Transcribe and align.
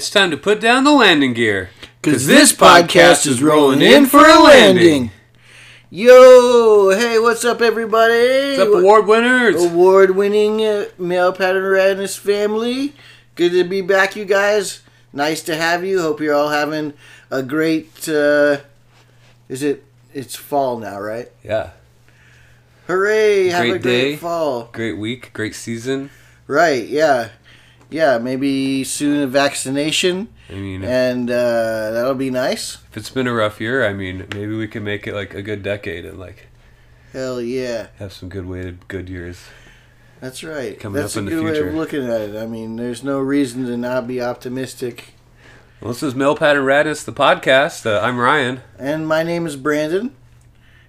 It's 0.00 0.08
time 0.08 0.30
to 0.30 0.38
put 0.38 0.62
down 0.62 0.84
the 0.84 0.92
landing 0.92 1.34
gear. 1.34 1.68
Because 2.00 2.26
this 2.26 2.54
podcast 2.54 3.26
is 3.26 3.42
rolling 3.42 3.82
in 3.82 4.06
for 4.06 4.26
a 4.26 4.42
landing. 4.42 5.10
Yo, 5.90 6.88
hey, 6.98 7.18
what's 7.18 7.44
up, 7.44 7.60
everybody? 7.60 8.56
What's 8.56 8.60
up, 8.60 8.78
award 8.80 9.06
winners? 9.06 9.62
Award 9.62 10.16
winning 10.16 10.64
uh, 10.64 10.86
male 10.96 11.34
pattern 11.34 11.64
radness 11.64 12.18
family. 12.18 12.94
Good 13.34 13.52
to 13.52 13.62
be 13.62 13.82
back, 13.82 14.16
you 14.16 14.24
guys. 14.24 14.80
Nice 15.12 15.42
to 15.42 15.54
have 15.54 15.84
you. 15.84 16.00
Hope 16.00 16.22
you're 16.22 16.34
all 16.34 16.48
having 16.48 16.94
a 17.30 17.42
great. 17.42 18.08
Uh, 18.08 18.60
is 19.50 19.62
it? 19.62 19.84
It's 20.14 20.34
fall 20.34 20.78
now, 20.78 20.98
right? 20.98 21.28
Yeah. 21.44 21.72
Hooray! 22.86 23.48
Have 23.48 23.60
Great 23.60 23.74
a 23.74 23.78
great 23.78 23.82
day. 23.82 24.16
fall. 24.16 24.70
Great 24.72 24.96
week, 24.96 25.34
great 25.34 25.54
season. 25.54 26.08
Right? 26.46 26.88
Yeah, 26.88 27.28
yeah. 27.90 28.18
Maybe 28.18 28.84
soon 28.84 29.22
a 29.22 29.26
vaccination, 29.26 30.28
I 30.48 30.54
mean, 30.54 30.84
and 30.84 31.30
uh, 31.30 31.90
that'll 31.92 32.14
be 32.14 32.30
nice. 32.30 32.78
if 32.90 32.96
it's 32.96 33.10
been 33.10 33.26
a 33.26 33.32
rough 33.32 33.60
year, 33.60 33.86
I 33.86 33.92
mean, 33.92 34.26
maybe 34.34 34.56
we 34.56 34.68
can 34.68 34.84
make 34.84 35.06
it 35.06 35.14
like 35.14 35.34
a 35.34 35.42
good 35.42 35.62
decade 35.62 36.04
and 36.04 36.18
like 36.18 36.46
Hell 37.12 37.40
yeah. 37.42 37.88
have 37.98 38.12
some 38.12 38.28
good 38.28 38.46
weighted 38.46 38.86
good 38.88 39.08
years. 39.08 39.40
That's 40.20 40.44
right. 40.44 40.78
Coming 40.78 41.00
That's 41.00 41.16
up 41.16 41.20
in 41.20 41.24
the 41.24 41.30
good 41.30 41.44
way 41.44 41.52
future. 41.52 41.68
of 41.70 41.74
looking 41.74 42.04
at 42.06 42.20
it. 42.20 42.36
I 42.36 42.46
mean, 42.46 42.76
there's 42.76 43.02
no 43.02 43.18
reason 43.18 43.64
to 43.66 43.76
not 43.76 44.06
be 44.06 44.20
optimistic. 44.20 45.14
Well, 45.80 45.92
this 45.92 46.02
is 46.02 46.12
Pattern 46.12 46.66
Radness, 46.66 47.04
the 47.06 47.12
podcast. 47.12 47.86
Uh, 47.86 48.00
I'm 48.04 48.18
Ryan. 48.18 48.60
And 48.78 49.08
my 49.08 49.22
name 49.22 49.46
is 49.46 49.56
Brandon, 49.56 50.14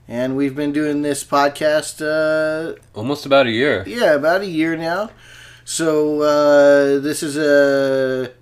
and 0.06 0.36
we've 0.36 0.54
been 0.54 0.74
doing 0.74 1.02
this 1.02 1.24
podcast, 1.24 2.02
uh, 2.06 2.76
Almost 2.94 3.26
about 3.26 3.48
a 3.48 3.52
year. 3.52 3.86
yeah, 3.88 4.16
about 4.16 4.42
a 4.42 4.48
year 4.48 4.76
now. 4.76 5.12
So 5.72 6.22
uh, 6.22 7.00
this 7.00 7.24
is 7.24 7.38
a 7.38 8.34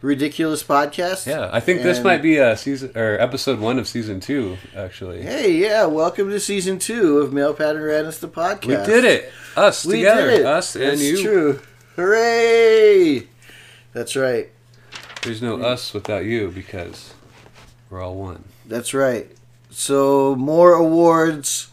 ridiculous 0.00 0.64
podcast. 0.64 1.28
Yeah, 1.28 1.48
I 1.52 1.60
think 1.60 1.82
this 1.82 2.02
might 2.02 2.22
be 2.22 2.38
a 2.38 2.56
season 2.56 2.90
or 2.96 3.20
episode 3.20 3.60
one 3.60 3.78
of 3.78 3.86
season 3.86 4.18
two. 4.18 4.58
Actually, 4.76 5.22
Hey, 5.22 5.52
yeah, 5.52 5.84
welcome 5.86 6.28
to 6.30 6.40
season 6.40 6.80
two 6.80 7.18
of 7.18 7.32
Male 7.32 7.54
Pattern 7.54 7.82
Radness, 7.82 8.18
the 8.18 8.26
podcast. 8.26 8.66
we 8.66 8.74
did 8.74 9.04
it. 9.04 9.32
Us 9.56 9.86
We 9.86 9.98
together. 9.98 10.28
did 10.28 10.40
it. 10.40 10.46
Us 10.46 10.74
and 10.74 10.84
That's 10.86 11.02
you. 11.02 11.22
true. 11.22 11.60
Hooray! 11.94 13.28
That's 13.92 14.16
right. 14.16 14.50
There's 15.22 15.40
no 15.40 15.62
us 15.62 15.94
without 15.94 16.24
you 16.24 16.50
because 16.50 17.14
we're 17.90 18.02
all 18.02 18.16
one. 18.16 18.42
That's 18.66 18.92
right. 18.92 19.30
So 19.70 20.34
more 20.34 20.72
awards 20.74 21.68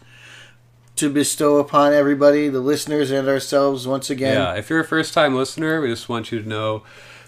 to 1.00 1.09
bestow 1.09 1.59
upon 1.59 1.94
everybody, 1.94 2.50
the 2.50 2.59
listeners 2.59 3.09
and 3.09 3.25
ourselves 3.28 3.88
once 3.88 4.09
again. 4.09 4.36
Yeah, 4.36 4.55
if 4.55 4.69
you're 4.69 4.81
a 4.81 4.86
first 4.86 5.14
time 5.14 5.33
listener, 5.33 5.80
we 5.80 5.88
just 5.88 6.09
want 6.09 6.30
you 6.30 6.42
to 6.42 6.47
know 6.47 6.83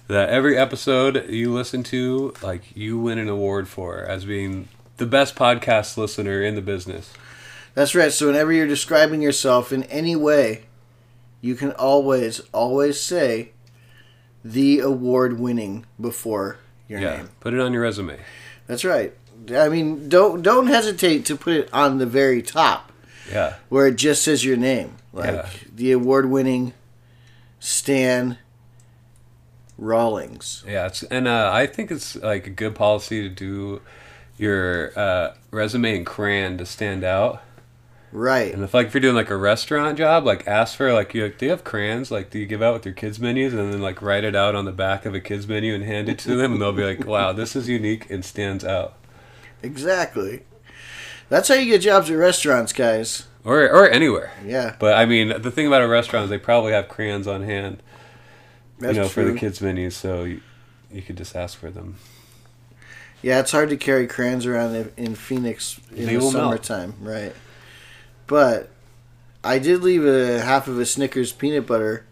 that 0.07 0.27
every 0.27 0.57
episode 0.57 1.29
you 1.29 1.53
listen 1.53 1.81
to, 1.83 2.33
like 2.41 2.75
you 2.75 2.99
win 2.99 3.17
an 3.17 3.29
award 3.29 3.69
for 3.69 3.99
as 4.03 4.25
being 4.25 4.67
the 4.97 5.05
best 5.05 5.35
podcast 5.35 5.95
listener 5.95 6.43
in 6.43 6.55
the 6.55 6.61
business. 6.61 7.13
That's 7.73 7.95
right. 7.95 8.11
So 8.11 8.27
whenever 8.27 8.51
you're 8.51 8.67
describing 8.67 9.21
yourself 9.21 9.71
in 9.71 9.83
any 9.83 10.17
way, 10.17 10.63
you 11.39 11.55
can 11.55 11.71
always, 11.71 12.41
always 12.51 12.99
say 12.99 13.53
the 14.43 14.79
award 14.79 15.39
winning 15.39 15.85
before 15.99 16.57
your 16.89 16.99
yeah, 16.99 17.17
name. 17.17 17.29
put 17.39 17.53
it 17.53 17.61
on 17.61 17.71
your 17.71 17.83
resume. 17.83 18.19
That's 18.67 18.83
right. 18.83 19.13
I 19.55 19.69
mean, 19.69 20.09
don't 20.09 20.41
don't 20.41 20.67
hesitate 20.67 21.25
to 21.27 21.37
put 21.37 21.53
it 21.53 21.69
on 21.73 21.99
the 21.99 22.05
very 22.05 22.41
top 22.41 22.90
Yeah, 23.29 23.55
where 23.69 23.87
it 23.87 23.97
just 23.97 24.23
says 24.23 24.45
your 24.45 24.57
name, 24.57 24.95
like 25.13 25.31
Yeah. 25.31 25.49
the 25.75 25.91
award 25.91 26.29
winning 26.29 26.73
Stan 27.59 28.37
Rawlings. 29.77 30.63
yeah, 30.67 30.87
it's 30.87 31.03
and 31.03 31.27
uh, 31.27 31.49
I 31.53 31.65
think 31.65 31.91
it's 31.91 32.15
like 32.15 32.45
a 32.47 32.51
good 32.51 32.75
policy 32.75 33.21
to 33.27 33.29
do 33.29 33.81
your 34.37 34.97
uh, 34.97 35.33
resume 35.51 35.95
in 35.97 36.05
crayon 36.05 36.57
to 36.57 36.65
stand 36.65 37.03
out. 37.03 37.41
Right. 38.11 38.53
And 38.53 38.63
if 38.63 38.73
like 38.73 38.87
if 38.87 38.93
you're 38.93 39.01
doing 39.01 39.15
like 39.15 39.29
a 39.29 39.37
restaurant 39.37 39.97
job, 39.97 40.25
like 40.25 40.45
ask 40.47 40.75
for 40.75 40.91
like 40.93 41.13
you 41.13 41.29
do 41.29 41.45
you 41.45 41.51
have 41.51 41.63
crayons? 41.63 42.11
Like 42.11 42.29
do 42.29 42.37
you 42.39 42.45
give 42.45 42.61
out 42.61 42.73
with 42.73 42.85
your 42.85 42.93
kids 42.93 43.19
menus 43.19 43.53
and 43.53 43.71
then 43.73 43.81
like 43.81 44.01
write 44.01 44.23
it 44.25 44.35
out 44.35 44.53
on 44.53 44.65
the 44.65 44.71
back 44.71 45.05
of 45.05 45.15
a 45.15 45.19
kids 45.21 45.47
menu 45.47 45.73
and 45.73 45.83
hand 45.83 46.09
it 46.09 46.19
to 46.19 46.35
them 46.35 46.53
and 46.53 46.61
they'll 46.61 46.73
be 46.73 46.83
like, 46.83 47.05
wow, 47.07 47.31
this 47.31 47.55
is 47.55 47.69
unique 47.69 48.09
and 48.09 48.25
stands 48.25 48.65
out. 48.65 48.97
Exactly. 49.63 50.41
That's 51.31 51.47
how 51.47 51.55
you 51.55 51.63
get 51.71 51.79
jobs 51.79 52.11
at 52.11 52.17
restaurants, 52.17 52.73
guys. 52.73 53.25
Or 53.45 53.61
or 53.63 53.89
anywhere. 53.89 54.33
Yeah, 54.45 54.75
But 54.79 54.97
I 54.97 55.05
mean, 55.05 55.29
the 55.41 55.49
thing 55.49 55.65
about 55.65 55.81
a 55.81 55.87
restaurant 55.87 56.25
is 56.25 56.29
they 56.29 56.37
probably 56.37 56.73
have 56.73 56.89
crayons 56.89 57.25
on 57.25 57.41
hand, 57.43 57.81
that's 58.79 58.95
you 58.95 59.01
know, 59.01 59.07
true. 59.07 59.25
for 59.27 59.31
the 59.31 59.39
kids 59.39 59.61
menus, 59.61 59.95
so 59.95 60.25
you, 60.25 60.41
you 60.91 61.01
could 61.01 61.15
just 61.15 61.33
ask 61.33 61.57
for 61.57 61.71
them. 61.71 61.95
Yeah, 63.21 63.39
it's 63.39 63.51
hard 63.53 63.69
to 63.69 63.77
carry 63.77 64.07
crayons 64.07 64.45
around 64.45 64.75
in, 64.75 64.91
in 64.97 65.15
Phoenix 65.15 65.79
in 65.95 66.05
They 66.05 66.15
the 66.15 66.17
will 66.17 66.31
melt. 66.33 66.65
summertime, 66.65 66.95
right? 67.01 67.33
But 68.27 68.69
I 69.41 69.57
did 69.57 69.81
leave 69.83 70.05
a 70.05 70.41
half 70.41 70.67
of 70.67 70.77
a 70.79 70.85
Snickers 70.85 71.31
peanut 71.31 71.65
butter 71.65 72.05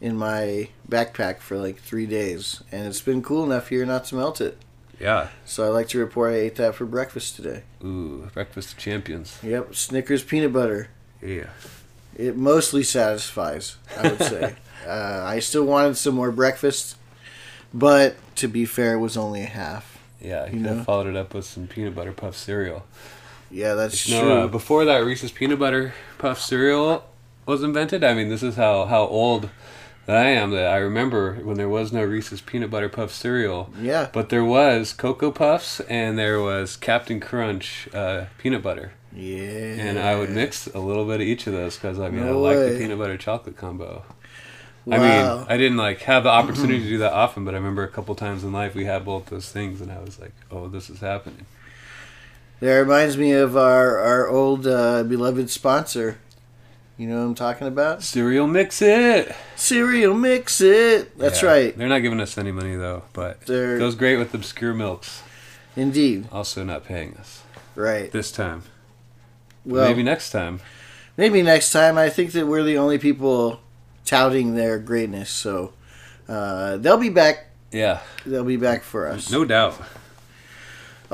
in 0.00 0.16
my 0.16 0.70
backpack 0.88 1.40
for 1.40 1.58
like 1.58 1.78
three 1.80 2.06
days, 2.06 2.62
and 2.72 2.86
it's 2.86 3.02
been 3.02 3.22
cool 3.22 3.44
enough 3.44 3.68
here 3.68 3.84
not 3.84 4.06
to 4.06 4.14
melt 4.14 4.40
it. 4.40 4.56
Yeah. 5.00 5.28
So 5.44 5.64
I 5.64 5.68
like 5.68 5.88
to 5.88 5.98
report 5.98 6.32
I 6.32 6.36
ate 6.36 6.56
that 6.56 6.74
for 6.74 6.84
breakfast 6.86 7.36
today. 7.36 7.62
Ooh, 7.84 8.30
breakfast 8.32 8.72
of 8.72 8.78
champions. 8.78 9.38
Yep, 9.42 9.74
Snickers 9.74 10.22
peanut 10.22 10.52
butter. 10.52 10.88
Yeah. 11.22 11.48
It 12.16 12.36
mostly 12.36 12.82
satisfies, 12.82 13.76
I 13.98 14.08
would 14.10 14.22
say. 14.22 14.54
uh, 14.86 15.22
I 15.24 15.40
still 15.40 15.64
wanted 15.64 15.96
some 15.96 16.14
more 16.14 16.30
breakfast, 16.30 16.96
but 17.72 18.14
to 18.36 18.48
be 18.48 18.64
fair, 18.64 18.94
it 18.94 18.98
was 18.98 19.16
only 19.16 19.42
a 19.42 19.46
half. 19.46 19.98
Yeah, 20.20 20.46
you 20.48 20.60
know? 20.60 20.74
have 20.76 20.86
followed 20.86 21.08
it 21.08 21.16
up 21.16 21.34
with 21.34 21.44
some 21.44 21.66
peanut 21.66 21.94
butter 21.94 22.12
puff 22.12 22.36
cereal. 22.36 22.84
Yeah, 23.50 23.74
that's 23.74 24.08
You 24.08 24.20
true. 24.20 24.32
uh, 24.32 24.46
before 24.46 24.84
that 24.84 24.98
Reese's 24.98 25.30
peanut 25.32 25.58
butter 25.58 25.92
puff 26.18 26.40
cereal 26.40 27.04
was 27.46 27.62
invented, 27.62 28.02
I 28.02 28.14
mean, 28.14 28.28
this 28.28 28.42
is 28.42 28.56
how, 28.56 28.86
how 28.86 29.02
old 29.06 29.50
that 30.06 30.16
I 30.16 30.30
am. 30.30 30.50
That 30.50 30.66
I 30.72 30.76
remember 30.76 31.34
when 31.36 31.56
there 31.56 31.68
was 31.68 31.92
no 31.92 32.02
Reese's 32.04 32.40
peanut 32.40 32.70
butter 32.70 32.88
puff 32.88 33.10
cereal, 33.12 33.70
yeah, 33.80 34.08
but 34.12 34.28
there 34.28 34.44
was 34.44 34.92
Cocoa 34.92 35.30
Puffs 35.30 35.80
and 35.80 36.18
there 36.18 36.40
was 36.40 36.76
Captain 36.76 37.20
Crunch 37.20 37.88
uh, 37.94 38.26
peanut 38.38 38.62
butter. 38.62 38.92
yeah. 39.14 39.38
And 39.78 39.98
I 39.98 40.16
would 40.16 40.30
mix 40.30 40.66
a 40.66 40.78
little 40.80 41.04
bit 41.04 41.16
of 41.16 41.26
each 41.26 41.46
of 41.46 41.52
those 41.52 41.76
because 41.76 41.98
I 41.98 42.10
mean, 42.10 42.24
No 42.26 42.44
I 42.44 42.54
like 42.54 42.72
the 42.72 42.78
peanut 42.78 42.98
butter 42.98 43.16
chocolate 43.16 43.56
combo. 43.56 44.04
Wow. 44.86 44.96
I 44.96 44.98
mean, 44.98 45.46
I 45.48 45.56
didn't 45.56 45.78
like 45.78 46.00
have 46.02 46.24
the 46.24 46.30
opportunity 46.30 46.78
to 46.80 46.88
do 46.88 46.98
that 46.98 47.12
often, 47.14 47.44
but 47.46 47.54
I 47.54 47.56
remember 47.56 47.84
a 47.84 47.88
couple 47.88 48.14
times 48.14 48.44
in 48.44 48.52
life 48.52 48.74
we 48.74 48.84
had 48.84 49.02
both 49.04 49.26
those 49.26 49.50
things, 49.50 49.80
and 49.80 49.90
I 49.90 49.98
was 50.00 50.20
like, 50.20 50.32
"Oh, 50.50 50.68
this 50.68 50.90
is 50.90 51.00
happening." 51.00 51.46
That 52.60 52.74
reminds 52.74 53.16
me 53.16 53.32
of 53.32 53.56
our 53.56 53.98
our 53.98 54.28
old 54.28 54.66
uh, 54.66 55.02
beloved 55.04 55.48
sponsor. 55.48 56.18
You 56.96 57.08
know 57.08 57.16
what 57.18 57.24
I'm 57.24 57.34
talking 57.34 57.66
about? 57.66 58.02
Cereal 58.04 58.46
mix 58.46 58.80
it. 58.80 59.34
Cereal 59.56 60.14
Mix 60.14 60.60
It. 60.60 61.18
That's 61.18 61.42
Yeah. 61.42 61.48
right. 61.48 61.76
They're 61.78 61.88
not 61.88 61.98
giving 62.00 62.20
us 62.20 62.38
any 62.38 62.52
money 62.52 62.76
though, 62.76 63.02
but 63.12 63.40
They're 63.46 63.76
it 63.76 63.78
goes 63.80 63.94
great 63.96 64.16
with 64.16 64.32
obscure 64.32 64.72
milks. 64.74 65.22
indeed 65.76 66.28
Also, 66.30 66.62
not 66.62 66.84
paying 66.84 67.16
us 67.16 67.40
right. 67.74 68.12
this 68.12 68.30
time. 68.30 68.62
Well, 69.64 69.82
Maybe 69.86 69.94
maybe 69.96 70.02
next 70.04 70.30
time. 70.30 70.60
maybe 71.16 71.42
next 71.42 71.72
time. 71.72 71.98
I 71.98 72.08
think 72.10 72.30
that 72.32 72.46
we're 72.46 72.62
the 72.62 72.78
only 72.78 72.98
people 72.98 73.60
touting 74.04 74.54
their 74.54 74.78
greatness, 74.78 75.30
so 75.30 75.72
uh, 76.28 76.76
they'll 76.76 76.96
be 76.98 77.08
back. 77.08 77.46
Yeah, 77.72 78.00
They'll 78.24 78.44
be 78.44 78.56
back 78.56 78.84
for 78.84 79.08
us. 79.08 79.30
no 79.32 79.44
doubt. 79.44 79.74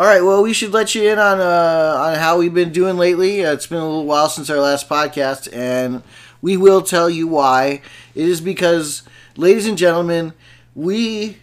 All 0.00 0.06
right. 0.06 0.24
Well, 0.24 0.42
we 0.42 0.54
should 0.54 0.72
let 0.72 0.94
you 0.94 1.12
in 1.12 1.18
on 1.18 1.40
uh, 1.42 1.94
on 1.98 2.14
how 2.14 2.38
we've 2.38 2.54
been 2.54 2.72
doing 2.72 2.96
lately. 2.96 3.44
Uh, 3.44 3.52
it's 3.52 3.66
been 3.66 3.76
a 3.76 3.84
little 3.84 4.06
while 4.06 4.30
since 4.30 4.48
our 4.48 4.58
last 4.58 4.88
podcast, 4.88 5.54
and 5.54 6.02
we 6.40 6.56
will 6.56 6.80
tell 6.80 7.10
you 7.10 7.28
why. 7.28 7.82
It 8.14 8.26
is 8.26 8.40
because, 8.40 9.02
ladies 9.36 9.66
and 9.66 9.76
gentlemen, 9.76 10.32
we, 10.74 11.36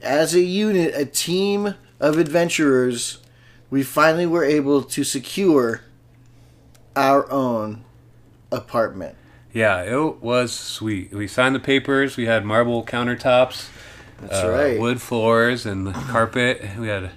as 0.00 0.36
a 0.36 0.40
unit, 0.40 0.94
a 0.94 1.04
team 1.04 1.74
of 1.98 2.16
adventurers, 2.16 3.18
we 3.70 3.82
finally 3.82 4.24
were 4.24 4.44
able 4.44 4.84
to 4.84 5.02
secure 5.02 5.80
our 6.94 7.28
own 7.28 7.82
apartment. 8.52 9.16
Yeah, 9.52 9.82
it 9.82 10.22
was 10.22 10.52
sweet. 10.52 11.12
We 11.12 11.26
signed 11.26 11.56
the 11.56 11.58
papers. 11.58 12.16
We 12.16 12.26
had 12.26 12.44
marble 12.44 12.84
countertops. 12.84 13.68
That's 14.20 14.44
uh, 14.44 14.48
right. 14.48 14.78
Wood 14.78 15.02
floors 15.02 15.66
and 15.66 15.88
the 15.88 15.92
carpet. 15.92 16.78
We 16.78 16.86
had 16.86 17.10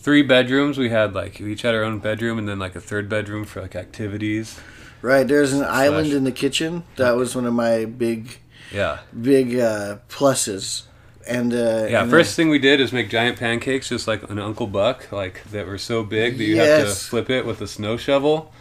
three 0.00 0.22
bedrooms. 0.22 0.78
We 0.78 0.88
had 0.88 1.14
like 1.14 1.38
we 1.40 1.52
each 1.52 1.62
had 1.62 1.74
our 1.74 1.84
own 1.84 1.98
bedroom 1.98 2.38
and 2.38 2.48
then 2.48 2.58
like 2.58 2.74
a 2.74 2.80
third 2.80 3.08
bedroom 3.08 3.44
for 3.44 3.60
like 3.62 3.76
activities. 3.76 4.58
Right. 5.02 5.26
There's 5.26 5.52
an 5.52 5.64
island 5.64 6.12
in 6.12 6.24
the 6.24 6.32
kitchen. 6.32 6.84
That 6.96 7.16
was 7.16 7.34
one 7.34 7.46
of 7.46 7.54
my 7.54 7.86
big, 7.86 8.38
Yeah. 8.72 8.98
big 9.18 9.58
uh, 9.58 9.98
pluses. 10.08 10.82
And 11.26 11.52
uh, 11.54 11.86
Yeah, 11.88 12.02
and 12.02 12.10
first 12.10 12.34
thing 12.36 12.48
we 12.50 12.58
did 12.58 12.80
is 12.80 12.92
make 12.92 13.08
giant 13.08 13.38
pancakes, 13.38 13.88
just 13.88 14.06
like 14.08 14.28
an 14.30 14.38
Uncle 14.38 14.66
Buck, 14.66 15.10
like 15.12 15.42
that 15.52 15.66
were 15.66 15.78
so 15.78 16.02
big 16.02 16.36
that 16.38 16.44
you 16.44 16.56
have 16.56 16.86
to 16.86 16.94
flip 16.94 17.30
it 17.30 17.46
with 17.46 17.60
a 17.60 17.66
snow 17.66 17.96
shovel. 17.96 18.52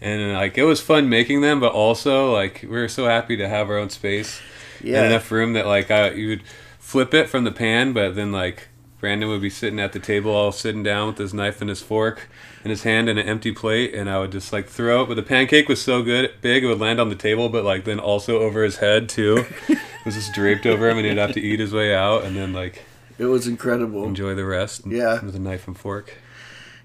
And 0.00 0.32
like 0.34 0.58
it 0.58 0.64
was 0.64 0.80
fun 0.80 1.08
making 1.08 1.40
them, 1.42 1.58
but 1.60 1.72
also 1.72 2.32
like 2.32 2.62
we 2.62 2.68
were 2.68 2.88
so 2.88 3.06
happy 3.06 3.36
to 3.36 3.48
have 3.48 3.70
our 3.70 3.78
own 3.78 3.88
space 3.90 4.40
Yeah. 4.82 4.98
and 5.02 5.06
enough 5.12 5.30
room 5.30 5.52
that 5.54 5.66
like 5.66 5.90
I, 5.90 6.10
you 6.10 6.28
would 6.28 6.42
flip 6.78 7.14
it 7.14 7.28
from 7.28 7.44
the 7.44 7.52
pan, 7.52 7.92
but 7.92 8.14
then 8.14 8.30
like 8.32 8.68
Brandon 9.02 9.28
would 9.28 9.42
be 9.42 9.50
sitting 9.50 9.80
at 9.80 9.92
the 9.92 9.98
table, 9.98 10.30
all 10.30 10.52
sitting 10.52 10.84
down 10.84 11.08
with 11.08 11.18
his 11.18 11.34
knife 11.34 11.60
and 11.60 11.68
his 11.68 11.82
fork 11.82 12.28
in 12.64 12.70
his 12.70 12.84
hand 12.84 13.08
and 13.08 13.18
an 13.18 13.28
empty 13.28 13.50
plate, 13.50 13.92
and 13.94 14.08
I 14.08 14.20
would 14.20 14.30
just 14.30 14.52
like 14.52 14.68
throw 14.68 15.02
it. 15.02 15.06
But 15.08 15.16
the 15.16 15.24
pancake 15.24 15.68
was 15.68 15.82
so 15.82 16.04
good, 16.04 16.30
big, 16.40 16.62
it 16.62 16.68
would 16.68 16.78
land 16.78 17.00
on 17.00 17.08
the 17.08 17.16
table, 17.16 17.48
but 17.48 17.64
like 17.64 17.82
then 17.84 17.98
also 17.98 18.38
over 18.38 18.62
his 18.62 18.76
head 18.76 19.08
too. 19.08 19.44
it 19.68 19.78
was 20.04 20.14
just 20.14 20.32
draped 20.32 20.66
over 20.66 20.88
him, 20.88 20.98
and 20.98 21.06
he'd 21.08 21.18
have 21.18 21.32
to 21.32 21.40
eat 21.40 21.58
his 21.58 21.72
way 21.72 21.92
out, 21.92 22.22
and 22.22 22.36
then 22.36 22.52
like 22.52 22.84
It 23.18 23.24
was 23.24 23.48
incredible. 23.48 24.04
enjoy 24.04 24.36
the 24.36 24.44
rest. 24.44 24.86
Yeah. 24.86 25.20
with 25.20 25.34
a 25.34 25.40
knife 25.40 25.66
and 25.66 25.76
fork. 25.76 26.14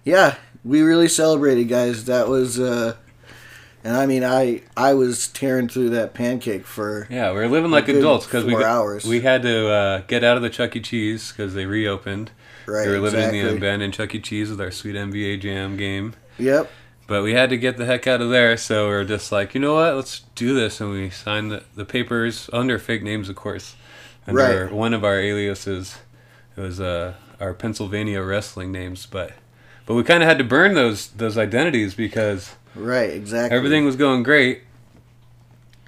Yeah, 0.04 0.38
we 0.66 0.81
really 0.81 1.10
celebrated, 1.10 1.66
guys. 1.66 2.06
That 2.06 2.28
was, 2.30 2.60
uh, 2.60 2.96
and 3.83 3.95
I 3.95 4.06
mean, 4.06 4.24
I 4.24 4.62
I 4.75 4.94
was 4.94 5.27
tearing 5.27 5.68
through 5.69 5.89
that 5.91 6.13
pancake 6.13 6.65
for 6.65 7.07
Yeah, 7.09 7.31
we 7.31 7.38
were 7.39 7.47
living 7.47 7.71
like 7.71 7.88
adults 7.88 8.25
because 8.25 8.44
we 8.45 8.56
hours. 8.56 9.06
we 9.06 9.21
had 9.21 9.41
to 9.44 9.69
uh, 9.69 9.97
get 10.07 10.24
out 10.24 10.38
of 10.38 10.44
the 10.44 10.50
Chuck 10.50 10.75
E. 10.75 10.81
Cheese 10.81 11.31
because 11.31 11.53
they 11.53 11.65
reopened. 11.65 12.31
right. 12.65 12.85
we 12.88 12.94
were 12.94 13.00
living 13.00 13.19
in 13.21 13.31
the 13.31 13.39
exactly. 13.39 13.57
abandoned 13.57 13.94
Chuck 13.94 14.13
E. 14.15 14.19
Cheese 14.19 14.50
with 14.50 14.59
our 14.62 14.71
sweet 14.71 14.95
NBA 14.95 15.41
Jam 15.41 15.77
game. 15.77 16.13
Yep. 16.38 16.69
But 17.07 17.24
we 17.24 17.33
had 17.33 17.50
to 17.51 17.57
get 17.57 17.77
the 17.77 17.85
heck 17.85 18.06
out 18.06 18.19
of 18.21 18.29
there, 18.31 18.57
so 18.57 18.88
we 18.89 18.94
are 18.95 19.06
just 19.06 19.31
like, 19.31 19.53
you 19.56 19.62
know 19.62 19.75
what, 19.75 19.95
let's 19.95 20.21
do 20.35 20.53
this. 20.53 20.81
And 20.81 20.91
we 20.91 21.09
signed 21.09 21.50
the, 21.51 21.63
the 21.73 21.85
papers 21.85 22.50
under 22.51 22.77
fake 22.77 23.01
names, 23.01 23.30
of 23.30 23.38
course. 23.38 23.77
Under 24.27 24.65
Right. 24.65 24.73
one 24.73 24.94
of 24.94 25.06
our 25.06 25.18
aliases. 25.18 26.00
It 26.57 26.59
was 26.59 26.81
uh, 26.81 27.13
our 27.39 27.53
Pennsylvania 27.53 28.21
wrestling 28.21 28.73
names, 28.73 29.06
but 29.06 29.31
but 29.88 29.95
we 29.95 30.04
kind 30.04 30.22
of 30.22 30.30
had 30.30 30.38
to 30.38 30.44
burn 30.44 30.75
those 30.75 31.07
those 31.07 31.38
identities 31.38 31.95
because 31.95 32.54
Right. 32.75 33.10
Exactly. 33.10 33.57
everything 33.57 33.86
was 33.86 33.95
going 33.95 34.22
great. 34.22 34.62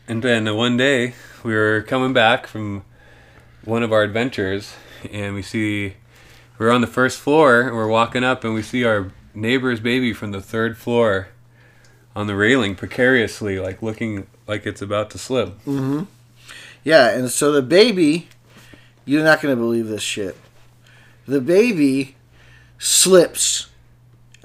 And 0.07 0.23
then 0.23 0.55
one 0.55 0.75
day 0.75 1.13
we 1.43 1.53
were 1.53 1.83
coming 1.87 2.13
back 2.13 2.47
from 2.47 2.83
one 3.63 3.83
of 3.83 3.93
our 3.93 4.01
adventures, 4.01 4.73
and 5.11 5.35
we 5.35 5.43
see 5.43 5.93
we're 6.57 6.71
on 6.71 6.81
the 6.81 6.87
first 6.87 7.19
floor, 7.19 7.61
and 7.61 7.75
we're 7.75 7.87
walking 7.87 8.23
up, 8.23 8.43
and 8.43 8.55
we 8.55 8.63
see 8.63 8.83
our 8.83 9.11
neighbor's 9.35 9.79
baby 9.79 10.11
from 10.13 10.31
the 10.31 10.41
third 10.41 10.77
floor 10.77 11.27
on 12.15 12.25
the 12.25 12.35
railing 12.35 12.75
precariously, 12.75 13.59
like 13.59 13.83
looking 13.83 14.25
like 14.47 14.65
it's 14.65 14.81
about 14.81 15.11
to 15.11 15.17
slip. 15.19 15.49
Mm-hmm. 15.65 16.03
Yeah, 16.83 17.09
and 17.11 17.29
so 17.29 17.51
the 17.51 17.61
baby, 17.61 18.29
you're 19.05 19.23
not 19.23 19.41
going 19.41 19.55
to 19.55 19.59
believe 19.61 19.87
this 19.87 20.01
shit. 20.01 20.35
The 21.27 21.39
baby 21.39 22.15
slips 22.79 23.68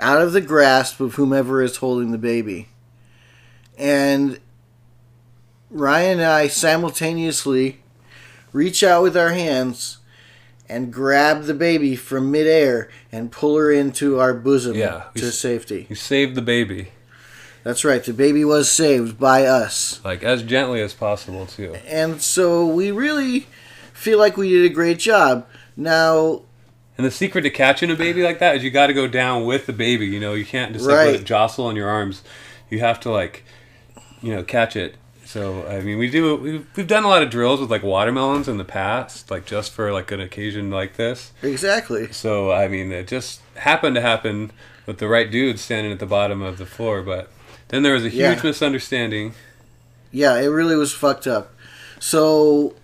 out 0.01 0.21
of 0.21 0.33
the 0.33 0.41
grasp 0.41 1.01
of 1.01 1.15
whomever 1.15 1.63
is 1.63 1.77
holding 1.77 2.11
the 2.13 2.19
baby. 2.19 2.69
And 3.79 4.39
Ryan 5.71 6.21
and 6.21 6.23
I 6.29 6.49
simultaneously 6.49 7.81
reach 8.53 8.83
out 8.85 9.03
with 9.03 9.17
our 9.17 9.31
hands 9.31 9.99
and 10.69 10.93
grab 10.93 11.45
the 11.45 11.55
baby 11.55 11.97
from 11.97 12.31
midair 12.31 12.89
and 13.13 13.31
pull 13.31 13.57
her 13.57 13.71
into 13.71 14.19
our 14.19 14.33
bosom 14.33 14.77
Yeah, 14.77 15.05
to 15.17 15.31
safety. 15.31 15.87
You 15.91 15.97
saved 15.97 16.35
the 16.37 16.43
baby, 16.43 16.89
That's 17.65 17.85
right, 17.85 18.03
the 18.03 18.13
baby 18.15 18.45
was 18.45 18.71
saved 18.71 19.19
by 19.19 19.45
us. 19.47 20.01
like 20.05 20.23
as 20.23 20.43
gently 20.43 20.81
as 20.81 20.95
possible 20.95 21.47
too. 21.47 21.75
And 21.87 22.23
so 22.23 22.67
we 22.67 22.91
really 22.93 23.47
feel 23.93 24.19
like 24.19 24.37
we 24.37 24.51
did 24.51 24.65
a 24.71 24.75
great 24.75 24.99
job. 24.99 25.47
Now, 25.77 26.43
And 26.97 27.05
the 27.05 27.11
secret 27.11 27.43
to 27.43 27.51
catching 27.51 27.91
a 27.91 27.97
baby 27.97 28.23
like 28.23 28.39
that 28.39 28.57
is 28.57 28.63
you 28.65 28.71
got 28.71 28.87
to 28.87 28.93
go 28.93 29.07
down 29.09 29.45
with 29.45 29.67
the 29.67 29.73
baby. 29.73 30.07
You 30.07 30.21
know, 30.21 30.35
you 30.35 30.45
can't 30.45 30.73
just 30.73 30.87
like 30.87 31.07
let 31.07 31.15
it 31.17 31.25
jostle 31.25 31.69
in 31.69 31.77
your 31.77 31.89
arms. 31.89 32.23
You 32.71 32.81
have 32.81 33.01
to 33.01 33.11
like, 33.11 33.45
you 34.23 34.33
know, 34.35 34.43
catch 34.45 34.77
it. 34.77 34.95
So 35.25 35.67
I 35.67 35.81
mean, 35.81 35.99
we 35.99 36.09
do. 36.09 36.37
We've, 36.37 36.67
we've 36.77 36.87
done 36.87 37.03
a 37.03 37.09
lot 37.09 37.23
of 37.23 37.31
drills 37.31 37.61
with 37.61 37.71
like 37.71 37.83
watermelons 37.83 38.47
in 38.47 38.59
the 38.59 38.65
past, 38.65 39.31
like 39.31 39.45
just 39.45 39.73
for 39.73 39.93
like 39.93 40.13
an 40.13 40.21
occasion 40.21 40.71
like 40.71 40.97
this. 40.97 41.33
exactly. 41.43 42.13
So 42.13 42.53
I 42.53 42.69
mean, 42.69 42.93
it 42.93 43.09
just 43.09 43.41
happened 43.57 43.97
to 43.97 44.01
happen 44.01 44.53
with 44.87 44.99
the 44.99 45.09
right 45.09 45.29
dude 45.31 45.59
standing 45.59 45.91
at 45.93 45.99
the 45.99 46.07
bottom 46.07 46.43
of 46.43 46.59
the 46.59 46.67
floor. 46.67 47.03
But 47.03 47.29
then 47.69 47.83
there 47.83 47.95
was 47.95 48.05
a 48.05 48.09
huge 48.11 48.37
Yeah. 48.37 48.41
misunderstanding. 48.45 49.35
Yeah, 50.13 50.37
it 50.39 50.47
really 50.47 50.77
was 50.77 50.93
fucked 50.93 51.27
up. 51.27 51.53
So 51.99 52.75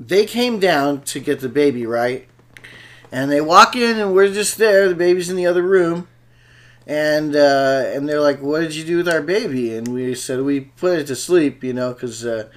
they 0.00 0.24
came 0.24 0.58
down 0.58 1.02
to 1.02 1.20
get 1.20 1.38
the 1.40 1.48
baby, 1.48 1.86
right? 1.86 2.26
And 3.10 3.30
they 3.30 3.40
walk 3.40 3.74
in, 3.74 3.98
and 3.98 4.14
we're 4.14 4.32
just 4.32 4.58
there. 4.58 4.88
The 4.88 4.94
baby's 4.94 5.30
in 5.30 5.36
the 5.36 5.46
other 5.46 5.62
room, 5.62 6.08
and 6.86 7.34
uh, 7.34 7.84
and 7.86 8.08
they're 8.08 8.20
like, 8.20 8.40
"What 8.40 8.60
did 8.60 8.74
you 8.74 8.84
do 8.84 8.98
with 8.98 9.08
our 9.08 9.22
baby?" 9.22 9.74
And 9.74 9.88
we 9.88 10.14
said 10.14 10.42
we 10.42 10.60
put 10.60 10.98
it 10.98 11.06
to 11.06 11.16
sleep, 11.16 11.64
you 11.64 11.72
know, 11.72 11.92
because 11.92 12.24
uh, 12.26 12.48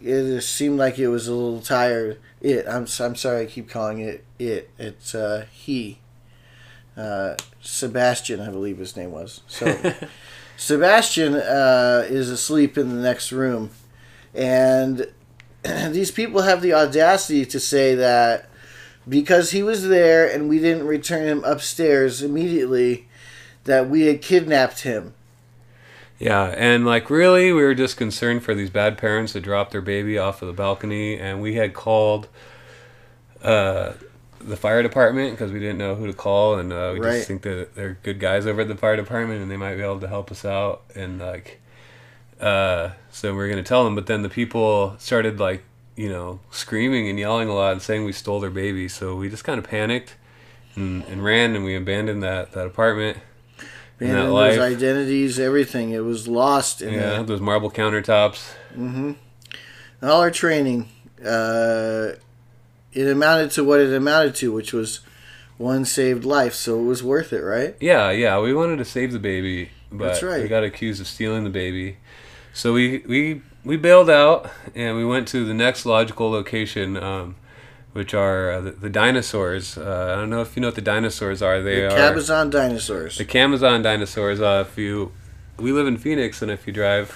it 0.00 0.22
just 0.22 0.54
seemed 0.54 0.78
like 0.78 0.98
it 0.98 1.08
was 1.08 1.28
a 1.28 1.34
little 1.34 1.60
tired. 1.60 2.18
It. 2.40 2.66
I'm. 2.66 2.86
I'm 3.00 3.16
sorry. 3.16 3.42
I 3.42 3.46
keep 3.46 3.68
calling 3.68 4.00
it 4.00 4.24
it. 4.38 4.70
It's 4.78 5.14
uh, 5.14 5.46
he. 5.52 5.98
Uh, 6.96 7.36
Sebastian, 7.60 8.40
I 8.40 8.50
believe 8.50 8.78
his 8.78 8.96
name 8.96 9.12
was. 9.12 9.42
So. 9.46 9.94
Sebastian 10.58 11.36
uh, 11.36 12.04
is 12.08 12.30
asleep 12.30 12.76
in 12.76 12.88
the 12.88 13.00
next 13.00 13.30
room, 13.30 13.70
and 14.34 15.06
these 15.62 16.10
people 16.10 16.42
have 16.42 16.62
the 16.62 16.74
audacity 16.74 17.46
to 17.46 17.60
say 17.60 17.94
that 17.94 18.50
because 19.08 19.52
he 19.52 19.62
was 19.62 19.88
there 19.88 20.30
and 20.30 20.48
we 20.48 20.58
didn't 20.58 20.86
return 20.86 21.26
him 21.26 21.42
upstairs 21.44 22.22
immediately, 22.22 23.08
that 23.64 23.88
we 23.88 24.02
had 24.06 24.22
kidnapped 24.22 24.80
him. 24.80 25.14
Yeah, 26.18 26.46
and 26.56 26.84
like 26.84 27.10
really, 27.10 27.52
we 27.52 27.62
were 27.62 27.74
just 27.74 27.96
concerned 27.96 28.42
for 28.42 28.54
these 28.54 28.70
bad 28.70 28.98
parents 28.98 29.34
that 29.34 29.40
dropped 29.42 29.70
their 29.72 29.80
baby 29.80 30.18
off 30.18 30.42
of 30.42 30.48
the 30.48 30.54
balcony, 30.54 31.16
and 31.18 31.40
we 31.40 31.54
had 31.54 31.74
called 31.74 32.26
uh, 33.42 33.92
the 34.40 34.56
fire 34.56 34.82
department 34.82 35.30
because 35.32 35.52
we 35.52 35.60
didn't 35.60 35.78
know 35.78 35.94
who 35.94 36.06
to 36.08 36.12
call, 36.12 36.58
and 36.58 36.72
uh, 36.72 36.90
we 36.92 37.00
Right. 37.00 37.12
just 37.16 37.28
think 37.28 37.42
that 37.42 37.74
they're 37.76 37.98
good 38.02 38.18
guys 38.18 38.46
over 38.46 38.62
at 38.62 38.68
the 38.68 38.74
fire 38.76 38.96
department, 38.96 39.42
and 39.42 39.50
they 39.50 39.56
might 39.56 39.76
be 39.76 39.82
able 39.82 40.00
to 40.00 40.08
help 40.08 40.32
us 40.32 40.44
out, 40.44 40.82
and 40.96 41.20
like, 41.20 41.60
uh, 42.40 42.90
so 43.12 43.34
we 43.34 43.44
are 43.44 43.48
gonna 43.48 43.62
tell 43.62 43.84
them, 43.84 43.94
but 43.94 44.06
then 44.06 44.22
the 44.22 44.28
people 44.28 44.96
started 44.98 45.38
like, 45.38 45.62
you 45.98 46.08
know, 46.08 46.38
screaming 46.52 47.08
and 47.08 47.18
yelling 47.18 47.48
a 47.48 47.54
lot 47.54 47.72
and 47.72 47.82
saying 47.82 48.04
we 48.04 48.12
stole 48.12 48.38
their 48.38 48.50
baby, 48.50 48.86
so 48.88 49.16
we 49.16 49.28
just 49.28 49.42
kind 49.42 49.58
of 49.58 49.64
panicked 49.68 50.14
and, 50.76 51.02
and 51.10 51.24
ran, 51.24 51.56
and 51.56 51.64
we 51.64 51.74
abandoned 51.74 52.22
that 52.22 52.52
that 52.52 52.66
apartment. 52.66 53.18
And 54.00 54.10
And 54.10 54.32
life. 54.32 54.54
those 54.54 54.76
identities, 54.76 55.40
everything, 55.40 55.90
it 55.90 56.04
was 56.04 56.28
lost 56.28 56.82
in 56.82 56.94
Yeah, 56.94 57.22
those 57.24 57.40
marble 57.40 57.68
countertops. 57.70 58.52
Mm-hmm. 58.76 59.12
all 60.04 60.20
our 60.20 60.30
training. 60.30 60.88
Uh, 61.24 62.12
it 62.92 63.08
amounted 63.08 63.50
to 63.52 63.64
what 63.64 63.80
it 63.80 63.92
amounted 63.92 64.36
to, 64.36 64.52
which 64.52 64.72
was 64.72 65.00
one 65.56 65.84
saved 65.84 66.24
life. 66.24 66.54
So 66.54 66.78
it 66.78 66.84
was 66.84 67.02
worth 67.02 67.32
it, 67.32 67.42
right? 67.42 67.74
Yeah, 67.80 68.10
yeah, 68.12 68.38
we 68.38 68.54
wanted 68.54 68.76
to 68.78 68.84
save 68.84 69.10
the 69.12 69.18
baby, 69.18 69.70
but 69.90 70.06
That's 70.06 70.22
right. 70.22 70.42
we 70.42 70.48
got 70.48 70.62
accused 70.62 71.00
of 71.00 71.08
stealing 71.08 71.42
the 71.42 71.50
baby. 71.50 71.96
So 72.52 72.72
we 72.72 72.98
we 72.98 73.42
we 73.68 73.76
bailed 73.76 74.08
out 74.10 74.50
and 74.74 74.96
we 74.96 75.04
went 75.04 75.28
to 75.28 75.44
the 75.44 75.54
next 75.54 75.84
logical 75.84 76.30
location, 76.30 76.96
um, 76.96 77.36
which 77.92 78.14
are 78.14 78.50
uh, 78.50 78.60
the, 78.62 78.70
the 78.72 78.88
dinosaurs. 78.90 79.76
Uh, 79.76 80.12
I 80.16 80.20
don't 80.20 80.30
know 80.30 80.40
if 80.40 80.56
you 80.56 80.60
know 80.62 80.68
what 80.68 80.74
the 80.74 80.80
dinosaurs 80.94 81.42
are. 81.42 81.60
They 81.62 81.80
The 81.82 81.86
are 81.94 81.98
Cabazon 82.14 82.50
dinosaurs. 82.50 83.18
the 83.18 83.24
Cabazon 83.26 83.82
dinosaurs. 83.82 84.40
Uh, 84.40 84.64
if 84.68 84.78
you 84.78 85.12
we 85.58 85.70
live 85.72 85.86
in 85.86 85.96
Phoenix, 85.98 86.40
and 86.42 86.50
if 86.50 86.66
you 86.66 86.72
drive 86.72 87.08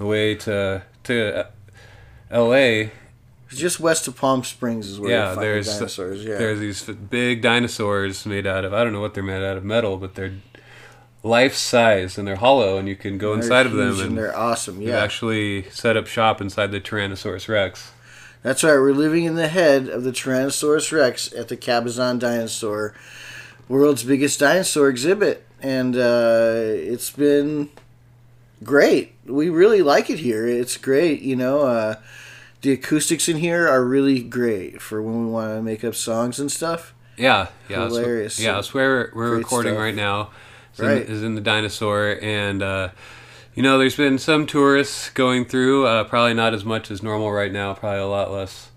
away 0.00 0.34
to 0.46 0.82
to 1.04 1.14
uh, 1.40 1.46
L.A., 2.30 2.90
Just 3.50 3.78
west 3.80 4.08
of 4.08 4.16
Palm 4.16 4.42
Springs 4.44 4.88
is 4.88 4.98
where 4.98 5.10
Yeah, 5.10 5.18
you 5.20 5.26
find 5.34 5.36
the 5.38 5.42
there's- 5.42 5.74
dinosaurs. 5.74 6.24
Yeah. 6.24 6.38
There's 6.38 6.58
these 6.60 6.82
big 6.84 7.42
dinosaurs 7.42 8.24
made 8.24 8.46
out 8.46 8.64
of 8.64 8.72
I 8.72 8.82
don't 8.84 8.92
know 8.94 9.00
what 9.02 9.12
they're 9.14 9.22
made 9.34 9.44
out 9.44 9.56
of 9.58 9.64
metal, 9.64 9.96
but 9.98 10.14
they're 10.14 10.32
life 11.22 11.54
size 11.54 12.18
and 12.18 12.26
they're 12.26 12.36
hollow, 12.36 12.78
and 12.78 12.88
you 12.88 12.96
can 12.96 13.18
go 13.18 13.30
They're 13.34 13.42
inside 13.42 13.66
of 13.66 13.72
them. 13.72 13.90
and 13.92 14.00
And 14.00 14.18
they're 14.18 14.36
awesome. 14.36 14.80
Yeah, 14.82 14.98
actually 14.98 15.68
set 15.70 15.96
up 15.96 16.06
shop 16.06 16.40
inside 16.40 16.72
the 16.72 16.80
Tyrannosaurus 16.80 17.48
Rex. 17.48 17.92
that's 18.42 18.64
right. 18.64 18.72
We're 18.78 18.92
living 18.92 19.24
in 19.24 19.34
the 19.36 19.48
head 19.48 19.88
of 19.88 20.02
the 20.04 20.10
Tyrannosaurus 20.12 20.90
Rex 20.92 21.32
at 21.32 21.48
the 21.48 21.56
Cabazon 21.56 22.18
Dinosaur, 22.18 22.94
world's 23.68 24.02
biggest 24.04 24.40
dinosaur 24.40 24.88
exhibit, 24.88 25.46
and 25.60 25.96
uh, 25.96 26.54
it's 26.56 27.10
been 27.10 27.70
great. 28.64 29.12
We 29.26 29.48
really 29.48 29.82
like 29.82 30.10
it 30.10 30.18
here. 30.20 30.46
It's 30.46 30.76
great. 30.76 31.22
You 31.22 31.36
know, 31.36 31.60
uh, 31.60 31.94
the 32.62 32.72
acoustics 32.72 33.28
in 33.28 33.36
here 33.38 33.68
are 33.68 33.84
really 33.84 34.22
great 34.22 34.80
for 34.82 35.00
when 35.02 35.24
we 35.26 35.30
want 35.30 35.54
to 35.56 35.62
make 35.62 35.84
up 35.84 35.94
songs 35.94 36.38
and 36.40 36.50
stuff. 36.50 36.94
Yeah, 37.16 37.48
yeah, 37.68 37.80
that's 37.80 37.94
Hilarious. 37.96 38.40
yeah, 38.40 38.52
that's 38.54 38.72
where 38.74 39.12
we're 39.14 39.36
recording 39.36 39.72
stuff. 39.74 39.82
right 39.82 39.94
now. 39.94 40.30
Is, 40.74 40.78
Right. 40.80 41.02
in, 41.06 41.12
is 41.12 41.22
in 41.22 41.34
the 41.34 41.40
dinosaur, 41.40 42.18
and 42.22 42.62
uh, 42.62 42.88
you 43.54 43.62
know, 43.62 43.78
there's 43.78 43.96
been 43.96 44.18
some 44.18 44.46
tourists 44.46 45.10
going 45.10 45.44
through. 45.44 45.86
Uh, 45.86 46.04
probably 46.04 46.34
not 46.34 46.54
as 46.54 46.64
much 46.64 46.90
as 46.90 47.02
normal 47.02 47.30
right 47.30 47.52
now. 47.52 47.74
Probably 47.74 48.00
a 48.00 48.06
lot 48.06 48.30
less 48.32 48.70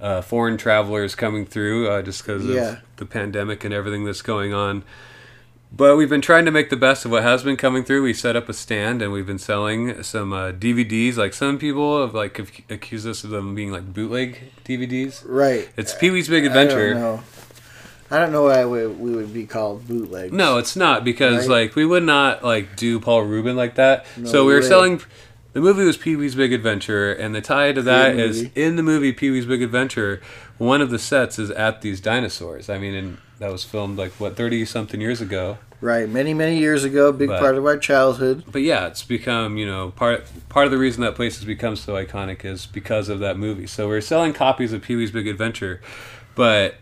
uh, 0.00 0.20
foreign 0.22 0.56
travelers 0.56 1.14
coming 1.14 1.44
through, 1.46 1.88
uh, 1.88 2.02
just 2.02 2.24
because 2.24 2.44
Yeah. 2.46 2.60
of 2.72 2.78
the 2.96 3.06
pandemic 3.06 3.64
and 3.64 3.72
everything 3.74 4.04
that's 4.04 4.22
going 4.22 4.52
on. 4.54 4.82
But 5.74 5.96
we've 5.96 6.08
been 6.10 6.20
trying 6.20 6.44
to 6.44 6.50
make 6.50 6.68
the 6.68 6.76
best 6.76 7.06
of 7.06 7.10
what 7.12 7.22
has 7.22 7.42
been 7.42 7.56
coming 7.56 7.82
through. 7.82 8.02
We 8.02 8.12
set 8.12 8.36
up 8.36 8.46
a 8.50 8.52
stand 8.52 9.00
and 9.00 9.10
we've 9.10 9.26
been 9.26 9.38
selling 9.38 10.02
some 10.02 10.30
uh, 10.32 10.52
DVDs. 10.52 11.16
Like 11.16 11.32
some 11.32 11.58
people 11.58 12.02
have 12.02 12.14
like 12.14 12.38
ac- 12.38 12.64
accused 12.68 13.06
us 13.06 13.24
of 13.24 13.30
them 13.30 13.54
being 13.54 13.72
like 13.72 13.94
bootleg 13.94 14.38
DVDs. 14.66 15.22
Right. 15.26 15.70
It's 15.78 15.94
Pee 15.94 16.10
Wee's 16.10 16.28
Big 16.28 16.44
I 16.44 16.48
Adventure. 16.48 17.20
I 18.12 18.18
don't 18.18 18.30
know 18.30 18.44
why 18.44 18.64
we, 18.66 18.86
we 18.86 19.10
would 19.16 19.32
be 19.32 19.46
called 19.46 19.88
bootleg. 19.88 20.32
No, 20.32 20.58
it's 20.58 20.76
not 20.76 21.02
because 21.02 21.48
Right. 21.48 21.66
like 21.66 21.74
we 21.74 21.86
would 21.86 22.02
not 22.02 22.44
like 22.44 22.76
do 22.76 23.00
Paul 23.00 23.22
Rubin 23.22 23.56
like 23.56 23.76
that. 23.76 24.04
No 24.18 24.28
so 24.30 24.44
we 24.44 24.52
were 24.52 24.60
way. 24.60 24.66
selling. 24.68 25.00
The 25.54 25.60
movie 25.60 25.84
was 25.84 25.96
Pee 25.98 26.16
Wee's 26.16 26.34
Big 26.34 26.52
Adventure, 26.52 27.12
and 27.12 27.34
the 27.34 27.40
tie 27.42 27.72
to 27.72 27.82
that 27.82 28.16
is 28.18 28.42
movie. 28.44 28.52
in 28.60 28.76
the 28.76 28.82
movie 28.82 29.12
Pee 29.12 29.30
Wee's 29.30 29.46
Big 29.46 29.62
Adventure. 29.62 30.20
One 30.58 30.80
of 30.80 30.90
the 30.90 30.98
sets 30.98 31.38
is 31.38 31.50
at 31.50 31.82
these 31.82 32.00
dinosaurs. 32.00 32.70
I 32.70 32.78
mean, 32.78 32.94
and 32.94 33.18
that 33.38 33.50
was 33.50 33.64
filmed 33.64 33.98
like 33.98 34.12
what 34.12 34.36
thirty 34.36 34.64
something 34.64 35.00
years 35.00 35.20
ago. 35.20 35.58
Right. 35.80 36.08
Many 36.08 36.32
many 36.32 36.58
years 36.58 36.84
ago, 36.84 37.12
big 37.12 37.28
But- 37.28 37.40
part 37.40 37.56
of 37.56 37.64
our 37.66 37.76
childhood. 37.76 38.44
But 38.52 38.62
yeah, 38.62 38.86
it's 38.86 39.02
become 39.04 39.56
you 39.56 39.66
know 39.66 39.90
part 39.96 40.24
part 40.48 40.66
of 40.66 40.70
the 40.70 40.78
reason 40.78 41.00
that 41.02 41.14
place 41.16 41.36
has 41.36 41.44
become 41.44 41.76
so 41.76 41.94
iconic 41.94 42.44
is 42.44 42.66
because 42.66 43.08
of 43.08 43.18
that 43.20 43.36
movie. 43.38 43.66
So 43.66 43.88
we're 43.88 44.00
selling 44.00 44.32
copies 44.34 44.72
of 44.72 44.82
Pee 44.82 44.96
Wee's 44.96 45.10
Big 45.10 45.26
Adventure, 45.26 45.80
but 46.34 46.76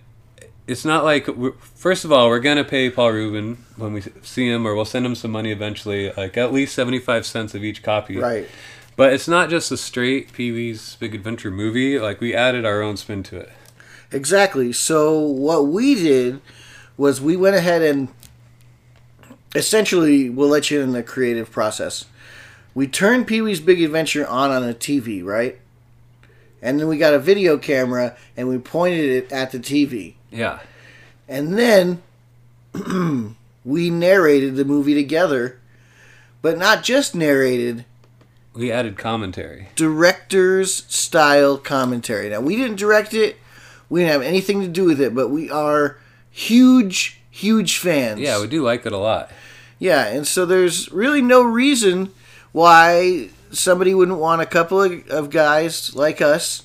it's 0.70 0.84
not 0.84 1.02
like 1.02 1.28
first 1.74 2.04
of 2.04 2.12
all 2.12 2.28
we're 2.28 2.38
gonna 2.38 2.62
pay 2.62 2.90
Paul 2.90 3.10
Rubin 3.10 3.64
when 3.76 3.92
we 3.92 4.02
see 4.22 4.48
him, 4.48 4.64
or 4.66 4.76
we'll 4.76 4.84
send 4.84 5.04
him 5.04 5.16
some 5.16 5.32
money 5.32 5.50
eventually, 5.50 6.12
like 6.12 6.36
at 6.36 6.52
least 6.52 6.76
seventy 6.76 7.00
five 7.00 7.26
cents 7.26 7.54
of 7.56 7.64
each 7.64 7.82
copy. 7.82 8.16
Right. 8.16 8.48
But 8.94 9.12
it's 9.12 9.26
not 9.26 9.50
just 9.50 9.72
a 9.72 9.76
straight 9.76 10.32
Pee 10.32 10.52
Wee's 10.52 10.96
Big 10.96 11.14
Adventure 11.14 11.50
movie. 11.50 11.98
Like 11.98 12.20
we 12.20 12.34
added 12.34 12.64
our 12.64 12.82
own 12.82 12.96
spin 12.96 13.24
to 13.24 13.38
it. 13.38 13.50
Exactly. 14.12 14.72
So 14.72 15.18
what 15.18 15.66
we 15.66 15.96
did 15.96 16.40
was 16.96 17.20
we 17.20 17.36
went 17.36 17.56
ahead 17.56 17.82
and 17.82 18.08
essentially 19.56 20.30
we'll 20.30 20.48
let 20.48 20.70
you 20.70 20.80
in 20.82 20.92
the 20.92 21.02
creative 21.02 21.50
process. 21.50 22.04
We 22.74 22.86
turned 22.86 23.26
Pee 23.26 23.42
Wee's 23.42 23.60
Big 23.60 23.82
Adventure 23.82 24.24
on 24.26 24.52
on 24.52 24.68
a 24.68 24.74
TV, 24.74 25.24
right? 25.24 25.58
And 26.62 26.78
then 26.78 26.86
we 26.86 26.96
got 26.96 27.14
a 27.14 27.18
video 27.18 27.58
camera 27.58 28.16
and 28.36 28.48
we 28.48 28.58
pointed 28.58 29.10
it 29.10 29.32
at 29.32 29.50
the 29.50 29.58
TV. 29.58 30.14
Yeah. 30.30 30.60
And 31.28 31.56
then 31.58 32.02
we 33.64 33.90
narrated 33.90 34.56
the 34.56 34.64
movie 34.64 34.94
together, 34.94 35.58
but 36.42 36.58
not 36.58 36.82
just 36.82 37.14
narrated, 37.14 37.84
We 38.54 38.72
added 38.72 38.96
commentary. 38.96 39.68
director's 39.76 40.84
style 40.88 41.56
commentary. 41.58 42.28
Now, 42.30 42.40
we 42.40 42.56
didn't 42.56 42.76
direct 42.76 43.14
it, 43.14 43.36
we 43.88 44.00
didn't 44.00 44.12
have 44.12 44.22
anything 44.22 44.60
to 44.60 44.68
do 44.68 44.84
with 44.84 45.00
it, 45.00 45.14
but 45.14 45.28
we 45.28 45.50
are 45.50 45.98
huge, 46.30 47.20
huge 47.30 47.76
fans. 47.78 48.20
Yeah, 48.20 48.40
we 48.40 48.46
do 48.46 48.62
like 48.62 48.86
it 48.86 48.92
a 48.92 48.98
lot. 48.98 49.30
Yeah, 49.78 50.06
and 50.06 50.26
so 50.26 50.44
there's 50.46 50.90
really 50.92 51.22
no 51.22 51.42
reason 51.42 52.12
why 52.52 53.30
somebody 53.50 53.94
wouldn't 53.94 54.18
want 54.18 54.42
a 54.42 54.46
couple 54.46 54.82
of, 54.82 55.08
of 55.08 55.30
guys 55.30 55.94
like 55.94 56.20
us 56.20 56.62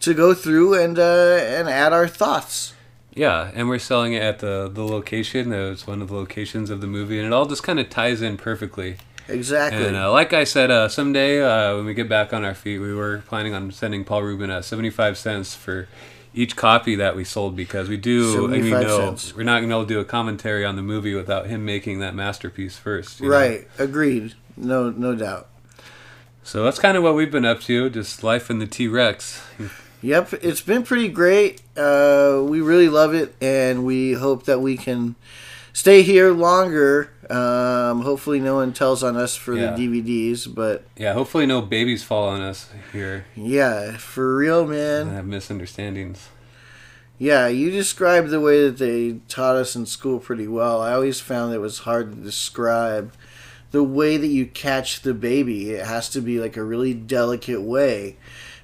to 0.00 0.14
go 0.14 0.32
through 0.34 0.74
and 0.74 0.98
uh, 0.98 1.36
and 1.40 1.68
add 1.68 1.92
our 1.92 2.06
thoughts. 2.08 2.71
Yeah, 3.14 3.50
and 3.54 3.68
we're 3.68 3.78
selling 3.78 4.14
it 4.14 4.22
at 4.22 4.38
the 4.38 4.70
the 4.72 4.84
location. 4.84 5.50
That 5.50 5.68
was 5.68 5.86
one 5.86 6.00
of 6.02 6.08
the 6.08 6.14
locations 6.14 6.70
of 6.70 6.80
the 6.80 6.86
movie, 6.86 7.18
and 7.18 7.26
it 7.26 7.32
all 7.32 7.46
just 7.46 7.62
kind 7.62 7.78
of 7.78 7.90
ties 7.90 8.22
in 8.22 8.36
perfectly. 8.36 8.96
Exactly. 9.28 9.86
And 9.86 9.96
uh, 9.96 10.10
like 10.10 10.32
I 10.32 10.44
said, 10.44 10.70
uh, 10.70 10.88
someday 10.88 11.42
uh, 11.42 11.76
when 11.76 11.86
we 11.86 11.94
get 11.94 12.08
back 12.08 12.32
on 12.32 12.44
our 12.44 12.54
feet, 12.54 12.78
we 12.78 12.92
were 12.94 13.22
planning 13.26 13.54
on 13.54 13.70
sending 13.70 14.04
Paul 14.04 14.22
Rubin 14.22 14.50
uh, 14.50 14.62
seventy 14.62 14.90
five 14.90 15.18
cents 15.18 15.54
for 15.54 15.88
each 16.34 16.56
copy 16.56 16.96
that 16.96 17.14
we 17.14 17.24
sold 17.24 17.54
because 17.54 17.88
we 17.88 17.96
do, 17.98 18.44
and 18.46 18.52
we 18.52 18.70
75 18.70 18.82
know 18.82 18.98
cents. 18.98 19.36
we're 19.36 19.42
not 19.42 19.60
going 19.60 19.64
to 19.64 19.68
be 19.68 19.74
able 19.74 19.86
to 19.86 19.94
do 19.94 20.00
a 20.00 20.04
commentary 20.04 20.64
on 20.64 20.76
the 20.76 20.82
movie 20.82 21.14
without 21.14 21.46
him 21.46 21.64
making 21.64 22.00
that 22.00 22.14
masterpiece 22.14 22.76
first. 22.76 23.20
you 23.20 23.28
know? 23.28 23.34
right. 23.36 23.68
Agreed. 23.78 24.34
No, 24.56 24.90
no 24.90 25.14
doubt. 25.14 25.48
So 26.42 26.64
that's 26.64 26.78
kind 26.78 26.96
of 26.96 27.02
what 27.02 27.14
we've 27.14 27.30
been 27.30 27.44
up 27.44 27.60
to, 27.62 27.88
just 27.90 28.24
life 28.24 28.50
in 28.50 28.58
the 28.58 28.66
T 28.66 28.88
Rex. 28.88 29.42
Yep, 30.02 30.34
it's 30.42 30.60
been 30.60 30.82
pretty 30.82 31.08
great. 31.08 31.62
Uh, 31.76 32.42
we 32.44 32.60
really 32.60 32.88
love 32.88 33.14
it, 33.14 33.34
and 33.40 33.84
we 33.84 34.14
hope 34.14 34.44
that 34.46 34.60
we 34.60 34.76
can 34.76 35.14
stay 35.72 36.02
here 36.02 36.32
longer. 36.32 37.10
Um, 37.30 38.02
hopefully, 38.02 38.40
no 38.40 38.56
one 38.56 38.72
tells 38.72 39.02
on 39.04 39.16
us 39.16 39.36
for 39.36 39.54
Yeah. 39.54 39.74
the 39.74 39.86
DVDs, 39.86 40.52
but 40.52 40.84
Yeah, 40.96 41.12
hopefully 41.14 41.46
no 41.46 41.62
babies 41.62 42.02
fall 42.02 42.28
on 42.28 42.40
us 42.42 42.66
here 42.92 43.26
yeah, 43.36 43.96
for 43.96 44.36
real, 44.36 44.66
man. 44.66 45.08
have 45.10 45.24
misunderstandings. 45.26 46.28
Yeah, 47.18 47.46
you 47.46 47.70
described 47.70 48.30
the 48.30 48.40
way 48.40 48.64
that 48.64 48.78
they 48.78 49.20
taught 49.28 49.54
us 49.54 49.76
in 49.76 49.86
school 49.86 50.18
pretty 50.18 50.48
well. 50.48 50.82
I 50.82 50.92
always 50.94 51.20
found 51.20 51.54
it 51.54 51.58
was 51.58 51.80
hard 51.80 52.10
to 52.12 52.20
describe 52.20 53.12
the 53.70 53.84
way 53.84 54.16
that 54.16 54.26
you 54.26 54.46
catch 54.46 55.02
the 55.02 55.14
baby. 55.14 55.70
It 55.70 55.86
has 55.86 56.08
to 56.10 56.20
be 56.20 56.40
like 56.40 56.56
a 56.56 56.64
really 56.64 56.92
delicate 56.92 57.62
way, 57.62 58.16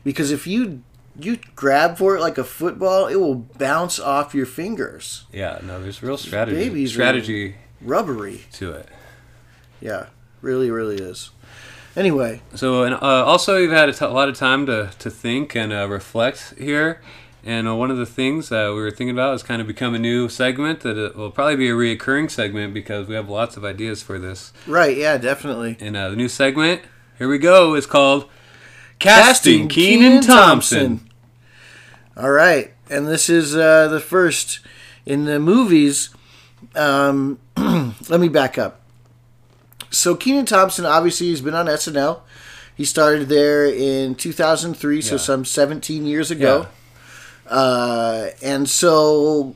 because 0.02 0.32
if 0.32 0.44
you 0.48 0.82
you 1.18 1.38
grab 1.56 1.98
for 1.98 2.16
it 2.16 2.20
like 2.20 2.38
a 2.38 2.44
football, 2.44 3.06
it 3.06 3.16
will 3.16 3.34
bounce 3.34 3.98
off 3.98 4.34
your 4.34 4.46
fingers. 4.46 5.24
Yeah, 5.32 5.58
no, 5.62 5.80
there's 5.82 6.02
real 6.02 6.16
strategy 6.16 6.56
Babies 6.68 6.92
strategy 6.92 7.56
Rubbery. 7.82 8.42
to 8.52 8.72
it. 8.72 8.88
Yeah, 9.80 10.06
really, 10.42 10.70
really 10.70 10.96
is. 10.96 11.30
Anyway, 11.96 12.40
So, 12.54 12.84
and 12.84 12.94
uh, 12.94 12.98
also 13.00 13.56
you've 13.56 13.72
had 13.72 13.88
a, 13.88 13.92
t- 13.92 14.04
a 14.04 14.08
lot 14.08 14.28
of 14.28 14.36
time 14.36 14.66
to, 14.66 14.90
to 15.00 15.10
think 15.10 15.56
and 15.56 15.72
uh, 15.72 15.88
reflect 15.88 16.54
here. 16.56 17.00
And 17.44 17.66
uh, 17.66 17.74
one 17.74 17.90
of 17.90 17.96
the 17.96 18.06
things 18.06 18.50
that 18.50 18.68
we 18.68 18.74
were 18.80 18.90
thinking 18.90 19.10
about 19.10 19.34
is 19.34 19.42
kind 19.42 19.60
of 19.60 19.66
become 19.66 19.94
a 19.94 19.98
new 19.98 20.28
segment 20.28 20.80
that 20.80 20.96
it 20.98 21.16
will 21.16 21.30
probably 21.30 21.56
be 21.56 21.68
a 21.70 21.72
reoccurring 21.72 22.30
segment 22.30 22.74
because 22.74 23.08
we 23.08 23.14
have 23.14 23.28
lots 23.28 23.56
of 23.56 23.64
ideas 23.64 24.02
for 24.02 24.18
this. 24.18 24.52
right? 24.66 24.96
Yeah, 24.96 25.16
definitely. 25.18 25.76
And 25.80 25.96
uh, 25.96 26.10
the 26.10 26.16
new 26.16 26.28
segment, 26.28 26.82
here 27.16 27.28
we 27.28 27.38
go, 27.38 27.74
is 27.74 27.86
called 27.86 28.28
Casting 28.98 29.68
Kenan 29.68 30.20
Thompson. 30.22 31.07
All 32.18 32.30
right, 32.30 32.72
and 32.90 33.06
this 33.06 33.30
is 33.30 33.54
uh, 33.56 33.86
the 33.88 34.00
first 34.00 34.58
in 35.06 35.24
the 35.24 35.38
movies. 35.38 36.10
Um, 36.74 37.38
let 38.08 38.18
me 38.18 38.28
back 38.28 38.58
up. 38.58 38.80
So 39.90 40.16
Kenan 40.16 40.44
Thompson, 40.46 40.84
obviously, 40.84 41.28
he's 41.28 41.40
been 41.40 41.54
on 41.54 41.66
SNL. 41.66 42.20
He 42.76 42.84
started 42.84 43.28
there 43.28 43.66
in 43.66 44.14
2003, 44.16 45.00
so 45.00 45.14
Yeah. 45.14 45.18
some 45.18 45.44
17 45.44 46.06
years 46.06 46.30
ago. 46.30 46.66
Uh, 47.46 48.28
and 48.42 48.68
so 48.68 49.54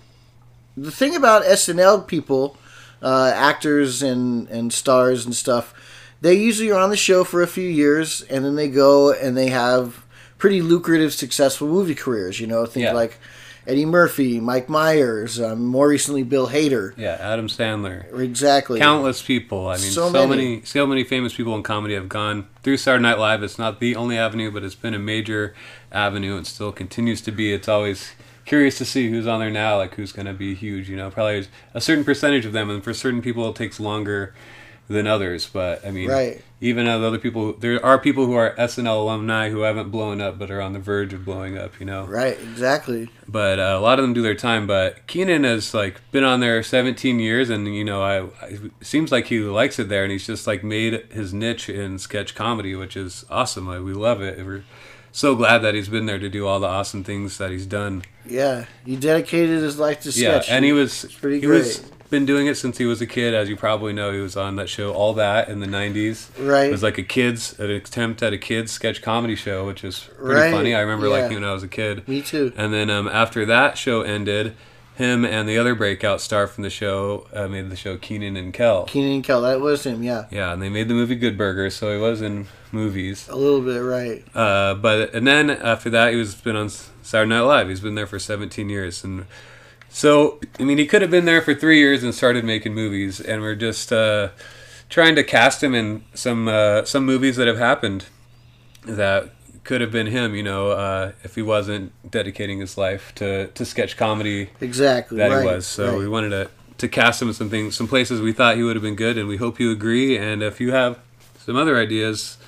the 0.76 0.90
thing 0.90 1.14
about 1.14 1.45
SNL 1.45 2.07
people, 2.07 2.57
uh, 3.02 3.33
actors 3.35 4.02
and, 4.02 4.49
and 4.49 4.73
stars 4.73 5.25
and 5.26 5.35
stuff, 5.35 5.75
they 6.21 6.35
usually 6.35 6.71
are 6.71 6.81
on 6.81 6.90
the 6.90 6.97
show 6.97 7.25
for 7.25 7.42
a 7.42 7.47
few 7.47 7.69
years 7.69 8.23
and 8.23 8.45
then 8.45 8.54
they 8.54 8.69
go 8.69 9.12
and 9.12 9.37
they 9.37 9.49
have 9.49 10.04
pretty 10.42 10.61
lucrative, 10.61 11.14
successful 11.14 11.68
movie 11.68 11.94
careers. 11.94 12.40
You 12.40 12.49
know, 12.49 12.66
think 12.66 12.82
Yeah. 12.82 12.94
like 12.94 13.16
Eddie 13.64 13.87
Murphy, 13.87 14.40
Mike 14.40 14.68
Myers, 14.68 15.40
um, 15.40 15.64
more 15.64 15.87
recently 15.87 16.25
Bill 16.25 16.49
Hader. 16.49 16.94
Yeah, 16.96 17.16
Adam 17.20 17.46
Sandler. 17.46 18.12
Exactly. 18.18 18.80
Countless 18.80 19.22
people. 19.22 19.68
I 19.68 19.75
mean, 19.75 19.92
So 19.92 20.11
so, 20.11 20.26
many. 20.26 20.28
many. 20.49 20.62
so 20.64 20.84
many 20.84 21.04
famous 21.04 21.32
people 21.32 21.54
in 21.54 21.62
comedy 21.62 21.94
have 21.94 22.08
gone 22.08 22.46
through 22.64 22.78
Saturday 22.78 23.02
Night 23.02 23.20
Live. 23.20 23.44
It's 23.44 23.56
not 23.56 23.78
the 23.78 23.94
only 23.94 24.18
avenue, 24.18 24.50
but 24.50 24.64
it's 24.64 24.75
been 24.75 24.94
a 24.94 24.99
major 24.99 25.54
avenue 25.92 26.37
and 26.37 26.44
still 26.44 26.72
continues 26.72 27.20
to 27.20 27.30
be. 27.30 27.52
It's 27.52 27.68
always 27.68 28.11
curious 28.44 28.78
to 28.78 28.84
see 28.84 29.08
who's 29.11 29.28
on 29.28 29.38
there 29.38 29.49
now, 29.49 29.76
like 29.76 29.94
who's 29.94 30.11
going 30.11 30.26
to 30.26 30.32
be 30.32 30.56
huge. 30.56 30.88
You 30.90 30.96
know, 30.96 31.08
probably 31.08 31.46
a 31.72 31.80
certain 31.80 32.02
percentage 32.04 32.44
of 32.44 32.52
them, 32.52 32.68
and 32.68 32.82
for 32.82 32.92
certain 32.92 33.22
people, 33.22 33.49
it 33.49 33.54
takes 33.54 33.78
longer 33.78 34.34
than 34.92 35.06
others. 35.06 35.49
But 35.52 35.84
I 35.87 35.90
mean, 35.90 36.08
Right. 36.08 36.40
even 36.61 36.87
of 36.87 37.02
other 37.02 37.18
people, 37.18 37.54
there 37.54 37.84
are 37.84 37.99
people 37.99 38.26
who 38.26 38.34
are 38.34 38.54
SNL 38.56 39.02
alumni 39.02 39.50
who 39.50 39.61
haven't 39.62 39.90
blown 39.90 40.20
up, 40.20 40.38
but 40.38 40.50
are 40.50 40.61
on 40.61 40.72
the 40.72 40.78
verge 40.78 41.12
of 41.12 41.25
blowing 41.25 41.58
up. 41.58 41.72
You 41.80 41.87
know, 41.87 42.04
Right, 42.04 42.38
exactly. 42.40 43.08
but 43.26 43.58
uh, 43.58 43.75
a 43.76 43.80
lot 43.80 43.99
of 43.99 44.04
them 44.04 44.12
do 44.14 44.22
their 44.22 44.34
time. 44.37 44.66
But 44.66 45.06
Kenan 45.06 45.44
has 45.44 45.75
like 45.75 46.00
been 46.12 46.25
on 46.25 46.38
there 46.40 46.62
17 46.62 47.18
years, 47.18 47.50
and 47.50 47.75
you 47.75 47.84
know, 47.84 48.02
I, 48.02 48.20
I 48.44 48.46
it 48.50 48.72
seems 48.82 49.11
like 49.11 49.26
he 49.26 49.40
likes 49.40 49.78
it 49.78 49.88
there, 49.88 50.04
and 50.04 50.12
he's 50.12 50.26
just 50.26 50.46
like 50.46 50.62
made 50.62 51.04
his 51.11 51.34
niche 51.34 51.68
in 51.68 51.99
sketch 51.99 52.34
comedy, 52.34 52.75
which 52.76 52.96
is 52.96 53.25
awesome. 53.28 53.66
Like, 53.66 53.82
we 53.82 53.92
love 53.94 54.22
it. 54.22 54.38
We're 54.44 54.62
so 55.14 55.34
glad 55.34 55.58
that 55.58 55.75
he's 55.75 55.88
been 55.90 56.06
there 56.06 56.18
to 56.18 56.28
do 56.30 56.46
all 56.46 56.58
the 56.61 56.66
awesome 56.66 57.04
things 57.04 57.37
that 57.38 57.50
he's 57.50 57.66
done. 57.66 58.02
Yeah, 58.25 58.64
he 58.87 58.96
dedicated 58.96 59.62
his 59.62 59.78
life 59.78 60.00
to 60.02 60.12
sketch. 60.12 60.49
Yeah, 60.49 60.54
and 60.56 60.64
he 60.64 60.72
was 60.72 61.04
pretty 61.20 61.40
he 61.40 61.46
was 61.46 61.80
great. 61.80 61.92
Been 62.12 62.26
doing 62.26 62.47
it 62.47 62.57
since 62.59 62.76
he 62.76 62.85
was 62.85 63.00
a 63.00 63.07
kid, 63.07 63.33
as 63.33 63.49
you 63.49 63.57
probably 63.57 63.95
know. 63.95 64.12
He 64.12 64.19
was 64.21 64.37
on 64.37 64.57
that 64.57 64.69
show 64.69 64.92
All 64.92 65.14
That 65.14 65.49
in 65.49 65.61
the 65.61 65.66
90s. 65.66 66.28
Right. 66.47 66.66
It 66.66 66.71
was 66.71 66.83
like 66.83 66.99
a 66.99 67.02
kids 67.02 67.59
an 67.59 67.71
attempt 67.71 68.23
at 68.23 68.35
a 68.35 68.38
kids 68.38 68.71
sketch 68.71 69.00
comedy 69.00 69.35
show, 69.35 69.66
which 69.66 69.83
is 69.83 70.11
pretty 70.19 70.35
Right, 70.40 70.52
funny. 70.52 70.75
I 70.75 70.81
remember 70.81 71.07
yeah. 71.07 71.12
liking 71.14 71.33
it 71.38 71.40
when 71.40 71.45
I 71.49 71.54
was 71.54 71.62
a 71.62 71.69
kid. 71.69 72.07
Me 72.07 72.21
too. 72.21 72.52
And 72.54 72.71
then 72.71 72.90
um, 72.90 73.09
after 73.09 73.47
that 73.47 73.78
show 73.78 74.02
ended, 74.02 74.54
him 74.95 75.25
and 75.25 75.49
the 75.49 75.57
other 75.57 75.75
breakout 75.75 76.21
star 76.21 76.47
from 76.47 76.64
the 76.64 76.69
show 76.69 77.28
uh, 77.33 77.49
made 77.49 77.71
the 77.71 77.76
show 77.76 77.97
Kenan 77.97 78.37
and 78.37 78.52
Kel. 78.52 78.85
Kenan 78.85 79.12
and 79.12 79.25
Kel, 79.25 79.40
that 79.40 79.62
was 79.62 79.87
him. 79.87 80.02
Yeah, 80.02 80.26
Yeah, 80.31 80.52
and 80.52 80.61
they 80.61 80.69
made 80.69 80.88
the 80.88 80.95
movie 80.95 81.14
Good 81.16 81.38
Burger, 81.38 81.71
so 81.71 81.95
he 81.95 81.99
was 81.99 82.21
in 82.21 82.47
movies. 82.73 83.26
a 83.31 83.37
little 83.37 83.62
bit 83.62 83.78
right. 83.78 84.23
Uh, 84.37 84.75
but 84.75 85.14
and 85.14 85.26
then 85.26 85.49
after 85.49 85.88
that, 85.88 86.12
he 86.12 86.19
was 86.19 86.35
been 86.35 86.57
on 86.57 86.69
Saturday 86.69 87.31
Night 87.31 87.40
Live. 87.40 87.69
He's 87.71 87.81
been 87.81 87.95
there 87.95 88.07
for 88.07 88.19
17 88.19 88.69
years, 88.69 89.02
and 89.02 89.25
So, 89.92 90.40
I 90.58 90.64
mean, 90.64 90.78
he 90.78 90.87
could 90.87 91.02
have 91.02 91.11
been 91.11 91.26
there 91.26 91.42
for 91.42 91.54
three 91.54 91.78
years 91.78 92.02
and 92.02 92.14
started 92.14 92.46
making 92.46 92.75
movies, 92.75 93.20
and 93.20 93.42
we're 93.42 93.54
just 93.54 93.92
uh, 93.92 94.30
trying 94.88 95.14
to 95.16 95.22
cast 95.22 95.62
him 95.62 95.75
in 95.75 96.02
some 96.14 96.49
uh, 96.49 96.87
some 96.87 97.04
movies 97.04 97.37
that 97.37 97.46
have 97.46 97.58
happened 97.58 98.06
that 98.84 99.34
could 99.64 99.82
have 99.82 99.92
been 99.92 100.06
him. 100.06 100.34
You 100.34 100.44
know, 100.44 100.70
uh, 100.70 101.12
if 101.25 101.34
he 101.34 101.42
wasn't 101.42 101.92
dedicating 102.11 102.58
his 102.58 102.78
life 102.78 103.14
to, 103.16 103.49
to 103.49 103.64
sketch 103.66 103.99
comedy 103.99 104.49
Exactly. 104.62 105.18
that 105.18 105.30
right, 105.30 105.40
he 105.42 105.46
was. 105.46 105.66
So 105.66 105.90
right. 105.90 105.99
we 105.99 106.08
wanted 106.08 106.30
to 106.30 106.50
to 106.78 106.88
cast 106.88 107.20
him 107.20 107.28
in 107.28 107.34
some 107.34 107.50
things, 107.50 107.76
some 107.76 107.87
places 107.87 108.20
we 108.22 108.32
thought 108.32 108.56
he 108.56 108.62
would 108.62 108.75
have 108.75 108.82
been 108.82 108.96
good, 108.96 109.18
and 109.18 109.28
we 109.28 109.37
hope 109.37 109.61
you 109.61 109.70
agree. 109.70 110.16
And 110.16 110.42
if 110.42 110.58
you 110.58 110.72
have 110.72 110.99
some 111.38 111.54
other 111.54 111.78
ideas, 111.78 112.38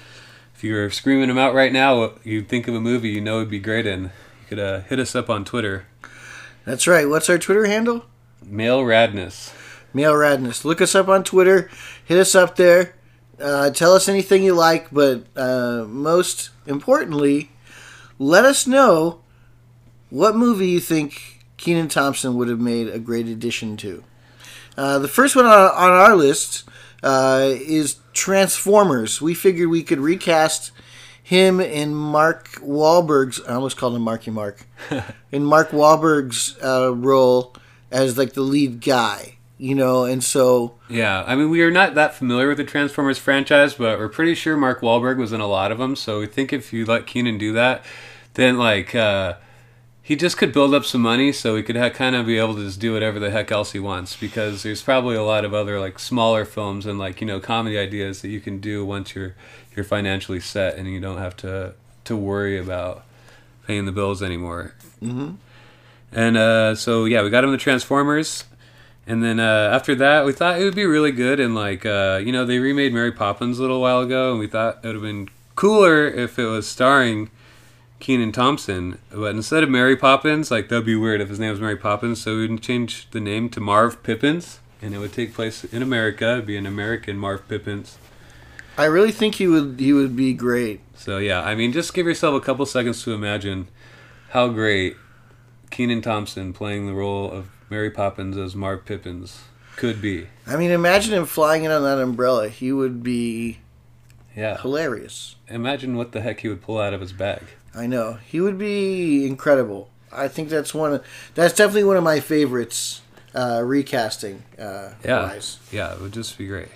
if 0.55 0.65
you're 0.65 0.91
screaming 0.91 1.29
them 1.29 1.39
out 1.39 1.55
right 1.55 1.73
now, 1.73 2.13
you 2.25 2.43
think 2.43 2.67
of 2.69 2.75
a 2.75 2.81
movie 2.81 3.11
you 3.11 3.21
know 3.21 3.37
would 3.37 3.51
be 3.51 3.59
great 3.59 3.87
in, 3.87 4.05
you 4.05 4.11
could 4.49 4.59
uh, 4.59 4.81
hit 4.81 4.99
us 4.99 5.15
up 5.15 5.29
on 5.29 5.45
Twitter. 5.45 5.87
That's 6.65 6.87
right. 6.87 7.09
What's 7.09 7.29
our 7.29 7.39
Twitter 7.39 7.67
handle? 7.67 8.07
Male 8.45 8.81
Radness. 8.83 9.53
Male 9.93 10.15
Radness. 10.15 10.65
Look 10.65 10.81
us 10.81 10.95
up 10.95 11.09
on 11.09 11.25
Twitter. 11.25 11.71
Hit 12.05 12.19
us 12.19 12.35
up 12.35 12.57
there. 12.57 12.95
Uh, 13.41 13.71
tell 13.71 13.95
us 13.95 14.09
anything 14.09 14.45
you 14.45 14.55
like, 14.55 14.91
but 14.93 15.27
uh, 15.37 15.85
most 15.89 16.51
importantly, 16.67 17.51
let 18.19 18.45
us 18.45 18.67
know 18.67 19.21
what 20.11 20.37
movie 20.37 20.69
you 20.69 20.81
think 20.81 21.45
Kenan 21.57 21.89
Thompson 21.89 22.37
would 22.37 22.49
have 22.49 22.61
made 22.61 22.89
a 22.89 22.99
great 22.99 23.27
addition 23.27 23.77
to. 23.79 24.05
Uh, 24.77 24.99
the 24.99 25.09
first 25.09 25.37
one 25.37 25.47
on, 25.47 25.53
on 25.53 25.91
our 25.91 26.17
list 26.17 26.65
uh, 27.03 27.51
is 27.51 27.97
Transformers. 28.13 29.21
We 29.21 29.35
figured 29.35 29.69
we 29.69 29.83
could 29.83 30.01
recast 30.01 30.71
him 31.25 31.59
in 31.59 31.95
Mark 31.95 32.51
Wahlberg's. 32.61 33.41
I 33.49 33.55
almost 33.55 33.79
called 33.79 33.97
him 33.97 34.03
Marky 34.03 34.31
Mark. 34.31 34.67
in 35.33 35.45
Mark 35.45 35.71
Wahlberg's 35.71 36.57
uh, 36.63 36.95
role 36.95 37.57
as 37.91 38.19
like 38.19 38.35
the 38.35 38.43
lead 38.43 38.83
guy, 38.83 39.39
you 39.57 39.75
know, 39.75 40.05
and 40.05 40.23
so 40.23 40.75
Yeah, 40.89 41.25
I 41.27 41.35
mean, 41.35 41.49
we 41.49 41.63
are 41.63 41.71
not 41.71 41.95
that 41.95 42.15
familiar 42.15 42.49
with 42.49 42.59
the 42.59 42.65
Transformers 42.65 43.17
franchise, 43.17 43.73
but 43.73 43.99
we're 43.99 44.11
pretty 44.11 44.35
sure 44.35 44.55
Mark 44.55 44.83
Wahlberg 44.83 45.17
was 45.17 45.33
in 45.33 45.41
a 45.41 45.47
lot 45.47 45.73
of 45.73 45.79
them. 45.79 45.97
So 45.97 46.21
we 46.21 46.27
think 46.27 46.53
if 46.53 46.75
you 46.75 46.85
let 46.85 47.07
Kenan 47.07 47.39
do 47.39 47.55
that, 47.55 47.83
then 48.35 48.59
like 48.59 48.95
uh, 48.95 49.37
he 50.07 50.17
just 50.17 50.37
could 50.37 50.53
build 50.53 50.75
up 50.75 50.85
some 50.85 51.01
money, 51.01 51.33
so 51.33 51.57
he 51.57 51.63
could 51.63 51.77
ha- 51.77 51.89
kind 51.89 52.15
of 52.15 52.27
be 52.27 52.37
able 52.37 52.55
to 52.57 52.63
just 52.63 52.79
do 52.79 52.93
whatever 52.93 53.19
the 53.19 53.31
heck 53.31 53.51
else 53.51 53.73
he 53.73 53.79
wants. 53.81 54.15
Because 54.15 54.63
there's 54.63 54.83
probably 54.83 55.17
a 55.17 55.23
lot 55.23 55.47
of 55.47 55.55
other 55.55 55.81
like 55.81 55.99
smaller 55.99 56.45
films 56.45 56.85
and 56.85 56.99
like 56.99 57.23
you 57.23 57.27
know 57.27 57.41
comedy 57.41 57.79
ideas 57.79 58.21
that 58.21 58.29
you 58.29 58.39
can 58.39 58.61
do 58.61 58.85
once 58.85 59.15
you're 59.15 59.35
you're 59.75 59.85
financially 59.85 60.41
set 60.41 60.77
and 60.77 60.87
you 60.89 61.01
don't 61.01 61.17
have 61.17 61.35
to 61.39 61.73
to 62.05 62.15
worry 62.15 62.59
about 62.59 63.03
paying 63.67 63.87
the 63.87 63.93
bills 63.93 64.23
anymore. 64.23 64.75
mhm. 65.03 65.37
And 66.13 66.37
uh, 66.37 66.75
so 66.75 67.07
yeah, 67.07 67.23
we 67.23 67.31
got 67.31 67.43
him 67.43 67.51
the 67.51 67.57
Transformers, 67.57 68.45
and 69.07 69.25
then 69.25 69.41
uh, 69.41 69.71
after 69.73 69.95
that, 69.95 70.27
we 70.27 70.33
thought 70.35 70.61
it 70.61 70.65
would 70.65 70.75
be 70.75 70.85
really 70.85 71.13
good. 71.13 71.41
And 71.41 71.55
like 71.55 71.87
uh, 71.87 72.21
you 72.23 72.31
know, 72.31 72.45
they 72.45 72.59
remade 72.59 72.93
Mary 72.93 73.11
Poppins 73.11 73.59
a 73.59 73.63
little 73.63 73.81
while 73.81 74.01
ago, 74.01 74.33
and 74.33 74.39
we 74.39 74.49
thought 74.49 74.81
it 74.83 74.87
would 74.87 74.97
have 74.97 75.03
been 75.03 75.31
cooler 75.57 76.07
if 76.07 76.39
it 76.39 76.45
was 76.45 76.69
starring 76.69 77.31
Kenan 78.01 78.33
Thompson. 78.33 78.99
But 79.11 79.35
instead 79.35 79.63
of 79.63 79.71
Mary 79.71 79.97
Poppins, 79.97 80.51
like 80.51 80.69
that'd 80.69 80.85
be 80.85 80.97
weird 80.97 81.21
if 81.21 81.29
his 81.29 81.39
name 81.41 81.51
was 81.51 81.61
Mary 81.61 81.77
Poppins. 81.77 82.21
So 82.21 82.37
we'd 82.37 82.61
change 82.63 83.09
the 83.11 83.21
name 83.21 83.49
to 83.51 83.61
Marv 83.61 84.03
Pippins, 84.03 84.61
and 84.83 84.95
it 84.95 84.99
would 84.99 85.13
take 85.13 85.33
place 85.35 85.65
in 85.65 85.83
America. 85.83 86.33
It'd 86.35 86.47
be 86.47 86.57
an 86.57 86.67
American 86.67 87.17
Marv 87.19 87.47
Pippins. 87.49 87.99
I 88.77 88.87
really 88.87 89.13
think 89.13 89.37
he 89.37 89.47
would 89.47 89.79
he 89.79 89.93
would 89.93 90.17
be 90.17 90.33
great. 90.33 90.81
So 90.97 91.19
yeah, 91.19 91.43
I 91.43 91.55
mean, 91.55 91.73
just 91.73 91.95
give 91.95 92.07
yourself 92.07 92.35
a 92.35 92.45
couple 92.45 92.67
seconds 92.67 93.03
to 93.05 93.13
imagine 93.13 93.69
how 94.31 94.49
great 94.49 94.97
Kenan 95.71 96.03
Thompson 96.03 96.53
playing 96.53 96.87
the 96.87 96.93
role 96.95 97.31
of 97.31 97.49
Mary 97.71 97.91
Poppins 97.91 98.37
as 98.37 98.55
Marv 98.57 98.85
Pippins 98.85 99.43
could 99.77 100.03
be. 100.03 100.27
I 100.47 100.57
mean, 100.57 100.71
imagine 100.71 101.15
him 101.15 101.25
flying 101.25 101.65
in 101.65 101.71
on 101.71 101.83
that 101.85 101.99
umbrella. 101.99 102.49
He 102.49 102.71
would 102.73 103.03
be 103.03 103.59
Yeah, 104.37 104.61
hilarious. 104.61 105.37
imagine 105.49 105.97
what 105.97 106.13
the 106.13 106.21
heck 106.21 106.41
he 106.41 106.49
would 106.49 106.63
pull 106.63 106.79
out 106.81 106.93
of 106.95 107.01
his 107.01 107.13
bag. 107.13 107.43
I 107.77 107.87
know 107.87 108.19
he 108.27 108.41
would 108.41 108.59
be 108.59 109.27
incredible. 109.27 109.89
I 110.13 110.29
think 110.29 110.49
that's 110.49 110.73
one. 110.75 110.95
Of, 110.95 111.05
that's 111.35 111.55
definitely 111.55 111.85
one 111.85 111.97
of 111.97 112.05
my 112.05 112.21
favorites. 112.21 113.01
Uh, 113.35 113.63
recasting 113.65 114.45
uh, 114.61 114.91
Yeah, 115.05 115.25
wise. 115.25 115.59
yeah, 115.73 115.93
it 115.93 116.01
would 116.01 116.13
just 116.13 116.39
be 116.39 116.47
great. 116.47 116.69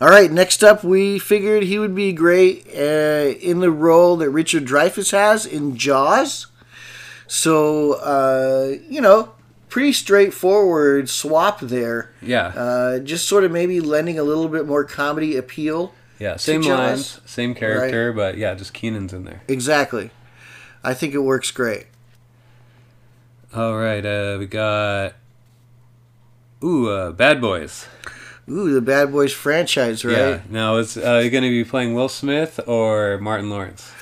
All 0.00 0.08
right, 0.08 0.32
next 0.32 0.64
up, 0.64 0.82
we 0.82 1.18
figured 1.18 1.62
he 1.64 1.78
would 1.78 1.94
be 1.94 2.12
great 2.14 2.66
uh, 2.74 3.36
in 3.38 3.60
the 3.60 3.70
role 3.70 4.16
that 4.16 4.30
Richard 4.30 4.64
Dreyfuss 4.64 5.12
has 5.12 5.44
in 5.44 5.76
Jaws. 5.76 6.46
So, 7.26 7.94
uh, 7.94 8.76
you 8.88 9.00
know, 9.02 9.32
pretty 9.68 9.92
straightforward 9.92 11.08
swap 11.10 11.60
there. 11.60 12.10
Yeah, 12.22 12.46
Uh, 12.48 12.98
just 13.00 13.28
sort 13.28 13.44
of 13.44 13.52
maybe 13.52 13.80
lending 13.80 14.18
a 14.18 14.22
little 14.24 14.48
bit 14.48 14.66
more 14.66 14.84
comedy 14.84 15.36
appeal. 15.36 15.92
Yeah, 16.24 16.36
same 16.36 16.62
lines, 16.62 17.20
same 17.26 17.54
character, 17.54 18.10
but 18.10 18.38
yeah, 18.38 18.54
just 18.54 18.72
Kenan's 18.72 19.12
in 19.12 19.24
there. 19.24 19.42
Exactly. 19.46 20.10
I 20.82 20.94
think 20.94 21.12
it 21.12 21.18
works 21.18 21.50
great. 21.50 21.84
All 23.54 23.76
right, 23.76 24.04
uh, 24.04 24.36
we 24.38 24.46
got 24.46 25.12
ooh, 26.62 26.88
uh, 26.88 27.12
Bad 27.12 27.42
Boys. 27.42 27.86
Ooh, 28.48 28.72
the 28.72 28.80
Bad 28.80 29.12
Boys 29.12 29.34
franchise, 29.34 30.02
right? 30.02 30.16
Yeah, 30.16 30.40
now 30.48 30.76
is 30.76 30.96
uh, 30.96 31.20
going 31.28 31.42
to 31.44 31.50
be 31.50 31.62
playing 31.62 31.92
Will 31.92 32.08
Smith 32.08 32.58
or 32.66 33.18
Martin 33.18 33.50
Lawrence? 33.50 33.92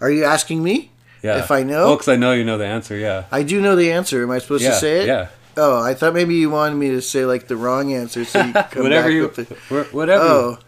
Are 0.00 0.10
you 0.10 0.24
asking 0.24 0.60
me? 0.60 0.90
Yeah, 1.22 1.38
If 1.38 1.52
I 1.52 1.62
know? 1.62 1.84
well, 1.86 1.94
because 1.94 2.08
I 2.08 2.16
know 2.16 2.32
you 2.32 2.44
know 2.44 2.58
the 2.58 2.66
answer. 2.66 2.96
Yeah, 2.96 3.26
I 3.30 3.44
do 3.44 3.60
know 3.60 3.76
the 3.76 3.92
answer. 3.92 4.24
Am 4.24 4.30
I 4.32 4.40
supposed 4.40 4.64
yeah, 4.64 4.70
to 4.70 4.76
say 4.76 5.02
it? 5.02 5.06
Yeah, 5.06 5.28
Oh, 5.56 5.80
I 5.80 5.94
thought 5.94 6.14
maybe 6.14 6.34
you 6.34 6.50
wanted 6.50 6.74
me 6.74 6.90
to 6.90 7.00
say 7.00 7.24
like 7.24 7.46
the 7.46 7.54
wrong 7.56 7.92
answer, 7.92 8.24
so 8.24 8.42
you 8.42 8.52
come 8.72 8.82
whatever 8.82 9.06
back 9.06 9.12
you, 9.12 9.22
with 9.22 9.36
the. 9.36 9.84
whatever. 9.96 10.24
you- 10.24 10.30
Oh, 10.30 10.58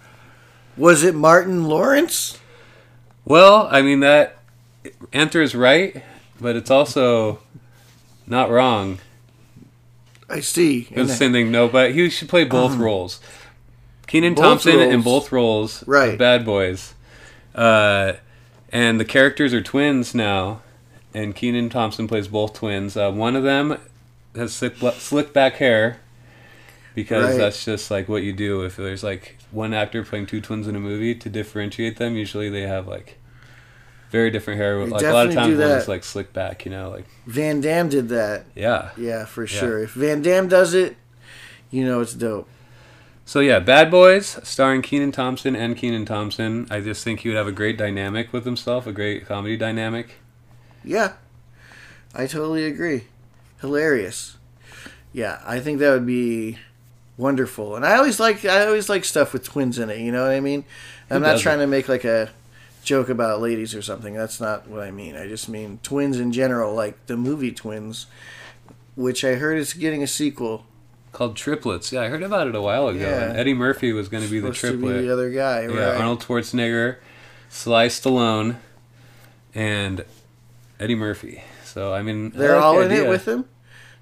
was 0.77 1.03
it 1.03 1.15
Martin 1.15 1.65
Lawrence? 1.65 2.39
Well, 3.25 3.69
I 3.71 3.83
mean 3.83 4.01
that 4.01 4.39
answer 5.13 5.43
is 5.43 5.55
right, 5.55 6.03
but 6.41 6.57
it's 6.57 6.71
also 6.71 7.41
not 8.27 8.51
wrong. 8.51 8.99
I 10.29 10.41
see. 10.41 10.89
It's 10.91 11.11
the 11.11 11.17
same 11.17 11.33
thing. 11.33 11.51
No, 11.53 11.69
but 11.69 11.93
he 11.93 12.09
should 12.11 12.29
play 12.29 12.45
both 12.45 12.77
roles. 12.77 13.21
Kenan 14.07 14.35
Thompson 14.37 14.79
in 14.81 15.03
both 15.03 15.33
roles, 15.33 15.87
Right. 15.87 16.17
Bad 16.19 16.45
Boys, 16.45 16.95
uh, 17.55 18.15
and 18.71 19.01
the 19.01 19.05
characters 19.05 19.53
are 19.53 19.61
twins 19.63 20.15
now, 20.15 20.63
and 21.13 21.35
Kenan 21.35 21.71
Thompson 21.71 22.07
plays 22.07 22.29
both 22.29 22.55
twins. 22.55 22.97
Uh, 22.97 23.11
one 23.11 23.35
of 23.35 23.43
them 23.43 23.79
has 24.37 24.53
slick, 24.53 24.77
slick 24.99 25.33
back 25.33 25.55
hair 25.57 25.99
because 26.95 27.31
Right. 27.31 27.39
that's 27.39 27.65
just 27.65 27.91
like 27.91 28.09
what 28.09 28.23
you 28.23 28.33
do 28.33 28.63
if 28.63 28.77
there's 28.77 29.03
like 29.03 29.36
one 29.51 29.73
actor 29.75 30.05
playing 30.05 30.27
two 30.27 30.41
twins 30.41 30.67
in 30.67 30.77
a 30.77 30.81
movie 30.81 31.15
to 31.15 31.29
differentiate 31.29 31.97
them. 31.97 32.17
Usually 32.17 32.49
they 32.51 32.63
have 32.63 32.87
like 32.87 33.19
very 34.11 34.31
different 34.31 34.59
hair. 34.59 34.79
They 34.85 34.91
Like 34.91 35.03
a 35.03 35.13
lot 35.13 35.27
of 35.27 35.35
times 35.35 35.59
one's 35.59 35.89
like 35.89 36.05
slick 36.05 36.33
back, 36.33 36.65
you 36.65 36.71
know, 36.71 36.91
like 36.91 37.07
Van 37.27 37.61
Damme 37.61 37.89
did 37.89 38.09
that. 38.11 38.47
yeah. 38.55 38.91
Yeah, 38.97 39.25
for 39.25 39.47
sure. 39.47 39.85
If 39.85 39.93
Van 39.93 40.23
Damme 40.23 40.49
does 40.49 40.75
it, 40.75 40.97
you 41.71 41.85
know 41.85 42.01
it's 42.01 42.15
dope. 42.15 42.49
So 43.25 43.41
yeah, 43.41 43.59
Bad 43.59 43.91
Boys, 43.91 44.39
starring 44.45 44.83
Kenan 44.83 45.11
Thompson 45.11 45.57
and 45.57 45.77
Kenan 45.77 46.05
Thompson. 46.05 46.67
I 46.71 46.81
just 46.81 47.03
think 47.03 47.21
he 47.21 47.29
would 47.29 47.37
have 47.37 47.49
a 47.49 47.53
great 47.53 47.77
dynamic 47.77 48.33
with 48.33 48.45
himself, 48.45 48.87
a 48.87 48.93
great 48.93 49.27
comedy 49.27 49.57
dynamic. 49.57 50.21
Yeah, 50.85 51.15
I 52.15 52.27
totally 52.27 52.65
agree. 52.65 53.05
Hilarious. 53.61 54.37
Yeah, 55.13 55.41
I 55.45 55.59
think 55.59 55.81
that 55.81 55.91
would 55.91 56.07
be 56.07 56.59
wonderful. 57.17 57.77
And 57.77 57.85
I 57.85 57.97
always 57.97 58.21
like 58.21 58.45
I 58.45 58.67
always 58.67 58.89
like 58.89 59.05
stuff 59.05 59.33
with 59.33 59.45
twins 59.45 59.79
in 59.79 59.91
it. 59.91 59.99
You 60.01 60.13
know 60.13 60.23
what 60.23 60.33
I 60.33 60.41
mean? 60.41 60.65
I'm 61.11 61.23
not 61.23 61.39
trying 61.39 61.59
to 61.61 61.67
make 61.67 61.89
like 61.89 62.05
a 62.05 62.31
joke 62.83 63.09
about 63.09 63.41
ladies 63.41 63.75
or 63.75 63.83
something. 63.83 64.15
That's 64.15 64.41
not 64.41 64.69
what 64.69 64.81
I 64.83 64.91
mean. 64.91 65.17
I 65.17 65.27
just 65.29 65.49
mean 65.49 65.79
twins 65.83 66.19
in 66.19 66.33
general, 66.33 66.75
like 66.75 67.07
the 67.07 67.17
movie 67.17 67.53
Twins, 67.53 68.07
which 68.95 69.25
I 69.25 69.35
heard 69.35 69.59
is 69.59 69.73
getting 69.73 70.03
a 70.03 70.07
sequel. 70.07 70.65
Called 71.13 71.37
Triplets. 71.37 71.93
Yeah, 71.93 72.03
I 72.03 72.09
heard 72.09 72.23
about 72.23 72.47
it 72.47 72.55
a 72.55 72.61
while 72.61 72.89
ago. 72.89 73.01
Yeah. 73.01 73.31
And 73.31 73.39
Eddie 73.39 73.55
Murphy 73.55 73.93
was 73.93 74.09
going 74.09 74.23
to 74.23 74.31
be 74.31 74.39
the 74.39 74.49
to 74.49 74.53
be 74.53 74.59
triplet. 74.59 75.03
the 75.03 75.13
other 75.13 75.31
guy, 75.31 75.63
yeah, 75.63 75.67
right? 75.69 75.97
Arnold 75.97 76.21
Schwarzenegger, 76.21 76.97
Sly 77.49 77.87
Stallone, 77.87 78.57
and 79.55 80.05
Eddie 80.79 80.95
Murphy. 80.95 81.43
So 81.65 81.95
I 81.95 82.03
mean, 82.03 82.31
They're 82.31 82.57
like 82.57 82.63
all 82.65 82.77
the 82.77 82.85
in 82.85 82.93
it 82.93 83.09
with 83.09 83.27
him. 83.27 83.47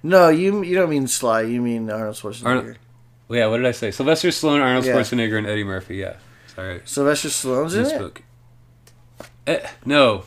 No, 0.03 0.29
you 0.29 0.63
you 0.63 0.75
don't 0.75 0.91
mean 0.91 1.07
Sly. 1.07 1.43
You 1.43 1.63
mean 1.63 1.89
Arnold 1.91 2.17
Schwarzenegger. 2.17 2.47
Arnold- 2.47 2.79
yeah, 3.29 3.47
what 3.47 3.59
did 3.59 3.67
I 3.67 3.73
say? 3.73 3.91
Sylvester 3.91 4.29
Stallone, 4.29 4.61
Arnold 4.61 4.85
Yeah. 4.85 4.95
Schwarzenegger, 4.95 5.39
and 5.39 5.47
Eddie 5.47 5.65
Murphy. 5.65 5.97
Yeah, 5.97 6.17
sorry, 6.55 6.83
Sylvester 6.85 7.29
Stallone's 7.29 7.75
in 7.75 7.87
it. 7.87 7.93
misspoke. 7.93 8.21
Eh, 9.47 9.67
no, 9.85 10.25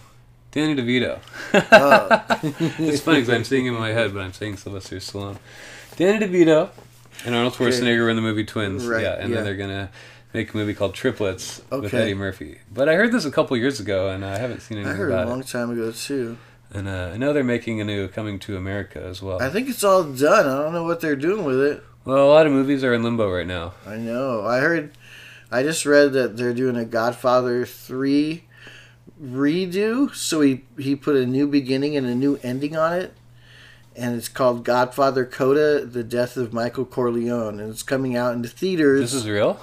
Danny 0.52 0.76
DeVito. 0.76 1.20
Oh. 1.54 2.26
it's 2.80 3.02
funny 3.02 3.20
because 3.20 3.30
I'm 3.30 3.44
saying 3.44 3.66
him 3.66 3.76
in 3.76 3.80
my 3.80 3.90
head, 3.90 4.14
but 4.14 4.22
I'm 4.22 4.34
saying 4.34 4.58
Sylvester 4.58 4.98
Stallone. 4.98 5.38
Danny 5.96 6.26
DeVito 6.26 6.70
and 7.26 7.36
Arnold 7.36 7.54
Schwarzenegger 7.54 8.04
were 8.04 8.10
in 8.10 8.16
the 8.16 8.22
movie 8.22 8.44
Twins. 8.44 8.86
Right, 8.86 9.04
yeah, 9.04 9.14
and 9.14 9.30
yeah. 9.30 9.36
then 9.36 9.46
they're 9.46 9.56
gonna 9.56 9.90
make 10.34 10.54
a 10.54 10.58
movie 10.58 10.74
called 10.74 10.94
Triplets 10.94 11.62
with 11.72 11.94
Eddie 11.94 12.14
Murphy. 12.14 12.60
But 12.72 12.90
I 12.90 12.96
heard 12.96 13.12
this 13.12 13.26
a 13.26 13.32
couple 13.32 13.58
years 13.58 13.80
ago, 13.80 14.10
and 14.10 14.24
I 14.24 14.38
haven't 14.38 14.62
seen 14.62 14.78
anything. 14.78 14.94
I 14.94 14.98
heard 14.98 15.12
a 15.12 15.26
long 15.26 15.42
it. 15.42 15.48
time 15.48 15.72
ago 15.72 15.92
too. 15.92 16.38
And 16.74 16.88
uh, 16.88 17.12
I 17.14 17.18
know 17.18 17.32
they're 17.34 17.44
making 17.44 17.80
a 17.80 17.86
new 17.86 18.08
Coming 18.08 18.40
to 18.40 18.58
America 18.58 19.02
as 19.02 19.22
well. 19.22 19.42
I 19.42 19.50
think 19.50 19.70
it's 19.70 19.84
all 19.84 20.04
done. 20.04 20.46
I 20.48 20.64
don't 20.64 20.74
know 20.74 20.84
what 20.84 21.00
they're 21.00 21.16
doing 21.16 21.46
with 21.46 21.62
it. 21.62 21.84
Well, 22.08 22.26
a 22.26 22.32
lot 22.32 22.46
of 22.46 22.52
movies 22.54 22.84
are 22.84 22.94
in 22.94 23.04
limbo 23.04 23.30
right 23.32 23.46
now. 23.48 23.74
I 23.86 23.98
know. 23.98 24.46
I 24.46 24.60
heard. 24.60 24.92
I 25.52 25.64
just 25.64 25.86
read 25.86 26.14
that 26.14 26.38
they're 26.38 26.54
doing 26.54 26.76
a 26.76 26.86
Godfather 26.86 27.66
three 27.66 28.46
redo. 29.22 30.14
So 30.16 30.42
he 30.42 30.64
he 30.78 30.96
put 30.96 31.16
a 31.16 31.26
new 31.26 31.48
beginning 31.48 31.96
and 31.96 32.08
a 32.08 32.16
new 32.16 32.40
ending 32.44 32.76
on 32.76 32.94
it, 32.94 33.14
and 33.96 34.16
it's 34.16 34.30
called 34.30 34.64
Godfather 34.64 35.26
Coda: 35.26 35.86
The 35.86 36.04
Death 36.04 36.38
of 36.38 36.54
Michael 36.54 36.86
Corleone, 36.86 37.60
and 37.60 37.70
it's 37.70 37.84
coming 37.84 38.16
out 38.16 38.34
into 38.36 38.50
theaters. 38.50 39.02
This 39.02 39.14
is 39.14 39.28
real? 39.28 39.60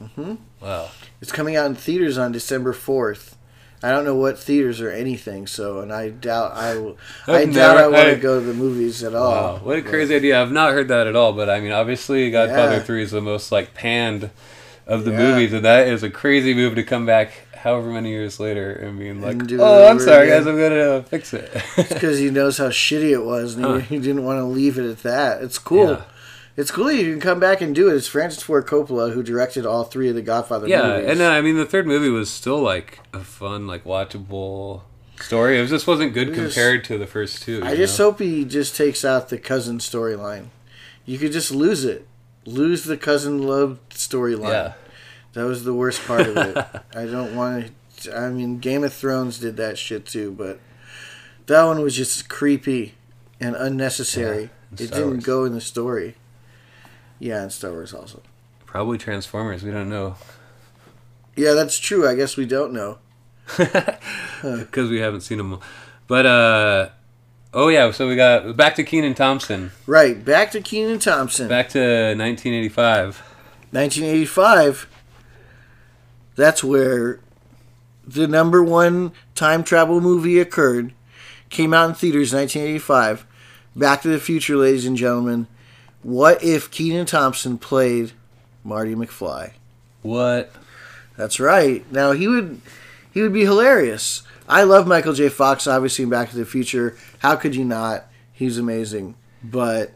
Mm 0.00 0.10
Mhm. 0.16 0.38
Wow. 0.60 0.88
It's 1.20 1.32
coming 1.32 1.54
out 1.56 1.66
in 1.66 1.74
theaters 1.74 2.18
on 2.18 2.32
December 2.32 2.72
fourth. 2.72 3.36
I 3.82 3.90
don't 3.90 4.04
know 4.04 4.14
what 4.14 4.38
theaters 4.38 4.80
or 4.80 4.90
anything. 4.90 5.46
So, 5.46 5.80
and 5.80 5.92
I 5.92 6.10
doubt 6.10 6.52
I. 6.54 6.72
I 7.26 7.40
I've 7.42 7.52
doubt 7.54 7.76
I 7.78 7.88
want 7.88 8.08
to 8.10 8.16
go 8.16 8.38
to 8.38 8.46
the 8.46 8.54
movies 8.54 9.02
at 9.02 9.14
all. 9.14 9.30
Wow, 9.54 9.60
what 9.62 9.78
a 9.78 9.82
crazy 9.82 10.14
idea! 10.14 10.40
I've 10.40 10.52
not 10.52 10.72
heard 10.72 10.88
that 10.88 11.06
at 11.06 11.16
all, 11.16 11.32
but 11.32 11.50
I 11.50 11.60
mean, 11.60 11.72
obviously, 11.72 12.30
Godfather 12.30 12.76
Yeah. 12.76 12.82
Three 12.82 13.02
is 13.02 13.10
the 13.10 13.20
most 13.20 13.50
like 13.50 13.74
panned 13.74 14.30
of 14.86 15.04
the 15.04 15.10
Yeah. 15.10 15.18
movies, 15.18 15.52
and 15.52 15.64
that 15.64 15.88
is 15.88 16.02
a 16.02 16.10
crazy 16.10 16.54
move 16.54 16.74
to 16.76 16.82
come 16.82 17.06
back 17.06 17.32
however 17.56 17.90
many 17.90 18.10
years 18.10 18.40
later 18.40 18.72
and 18.72 18.98
being 18.98 19.20
like, 19.22 19.34
And 19.34 19.60
"Oh, 19.60 19.86
I'm 19.88 20.00
sorry, 20.00 20.26
again." 20.26 20.38
guys, 20.38 20.46
I'm 20.48 20.58
gonna 20.58 21.02
fix 21.04 21.32
it." 21.32 21.50
because 21.76 22.18
he 22.18 22.30
knows 22.30 22.58
how 22.58 22.68
shitty 22.68 23.10
it 23.12 23.24
was, 23.24 23.54
and 23.56 23.82
he, 23.82 23.96
he 23.96 23.98
didn't 23.98 24.24
want 24.24 24.38
to 24.38 24.44
leave 24.44 24.78
it 24.78 24.88
at 24.90 25.02
that. 25.04 25.42
It's 25.42 25.58
cool. 25.58 25.90
Yeah. 25.90 26.02
It's 26.56 26.70
cool 26.70 26.92
you 26.92 27.10
can 27.12 27.20
come 27.20 27.40
back 27.40 27.60
and 27.60 27.74
do 27.74 27.88
it. 27.88 27.94
It's 27.94 28.06
Francis 28.06 28.42
Ford 28.42 28.66
Coppola 28.66 29.12
who 29.14 29.22
directed 29.22 29.64
all 29.64 29.84
three 29.84 30.08
of 30.08 30.14
the 30.14 30.22
Godfather 30.22 30.66
movies. 30.66 30.78
yeah, 30.82 30.96
movies. 30.96 31.10
and 31.10 31.20
uh, 31.22 31.30
I 31.30 31.40
mean, 31.40 31.56
the 31.56 31.64
third 31.64 31.86
movie 31.86 32.10
was 32.10 32.28
still 32.30 32.60
like 32.60 33.00
a 33.14 33.20
fun, 33.20 33.66
like 33.66 33.84
watchable 33.84 34.82
story. 35.18 35.58
It 35.58 35.66
just 35.68 35.86
wasn't 35.86 36.12
good 36.12 36.34
compared 36.34 36.84
to 36.84 36.98
the 36.98 37.06
first 37.06 37.42
two. 37.42 37.62
I 37.64 37.74
just 37.74 37.98
know? 37.98 38.06
hope 38.10 38.18
he 38.18 38.44
just 38.44 38.76
takes 38.76 39.04
out 39.04 39.30
the 39.30 39.38
cousin 39.38 39.78
storyline. 39.78 40.48
You 41.06 41.18
could 41.18 41.32
just 41.32 41.50
lose 41.52 41.84
it. 41.84 42.06
Lose 42.44 42.84
the 42.84 42.96
cousin 42.96 43.42
love 43.42 43.78
storyline. 43.90 44.50
yeah, 44.50 44.72
That 45.32 45.44
was 45.44 45.64
the 45.64 45.72
worst 45.74 46.04
part 46.06 46.26
of 46.26 46.36
it. 46.36 46.56
I 46.94 47.06
don't 47.06 47.34
want 47.34 47.70
to. 47.98 48.16
I 48.16 48.28
mean, 48.30 48.58
Game 48.58 48.84
of 48.84 48.92
Thrones 48.92 49.38
did 49.38 49.56
that 49.56 49.78
shit 49.78 50.04
too, 50.06 50.32
but 50.32 50.60
that 51.46 51.64
one 51.64 51.80
was 51.80 51.96
just 51.96 52.28
creepy 52.28 52.94
and 53.40 53.56
unnecessary. 53.56 54.50
and 54.70 54.80
it 54.80 54.90
didn't 54.90 55.20
go 55.20 55.44
in 55.44 55.54
the 55.54 55.60
story. 55.60 56.16
Yeah, 57.22 57.42
and 57.42 57.52
Star 57.52 57.70
Wars 57.70 57.94
also. 57.94 58.20
probably 58.66 58.98
Transformers. 58.98 59.62
We 59.62 59.70
don't 59.70 59.88
know 59.88 60.16
Yeah, 61.36 61.52
that's 61.52 61.78
true. 61.78 62.08
I 62.08 62.16
guess 62.16 62.36
we 62.36 62.46
don't 62.46 62.72
know. 62.72 62.98
because 64.42 64.90
we 64.90 64.98
haven't 64.98 65.20
seen 65.20 65.38
them. 65.38 65.60
But 66.08 66.26
uh, 66.26 66.88
oh 67.54 67.68
yeah, 67.68 67.92
so 67.92 68.08
we 68.08 68.16
got 68.16 68.56
back 68.56 68.74
to 68.74 68.82
Kenan 68.82 69.14
Thompson. 69.14 69.70
Right, 69.86 70.24
back 70.24 70.50
to 70.50 70.60
Kenan 70.60 70.98
Thompson. 70.98 71.46
Back 71.46 71.68
to 71.70 71.78
1985. 71.78 73.18
1985. 73.70 74.88
That's 76.34 76.64
where 76.64 77.20
the 78.04 78.26
number 78.26 78.64
one 78.64 79.12
time 79.36 79.62
travel 79.62 80.00
movie 80.00 80.40
occurred. 80.40 80.92
Came 81.50 81.72
out 81.72 81.90
in 81.90 81.94
theaters 81.94 82.34
1985. 82.34 83.26
Back 83.76 84.02
to 84.02 84.08
the 84.08 84.18
Future, 84.18 84.56
ladies 84.56 84.86
and 84.86 84.96
gentlemen. 84.96 85.46
What 86.02 86.42
if 86.42 86.70
Kenan 86.70 87.06
Thompson 87.06 87.58
played 87.58 88.12
Marty 88.64 88.94
McFly? 88.94 89.52
What? 90.02 90.52
That's 91.16 91.38
right. 91.38 91.90
Now 91.92 92.12
he 92.12 92.26
would 92.28 92.60
he 93.12 93.22
would 93.22 93.32
be 93.32 93.42
hilarious. 93.44 94.22
I 94.48 94.64
love 94.64 94.86
Michael 94.86 95.12
J. 95.12 95.28
Fox, 95.28 95.66
obviously 95.66 96.02
in 96.04 96.10
Back 96.10 96.30
to 96.30 96.36
the 96.36 96.44
Future. 96.44 96.96
How 97.20 97.36
could 97.36 97.54
you 97.54 97.64
not? 97.64 98.06
He's 98.32 98.58
amazing. 98.58 99.14
But 99.44 99.92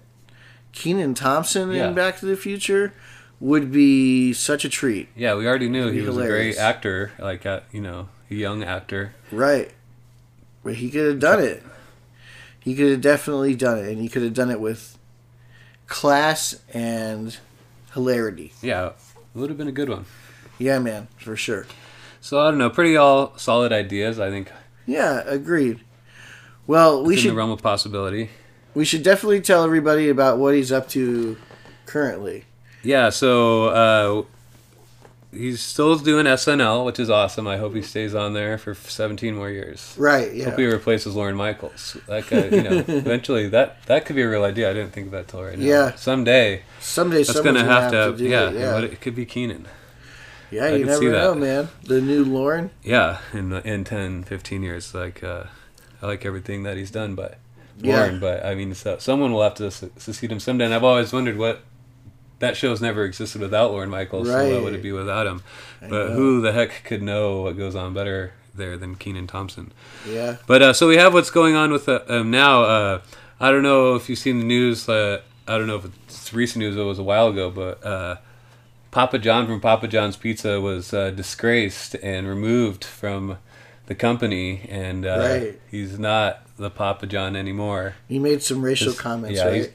Kenan 0.73 1.15
Thompson 1.15 1.73
Yeah. 1.73 1.89
in 1.89 1.95
Back 1.95 2.19
to 2.21 2.27
the 2.27 2.37
Future 2.37 2.93
would 3.41 3.73
be 3.73 4.33
such 4.33 4.65
a 4.65 4.69
treat. 4.69 5.09
Yeah, 5.17 5.35
we 5.35 5.47
already 5.47 5.69
knew 5.69 5.91
he 5.91 6.01
be 6.01 6.07
was 6.07 6.17
a 6.17 6.27
great 6.27 6.57
actor, 6.57 7.13
like 7.19 7.45
uh, 7.45 7.61
you 7.73 7.81
know, 7.81 8.09
a 8.31 8.35
young 8.35 8.63
actor. 8.63 9.15
Right. 9.33 9.73
But 10.63 10.77
he 10.77 10.91
could 10.91 11.07
have 11.07 11.21
done 11.21 11.43
it. 11.43 11.63
He 12.61 12.75
could 12.75 12.91
have 12.91 13.01
definitely 13.01 13.55
done 13.55 13.79
it, 13.79 13.89
and 13.89 14.01
he 14.01 14.09
could 14.09 14.23
have 14.23 14.35
done 14.35 14.51
it 14.51 14.61
with 14.61 14.96
class 15.87 16.61
and 16.73 17.37
hilarity. 17.95 18.53
Yeah, 18.63 18.87
it 18.89 18.95
would 19.35 19.51
have 19.51 19.59
been 19.59 19.69
a 19.69 19.73
good 19.73 19.89
one. 19.89 20.05
Yeah, 20.59 20.79
man, 20.79 21.09
for 21.19 21.37
sure. 21.37 21.67
So 22.21 22.41
I 22.41 22.51
don't 22.51 22.59
know, 22.59 22.71
pretty 22.71 22.97
all 22.97 23.37
solid 23.39 23.73
ideas. 23.73 24.19
I 24.19 24.31
think 24.31 24.51
Yeah, 24.87 25.23
agreed. 25.27 25.81
Well, 26.67 27.05
we 27.05 27.15
in 27.15 27.21
should 27.21 27.31
the 27.33 27.37
realm 27.37 27.51
of 27.51 27.63
possibility. 27.63 28.31
we 28.75 28.85
should 28.85 29.03
definitely 29.03 29.41
tell 29.41 29.63
everybody 29.65 30.09
about 30.09 30.39
what 30.39 30.55
he's 30.55 30.73
up 30.73 30.89
to 30.91 31.37
currently. 31.87 32.45
Yeah, 32.83 33.11
so 33.11 33.67
uh, 33.69 34.23
he's 35.37 35.61
still 35.63 35.97
doing 35.99 36.27
SNL, 36.27 36.85
which 36.85 36.99
is 36.99 37.09
awesome. 37.11 37.47
I 37.47 37.57
hope 37.59 37.75
he 37.75 37.83
stays 37.83 38.15
on 38.15 38.33
there 38.33 38.59
for 38.59 38.75
17 38.75 39.35
more 39.35 39.51
years. 39.51 39.95
Right. 39.99 40.33
Yeah. 40.35 40.47
Hope 40.51 40.59
he 40.59 40.67
replaces 40.67 41.15
Lorne 41.15 41.37
Michaels. 41.37 41.97
That 42.09 42.25
could, 42.27 42.53
you 42.53 42.63
know, 42.63 42.85
eventually 42.89 43.49
that 43.51 43.83
that 43.87 44.07
could 44.07 44.17
be 44.17 44.23
a 44.23 44.29
real 44.29 44.45
idea. 44.45 44.71
I 44.71 44.73
didn't 44.73 44.93
think 44.93 45.07
of 45.07 45.13
that 45.13 45.29
till 45.29 45.43
right 45.43 45.59
now. 45.59 45.65
Yeah. 45.65 45.95
Someday 45.95 46.63
Someday 46.81 47.23
that's 47.23 47.41
gonna 47.41 47.61
gonna 47.61 47.65
have, 47.73 47.91
to, 47.93 47.97
have, 47.97 48.19
do 48.19 48.25
yeah, 48.25 48.49
it. 48.51 48.55
Yeah. 48.57 48.73
But 48.73 48.85
it 48.85 49.01
could 49.01 49.15
be 49.15 49.27
Kenan. 49.27 49.67
yeah. 50.51 50.65
I 50.65 50.69
You 50.77 50.85
never 50.87 50.99
see 51.01 51.09
that. 51.09 51.19
know, 51.19 51.35
man. 51.35 51.69
The 51.85 52.01
new 52.01 52.25
Lorne. 52.25 52.71
Yeah, 52.83 53.19
in 53.33 53.53
in 53.53 53.85
10, 53.85 54.25
15 54.25 54.63
years, 54.63 54.95
like 54.95 55.23
uh, 55.23 55.45
I 56.03 56.07
like 56.07 56.25
everything 56.27 56.63
that 56.65 56.77
he's 56.77 56.91
done, 56.91 57.15
but 57.15 57.39
Yeah. 57.81 58.01
Lorne. 58.01 58.21
But 58.21 58.45
I 58.45 58.55
mean, 58.55 58.75
so, 58.75 58.99
someone 58.99 59.33
will 59.33 59.43
have 59.43 59.55
to 59.57 59.71
su- 59.71 59.93
succeed 59.97 60.31
him 60.33 60.41
someday. 60.41 60.65
And 60.67 60.75
I've 60.75 60.85
always 60.85 61.13
wondered 61.13 61.37
what 61.39 61.61
that 62.39 62.57
show's 62.57 62.81
never 62.83 63.05
existed 63.05 63.41
without 63.41 63.71
Lorne 63.71 63.89
Michaels. 63.91 64.29
Right. 64.29 64.49
So 64.49 64.55
what 64.55 64.65
would 64.65 64.75
it 64.75 64.83
be 64.83 64.93
without 64.93 65.27
him? 65.27 65.43
I 65.83 65.89
But 65.89 66.09
know. 66.11 66.15
who 66.15 66.41
the 66.41 66.53
heck 66.53 66.85
could 66.85 67.03
know 67.03 67.43
what 67.43 67.57
goes 67.57 67.75
on 67.75 67.95
better 67.95 68.33
there 68.55 68.77
than 68.77 68.95
Kenan 68.97 69.27
Thompson? 69.27 69.73
Yeah. 70.07 70.37
But 70.47 70.63
uh, 70.63 70.73
so 70.73 70.89
we 70.89 70.97
have 70.97 71.15
what's 71.15 71.31
going 71.31 71.55
on 71.57 71.71
with 71.73 71.89
uh, 71.89 72.01
um, 72.09 72.31
now. 72.31 72.63
Uh, 72.63 73.01
I 73.41 73.51
don't 73.51 73.63
know 73.63 73.95
if 73.95 74.09
you've 74.09 74.19
seen 74.19 74.39
the 74.39 74.45
news. 74.45 74.89
Uh, 74.89 75.21
I 75.49 75.59
don't 75.59 75.67
know 75.67 75.77
if 75.77 75.85
it's 76.09 76.33
recent 76.33 76.61
news. 76.61 76.77
It 76.77 76.83
was 76.83 76.99
a 76.99 77.03
while 77.03 77.29
ago, 77.29 77.51
but 77.51 77.85
uh, 77.85 78.17
Papa 78.91 79.19
John 79.19 79.47
from 79.47 79.61
Papa 79.61 79.89
John's 79.89 80.17
Pizza 80.17 80.61
was 80.61 80.93
uh, 80.95 81.11
disgraced 81.11 81.95
and 82.03 82.27
removed 82.27 82.83
from 82.85 83.39
the 83.87 83.95
company, 83.95 84.67
and 84.71 85.07
uh, 85.07 85.19
Right. 85.19 85.61
he's 85.71 85.99
not 85.99 86.43
the 86.57 86.71
Papa 86.71 87.07
John 87.07 87.37
anymore. 87.37 87.95
He 88.09 88.19
made 88.19 88.43
some 88.43 88.63
racial 88.63 88.93
comments, 88.95 89.39
yeah, 89.39 89.47
right? 89.47 89.73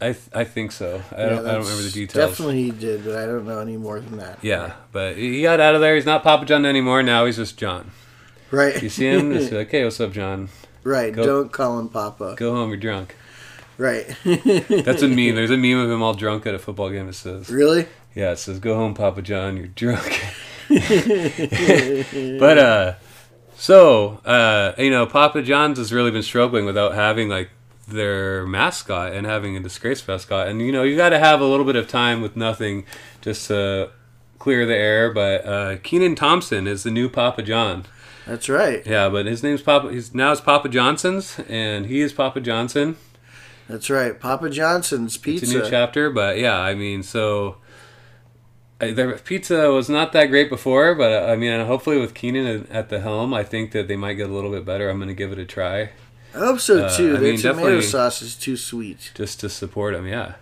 I 0.00 0.14
I 0.34 0.44
think 0.44 0.70
so. 0.72 1.02
I 1.16 1.20
Yeah, 1.22 1.28
don't 1.30 1.46
I 1.46 1.52
don't 1.52 1.62
remember 1.62 1.82
the 1.82 1.90
details. 1.90 2.30
Definitely 2.30 2.62
he 2.64 2.70
did, 2.70 3.04
but 3.04 3.16
I 3.16 3.24
don't 3.26 3.46
know 3.46 3.58
any 3.60 3.76
more 3.76 4.00
than 4.00 4.18
that. 4.18 4.38
Yeah, 4.42 4.74
but 4.92 5.16
he 5.16 5.42
got 5.42 5.60
out 5.60 5.74
of 5.74 5.80
there. 5.80 5.94
He's 5.94 6.04
not 6.06 6.22
Papa 6.22 6.44
John 6.44 6.66
anymore. 6.66 7.02
Now 7.02 7.24
he's 7.24 7.36
just 7.36 7.56
John. 7.56 7.90
Right. 8.50 8.82
You 8.82 8.90
see 8.90 9.06
him? 9.06 9.32
Just 9.32 9.50
like, 9.52 9.70
hey, 9.70 9.82
what's 9.84 9.98
up, 10.00 10.12
John? 10.12 10.50
right. 10.84 11.12
Go- 11.14 11.24
Don't 11.24 11.50
call 11.52 11.78
him 11.78 11.88
Papa. 11.88 12.34
Go 12.36 12.54
home. 12.54 12.68
You're 12.68 12.76
drunk. 12.78 13.16
Right. 13.78 14.06
That's 14.24 15.00
a 15.02 15.08
meme. 15.08 15.34
There's 15.34 15.50
a 15.50 15.56
meme 15.56 15.78
of 15.78 15.90
him 15.90 16.02
all 16.02 16.12
drunk 16.12 16.46
at 16.46 16.54
a 16.54 16.58
football 16.58 16.90
game. 16.90 17.08
It 17.08 17.14
says, 17.14 17.48
really? 17.48 17.86
"Yeah, 18.14 18.32
it 18.32 18.38
says, 18.38 18.58
go 18.60 18.74
home, 18.74 18.92
Papa 18.92 19.22
John. 19.22 19.56
You're 19.56 19.68
drunk." 19.68 20.22
but 22.38 22.58
uh, 22.58 22.94
so 23.56 24.20
uh, 24.24 24.72
you 24.78 24.90
know, 24.90 25.06
Papa 25.06 25.42
John's 25.42 25.78
has 25.78 25.92
really 25.92 26.10
been 26.10 26.22
struggling 26.22 26.66
without 26.66 26.94
having 26.94 27.28
like 27.28 27.50
their 27.92 28.46
mascot 28.46 29.12
and 29.12 29.26
having 29.26 29.56
a 29.56 29.60
disgraced 29.60 30.06
mascot. 30.08 30.48
And 30.48 30.60
you 30.60 30.72
know, 30.72 30.82
you 30.82 30.96
got 30.96 31.10
to 31.10 31.18
have 31.18 31.40
a 31.40 31.46
little 31.46 31.66
bit 31.66 31.76
of 31.76 31.88
time 31.88 32.20
with 32.20 32.36
nothing 32.36 32.84
just 33.20 33.48
to 33.48 33.90
clear 34.38 34.66
the 34.66 34.76
air. 34.76 35.12
But 35.12 35.46
uh, 35.46 35.76
Kenan 35.82 36.14
Thompson 36.14 36.66
is 36.66 36.82
the 36.82 36.90
new 36.90 37.08
Papa 37.08 37.42
John. 37.42 37.84
That's 38.26 38.48
right. 38.48 38.86
Yeah, 38.86 39.08
but 39.08 39.26
his 39.26 39.42
name's 39.42 39.62
Papa. 39.62 39.90
He's 39.90 40.14
now 40.14 40.32
it's 40.32 40.40
Papa 40.40 40.68
Johnson's, 40.68 41.38
and 41.48 41.86
he 41.86 42.00
is 42.00 42.12
Papa 42.12 42.40
Johnson. 42.40 42.96
That's 43.68 43.90
right. 43.90 44.18
Papa 44.18 44.50
Johnson's 44.50 45.16
Pizza. 45.16 45.44
It's 45.44 45.54
a 45.54 45.58
new 45.58 45.70
chapter, 45.70 46.10
but 46.10 46.38
yeah, 46.38 46.58
I 46.58 46.74
mean, 46.74 47.02
so 47.02 47.56
their 48.78 49.16
pizza 49.18 49.70
was 49.70 49.88
not 49.88 50.12
that 50.12 50.26
great 50.26 50.48
before, 50.48 50.94
but 50.94 51.12
uh, 51.12 51.32
I 51.32 51.36
mean, 51.36 51.64
hopefully 51.66 51.98
with 51.98 52.14
Kenan 52.14 52.66
at 52.70 52.88
the 52.88 53.00
helm, 53.00 53.32
I 53.32 53.44
think 53.44 53.72
that 53.72 53.88
they 53.88 53.96
might 53.96 54.14
get 54.14 54.28
a 54.28 54.32
little 54.32 54.50
bit 54.50 54.64
better. 54.64 54.90
I'm 54.90 54.98
going 54.98 55.08
to 55.08 55.14
give 55.14 55.32
it 55.32 55.38
a 55.38 55.44
try 55.44 55.90
I 56.34 56.38
hope 56.38 56.60
so 56.60 56.84
Uh, 56.84 56.96
too. 56.96 57.16
I 57.16 57.20
Their 57.20 57.32
mean, 57.32 57.40
tomato 57.40 57.80
sauce 57.80 58.22
is 58.22 58.34
too 58.34 58.56
sweet. 58.56 59.10
just 59.14 59.40
to 59.40 59.48
support 59.48 59.94
him. 59.94 60.06
Yeah, 60.06 60.34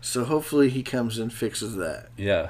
So 0.00 0.24
hopefully 0.24 0.70
he 0.70 0.82
comes 0.82 1.18
and 1.18 1.32
fixes 1.32 1.76
that. 1.76 2.08
yeah. 2.16 2.48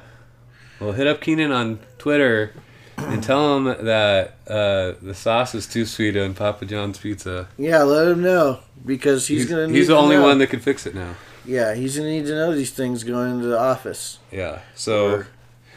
Well, 0.81 0.93
hit 0.93 1.07
up 1.09 1.21
Kenan 1.21 1.51
on 1.51 1.81
Twitter 1.99 2.53
and 2.97 3.21
tell 3.23 3.57
him 3.57 3.65
that 3.85 4.37
uh, 4.47 4.93
the 5.03 5.13
sauce 5.15 5.53
is 5.55 5.67
too 5.67 5.85
sweet 5.85 6.17
on 6.17 6.35
Papa 6.35 6.65
John's 6.67 6.99
pizza. 6.99 7.49
Yeah, 7.59 7.83
let 7.83 8.07
him 8.07 8.23
know 8.23 8.61
because 8.87 9.27
he's, 9.27 9.47
gonna. 9.47 9.67
Need 9.67 9.75
he's 9.77 9.89
the 9.89 9.97
only 9.97 10.15
know. 10.17 10.23
one 10.23 10.39
that 10.39 10.49
can 10.51 10.61
fix 10.61 10.87
it 10.87 10.95
now. 10.95 11.17
Yeah, 11.45 11.75
he's 11.75 11.97
gonna 11.97 12.11
need 12.11 12.27
to 12.27 12.35
know 12.35 12.55
these 12.55 12.71
things 12.71 13.03
going 13.03 13.33
into 13.37 13.47
the 13.49 13.59
office. 13.59 14.19
Yeah. 14.31 14.61
So 14.77 15.11
Or- 15.11 15.27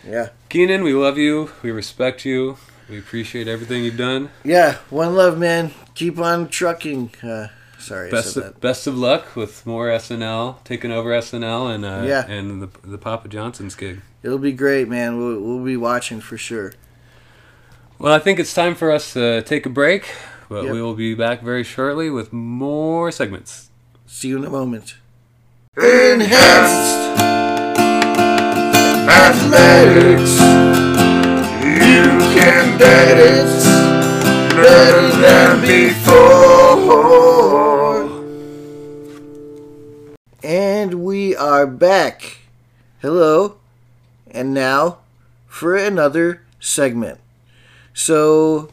Yeah. 0.07 0.29
Kenan, 0.49 0.83
we 0.83 0.93
love 0.93 1.17
you. 1.17 1.49
We 1.63 1.71
respect 1.71 2.25
you. 2.25 2.57
We 2.91 2.99
appreciate 2.99 3.47
everything 3.47 3.83
you've 3.85 3.95
done. 3.97 4.29
Yeah, 4.43 4.75
one 4.89 5.15
love, 5.15 5.37
man. 5.37 5.71
Keep 5.95 6.19
on 6.19 6.49
trucking. 6.49 7.11
Uh, 7.23 7.47
sorry, 7.79 8.09
I 8.09 8.11
Best 8.11 8.33
said 8.33 8.43
of, 8.43 8.53
that. 8.53 8.59
best 8.61 8.85
of 8.85 8.97
luck 8.97 9.33
with 9.35 9.65
more 9.65 9.87
SNL, 9.87 10.61
taking 10.65 10.91
over 10.91 11.09
SNL, 11.11 11.73
and 11.73 11.85
uh, 11.85 12.03
Yeah. 12.05 12.27
and 12.29 12.61
the 12.61 12.69
the 12.85 12.97
Papa 12.97 13.29
Johnson's 13.29 13.75
gig. 13.75 14.01
It'll 14.23 14.37
be 14.37 14.51
great, 14.51 14.89
man. 14.89 15.17
We'll, 15.17 15.39
we'll 15.39 15.63
be 15.63 15.77
watching 15.77 16.19
for 16.19 16.37
sure. 16.37 16.73
Well, 17.97 18.13
I 18.13 18.19
think 18.19 18.39
it's 18.39 18.53
time 18.53 18.75
for 18.75 18.91
us 18.91 19.13
to 19.13 19.41
take 19.43 19.65
a 19.65 19.69
break, 19.69 20.13
but 20.49 20.65
Yep. 20.65 20.73
we 20.73 20.81
will 20.81 20.93
be 20.95 21.13
back 21.15 21.41
very 21.41 21.63
shortly 21.63 22.09
with 22.09 22.33
more 22.33 23.09
segments. 23.11 23.69
See 24.05 24.27
you 24.27 24.37
in 24.37 24.43
a 24.43 24.49
moment. 24.49 24.95
Enhanced 25.77 26.97
athletics. 29.09 30.50
Bet 32.81 33.15
it's 33.15 33.65
better 34.55 35.07
than 35.21 35.61
before. 35.61 36.89
And 40.41 41.03
we 41.03 41.35
are 41.35 41.67
back. 41.67 42.39
Hello. 42.99 43.57
And 44.31 44.51
now 44.55 44.97
for 45.45 45.75
another 45.75 46.41
segment. 46.59 47.19
So 47.93 48.71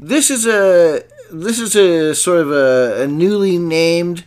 this 0.00 0.32
is 0.32 0.44
a 0.44 1.04
this 1.30 1.60
is 1.60 1.76
a 1.76 2.16
sort 2.16 2.40
of 2.40 2.50
a, 2.50 3.02
a 3.04 3.06
newly 3.06 3.56
named 3.56 4.24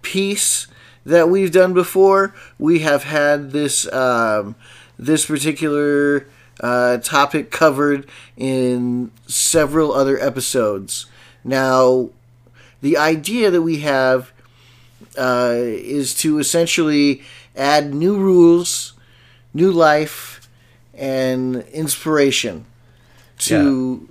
piece 0.00 0.66
that 1.04 1.28
we've 1.28 1.52
done 1.52 1.74
before. 1.74 2.34
We 2.58 2.78
have 2.78 3.04
had 3.04 3.50
this 3.50 3.86
um, 3.92 4.54
this 4.98 5.26
particular 5.26 6.26
uh, 6.60 6.98
topic 6.98 7.50
covered 7.50 8.08
in 8.36 9.10
several 9.26 9.92
other 9.92 10.18
episodes. 10.18 11.06
Now, 11.42 12.10
the 12.80 12.96
idea 12.96 13.50
that 13.50 13.62
we 13.62 13.80
have 13.80 14.32
uh, 15.18 15.54
is 15.56 16.14
to 16.14 16.38
essentially 16.38 17.22
add 17.56 17.92
new 17.94 18.16
rules, 18.16 18.92
new 19.52 19.72
life, 19.72 20.48
and 20.94 21.56
inspiration 21.72 22.66
to 23.38 24.08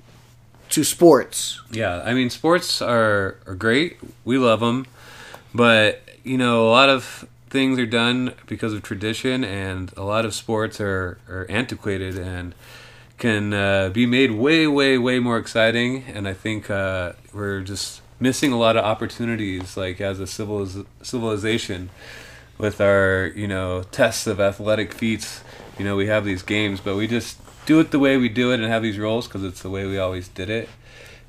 to 0.69 0.83
sports. 0.83 1.62
Yeah, 1.71 2.01
I 2.03 2.13
mean, 2.13 2.29
sports 2.29 2.81
are, 2.81 3.38
are 3.47 3.55
great. 3.55 3.97
We 4.23 4.38
love 4.38 4.59
them. 4.59 4.85
But, 5.53 6.03
you 6.23 6.38
know, 6.38 6.67
a 6.67 6.69
lot 6.69 6.89
of 6.89 7.27
things 7.49 7.79
are 7.79 7.85
done 7.85 8.33
because 8.47 8.73
of 8.73 8.83
tradition, 8.83 9.43
and 9.43 9.91
a 9.97 10.03
lot 10.03 10.25
of 10.25 10.33
sports 10.33 10.79
are, 10.79 11.17
are 11.27 11.45
antiquated 11.49 12.17
and 12.17 12.53
can 13.17 13.53
uh, 13.53 13.89
be 13.89 14.05
made 14.05 14.31
way, 14.31 14.67
way, 14.67 14.97
way 14.97 15.19
more 15.19 15.38
exciting. 15.38 16.03
And 16.05 16.27
I 16.27 16.33
think 16.33 16.69
uh, 16.69 17.13
we're 17.33 17.62
just 17.62 18.01
missing 18.19 18.51
a 18.51 18.57
lot 18.57 18.77
of 18.77 18.85
opportunities, 18.85 19.75
like 19.75 19.99
as 19.99 20.19
a 20.19 20.23
civiliz- 20.23 20.85
civilization, 21.01 21.89
with 22.57 22.81
our, 22.81 23.31
you 23.35 23.47
know, 23.47 23.83
tests 23.83 24.27
of 24.27 24.39
athletic 24.39 24.93
feats. 24.93 25.43
You 25.77 25.85
know, 25.85 25.95
we 25.95 26.07
have 26.07 26.25
these 26.25 26.43
games, 26.43 26.81
but 26.81 26.95
we 26.95 27.07
just 27.07 27.38
do 27.65 27.79
it 27.79 27.91
the 27.91 27.99
way 27.99 28.17
we 28.17 28.29
do 28.29 28.51
it 28.51 28.59
and 28.59 28.65
have 28.65 28.81
these 28.81 28.97
roles 28.97 29.27
because 29.27 29.43
it's 29.43 29.62
the 29.62 29.69
way 29.69 29.85
we 29.85 29.97
always 29.97 30.27
did 30.27 30.49
it 30.49 30.67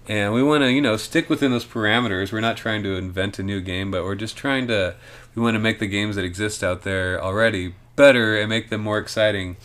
and 0.08 0.32
we 0.32 0.42
want 0.42 0.62
to 0.62 0.72
you 0.72 0.80
know 0.80 0.96
stick 0.96 1.30
within 1.30 1.52
those 1.52 1.64
parameters 1.64 2.32
we're 2.32 2.40
not 2.40 2.56
trying 2.56 2.82
to 2.82 2.96
invent 2.96 3.38
a 3.38 3.42
new 3.42 3.60
game 3.60 3.90
but 3.90 4.02
we're 4.02 4.14
just 4.14 4.36
trying 4.36 4.66
to 4.66 4.94
we 5.34 5.42
want 5.42 5.54
to 5.54 5.58
make 5.60 5.78
the 5.78 5.86
games 5.86 6.16
that 6.16 6.24
exist 6.24 6.62
out 6.64 6.82
there 6.82 7.22
already 7.22 7.74
better 7.96 8.38
and 8.38 8.48
make 8.48 8.70
them 8.70 8.80
more 8.80 8.98
exciting. 8.98 9.56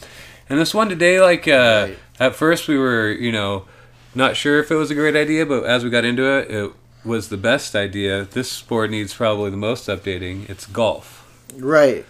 And 0.49 0.59
this 0.59 0.73
one 0.73 0.89
today 0.89 1.19
like 1.21 1.47
uh, 1.47 1.87
Right. 1.89 1.97
at 2.19 2.35
first 2.35 2.67
we 2.67 2.77
were 2.77 3.11
you 3.11 3.31
know 3.31 3.65
not 4.13 4.35
sure 4.35 4.59
if 4.59 4.71
it 4.71 4.75
was 4.75 4.91
a 4.91 4.95
great 4.95 5.15
idea 5.15 5.45
but 5.45 5.63
as 5.65 5.83
we 5.83 5.89
got 5.89 6.05
into 6.05 6.23
it 6.23 6.49
it 6.51 6.71
was 7.03 7.29
the 7.29 7.37
best 7.37 7.75
idea. 7.75 8.25
This 8.25 8.51
sport 8.51 8.89
needs 8.89 9.13
probably 9.13 9.51
the 9.51 9.57
most 9.57 9.87
updating. 9.87 10.49
It's 10.49 10.65
golf. 10.65 11.21
Right. 11.55 12.03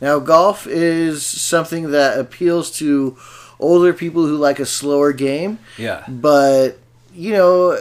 Now, 0.00 0.18
golf 0.18 0.66
is 0.66 1.24
something 1.24 1.90
that 1.92 2.18
appeals 2.18 2.70
to 2.78 3.16
older 3.60 3.92
people 3.92 4.26
who 4.26 4.36
like 4.36 4.58
a 4.58 4.66
slower 4.66 5.12
game, 5.12 5.58
yeah. 5.78 6.04
But, 6.08 6.78
you 7.14 7.32
know, 7.34 7.78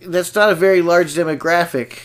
that's 0.00 0.34
not 0.34 0.50
a 0.50 0.54
very 0.54 0.80
large 0.82 1.14
demographic, 1.14 1.98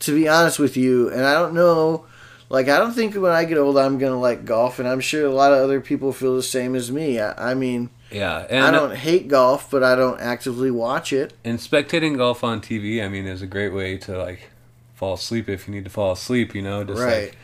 to 0.00 0.14
be 0.14 0.28
honest 0.28 0.58
with 0.58 0.76
you. 0.76 1.08
And 1.10 1.24
I 1.24 1.34
don't 1.34 1.54
know, 1.54 2.06
like, 2.48 2.68
I 2.68 2.78
don't 2.78 2.92
think 2.92 3.14
when 3.14 3.32
I 3.32 3.44
get 3.44 3.58
old 3.58 3.76
I'm 3.78 3.98
going 3.98 4.12
to 4.12 4.18
like 4.18 4.44
golf, 4.44 4.78
and 4.78 4.88
I'm 4.88 5.00
sure 5.00 5.26
a 5.26 5.30
lot 5.32 5.52
of 5.52 5.58
other 5.58 5.80
people 5.80 6.12
feel 6.12 6.34
the 6.36 6.42
same 6.42 6.74
as 6.74 6.90
me. 6.90 7.20
I, 7.20 7.50
I 7.50 7.54
mean, 7.54 7.90
yeah 8.10 8.46
and 8.48 8.64
I 8.64 8.70
don't 8.70 8.94
hate 8.96 9.28
golf, 9.28 9.70
but 9.70 9.82
I 9.82 9.94
don't 9.94 10.18
actively 10.20 10.70
watch 10.70 11.12
it. 11.12 11.34
and 11.44 11.58
spectating 11.58 12.16
golf 12.16 12.42
on 12.42 12.60
TV, 12.62 13.04
I 13.04 13.08
mean, 13.08 13.26
is 13.26 13.42
a 13.42 13.46
great 13.46 13.74
way 13.74 13.98
to 13.98 14.16
like 14.16 14.48
fall 14.94 15.14
asleep 15.14 15.48
if 15.48 15.68
you 15.68 15.74
need 15.74 15.84
to 15.84 15.90
fall 15.90 16.12
asleep. 16.12 16.54
You 16.54 16.62
know, 16.62 16.84
just 16.84 17.00
Right. 17.02 17.24
like 17.28 17.36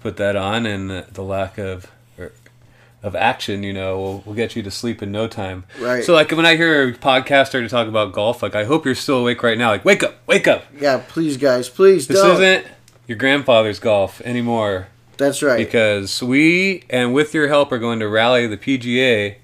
put 0.00 0.16
that 0.16 0.34
on, 0.36 0.66
and 0.66 0.90
the, 0.90 1.06
the 1.12 1.22
lack 1.22 1.58
of 1.58 1.90
of 3.02 3.16
action, 3.16 3.62
you 3.62 3.72
know, 3.72 3.98
will, 3.98 4.18
will 4.26 4.34
get 4.34 4.54
you 4.56 4.62
to 4.62 4.70
sleep 4.70 5.02
in 5.02 5.10
no 5.10 5.26
time. 5.26 5.64
Right. 5.80 6.04
So 6.04 6.12
like 6.12 6.30
when 6.32 6.44
I 6.46 6.56
hear 6.56 6.88
a 6.88 6.92
podcaster 6.92 7.52
to 7.62 7.68
talk 7.68 7.88
about 7.88 8.12
golf, 8.12 8.42
like 8.42 8.54
I 8.54 8.64
hope 8.64 8.84
you're 8.84 8.94
still 8.94 9.18
awake 9.18 9.42
right 9.42 9.56
now. 9.56 9.70
Like 9.70 9.84
wake 9.84 10.02
up, 10.02 10.16
wake 10.26 10.46
up. 10.46 10.64
Yeah, 10.78 11.02
please, 11.08 11.36
guys, 11.36 11.68
please 11.68 12.06
This 12.06 12.20
don't. 12.20 12.32
isn't 12.42 12.66
your 13.06 13.16
grandfather's 13.16 13.78
golf 13.78 14.20
anymore 14.20 14.88
That's 15.16 15.42
right. 15.42 15.56
because 15.56 16.22
we 16.22 16.84
and 16.90 17.14
with 17.14 17.32
your 17.34 17.48
help 17.48 17.72
are 17.72 17.78
going 17.78 18.00
to 18.00 18.08
rally 18.08 18.46
the 18.46 18.58
PGA 18.58 19.36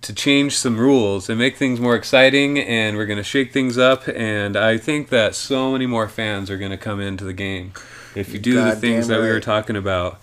to 0.00 0.14
change 0.14 0.56
some 0.56 0.78
rules 0.78 1.28
and 1.28 1.38
make 1.38 1.56
things 1.56 1.80
more 1.80 1.96
exciting 1.96 2.58
and 2.58 2.96
we're 2.96 3.04
going 3.06 3.16
to 3.18 3.22
shake 3.24 3.52
things 3.52 3.76
up 3.76 4.08
and 4.08 4.56
I 4.56 4.78
think 4.78 5.08
that 5.10 5.34
so 5.34 5.72
many 5.72 5.86
more 5.86 6.08
fans 6.08 6.50
are 6.50 6.56
going 6.56 6.70
to 6.70 6.76
come 6.76 7.00
into 7.00 7.24
the 7.24 7.32
game 7.32 7.72
if 8.14 8.32
you 8.32 8.38
do 8.38 8.54
the 8.62 8.74
things 8.76 9.08
that 9.08 9.20
we 9.20 9.28
were 9.28 9.40
talking 9.40 9.76
about. 9.76 10.18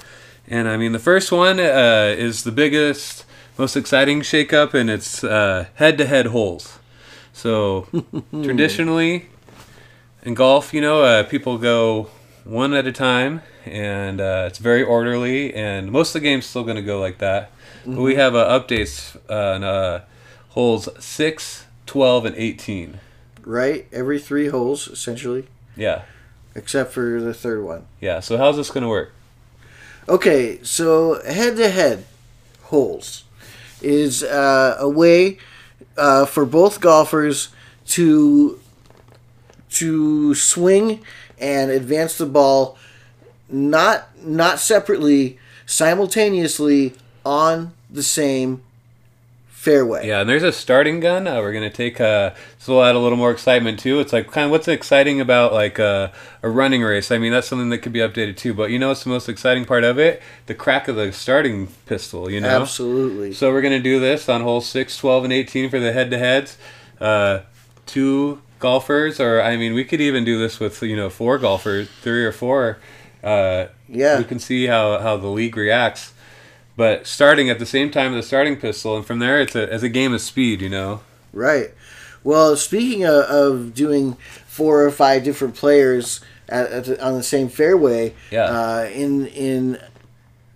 And 0.47 0.67
I 0.67 0.77
mean 0.77 0.91
the 0.91 0.99
first 0.99 1.31
one 1.31 1.59
uh, 1.59 2.13
is 2.17 2.43
the 2.43 2.51
biggest 2.51 3.25
most 3.57 3.75
exciting 3.75 4.21
shakeup 4.21 4.73
and 4.73 4.89
it's 4.89 5.23
uh, 5.23 5.67
head-to-head 5.75 6.27
holes. 6.27 6.79
So 7.33 7.87
traditionally 8.31 9.27
in 10.23 10.33
golf, 10.33 10.73
you 10.73 10.81
know, 10.81 11.03
uh, 11.03 11.23
people 11.23 11.57
go 11.57 12.09
one 12.43 12.73
at 12.73 12.85
a 12.87 12.91
time, 12.91 13.41
and 13.65 14.19
uh, 14.21 14.45
it's 14.47 14.57
very 14.59 14.81
orderly. 14.83 15.53
And 15.53 15.91
most 15.91 16.09
of 16.15 16.21
the 16.21 16.27
game's 16.27 16.45
still 16.45 16.63
going 16.63 16.75
to 16.77 16.81
go 16.81 16.99
like 16.99 17.19
that. 17.19 17.51
But 17.85 17.97
we 18.01 18.15
have 18.15 18.35
uh, 18.35 18.47
updates 18.59 19.15
on 19.29 19.63
uh, 19.63 20.03
holes 20.49 20.89
6, 20.99 21.65
12, 21.85 22.25
and 22.25 22.35
18. 22.35 22.99
right? 23.43 23.85
Every 23.91 24.19
three 24.19 24.47
holes, 24.47 24.87
essentially, 24.87 25.45
Yeah, 25.75 26.03
except 26.55 26.91
for 26.93 27.21
the 27.21 27.33
third 27.33 27.63
one. 27.63 27.85
yeah. 28.01 28.19
So 28.19 28.37
how's 28.37 28.57
this 28.57 28.71
going 28.71 28.83
to 28.83 28.87
work? 28.89 29.13
Okay, 30.07 30.59
so 30.61 31.19
head 31.23 31.57
to 31.57 31.67
head 31.67 32.05
holes 32.63 33.23
is 33.81 34.21
uh, 34.23 34.77
a 34.79 34.87
way 34.87 35.39
uh, 35.97 36.25
for 36.27 36.45
both 36.45 36.79
golfers 36.79 37.49
to 37.87 38.59
to 39.71 40.35
swing 40.35 41.01
and 41.39 41.71
advance 41.71 42.19
the 42.19 42.27
ball 42.27 42.77
not 43.49 44.09
not 44.23 44.59
separately 44.59 45.39
simultaneously 45.65 46.93
on 47.25 47.73
the 47.89 48.03
same 48.03 48.61
fairway. 49.65 50.07
Yeah, 50.07 50.21
and 50.21 50.29
there's 50.29 50.43
a 50.43 50.51
starting 50.51 50.99
gun. 50.99 51.27
Uh, 51.27 51.39
we're 51.41 51.51
gonna 51.51 51.69
take. 51.69 51.99
Uh, 51.99 52.31
this 52.57 52.67
will 52.67 52.83
add 52.83 52.95
a 52.95 52.99
little 52.99 53.17
more 53.17 53.31
excitement 53.31 53.79
too. 53.79 53.99
It's 53.99 54.13
like 54.13 54.31
kind 54.31 54.45
of 54.45 54.51
what's 54.51 54.67
exciting 54.67 55.19
about 55.19 55.51
like 55.53 55.79
uh, 55.79 56.09
a 56.43 56.49
running 56.49 56.83
race. 56.83 57.11
I 57.11 57.17
mean, 57.17 57.31
that's 57.31 57.47
something 57.47 57.69
that 57.71 57.79
could 57.79 57.91
be 57.91 57.99
updated 57.99 58.37
too. 58.37 58.53
But 58.53 58.69
you 58.69 58.77
know, 58.79 58.89
what's 58.89 59.03
the 59.03 59.09
most 59.09 59.27
exciting 59.27 59.65
part 59.65 59.83
of 59.83 59.97
it? 59.99 60.21
The 60.45 60.53
crack 60.53 60.87
of 60.87 60.95
the 60.95 61.11
starting 61.11 61.67
pistol. 61.87 62.29
You 62.31 62.39
know. 62.41 62.61
Absolutely. 62.61 63.33
So 63.33 63.51
we're 63.51 63.61
gonna 63.63 63.79
do 63.79 63.99
this 63.99 64.29
on 64.29 64.41
hole 64.41 64.61
6, 64.61 64.97
12, 64.97 65.23
and 65.25 65.33
18 65.33 65.69
for 65.69 65.79
the 65.79 65.91
head-to-heads. 65.91 66.57
Uh, 67.01 67.39
two 67.85 68.41
golfers, 68.59 69.19
or 69.19 69.41
I 69.41 69.57
mean, 69.57 69.73
we 69.73 69.83
could 69.83 69.99
even 70.01 70.23
do 70.23 70.37
this 70.39 70.59
with 70.59 70.81
you 70.83 70.95
know 70.95 71.09
four 71.09 71.37
golfers, 71.37 71.89
three 72.01 72.23
or 72.23 72.31
four. 72.31 72.77
Uh, 73.23 73.67
Yeah. 73.89 74.19
we 74.19 74.23
can 74.23 74.37
see 74.39 74.67
how, 74.67 74.99
how 74.99 75.17
the 75.17 75.27
league 75.27 75.57
reacts. 75.57 76.13
But 76.77 77.07
starting 77.07 77.49
at 77.49 77.59
the 77.59 77.65
same 77.65 77.89
time 77.89 78.13
as 78.13 78.23
the 78.23 78.27
starting 78.27 78.57
pistol, 78.57 78.97
and 78.97 79.05
from 79.05 79.19
there 79.19 79.39
it's 79.39 79.55
a, 79.55 79.73
it's 79.73 79.83
a 79.83 79.89
game 79.89 80.13
of 80.13 80.21
speed, 80.21 80.61
you 80.61 80.69
know. 80.69 81.01
Right. 81.31 81.71
Well, 82.23 82.55
speaking 82.57 83.03
of, 83.05 83.23
of 83.25 83.73
doing 83.73 84.17
four 84.47 84.83
or 84.83 84.91
five 84.91 85.23
different 85.23 85.55
players 85.55 86.21
at, 86.49 86.71
at 86.71 86.85
the, 86.85 87.05
on 87.05 87.13
the 87.13 87.23
same 87.23 87.49
fairway, 87.49 88.13
Yeah. 88.31 88.45
uh, 88.45 88.89
in 88.93 89.27
in 89.27 89.79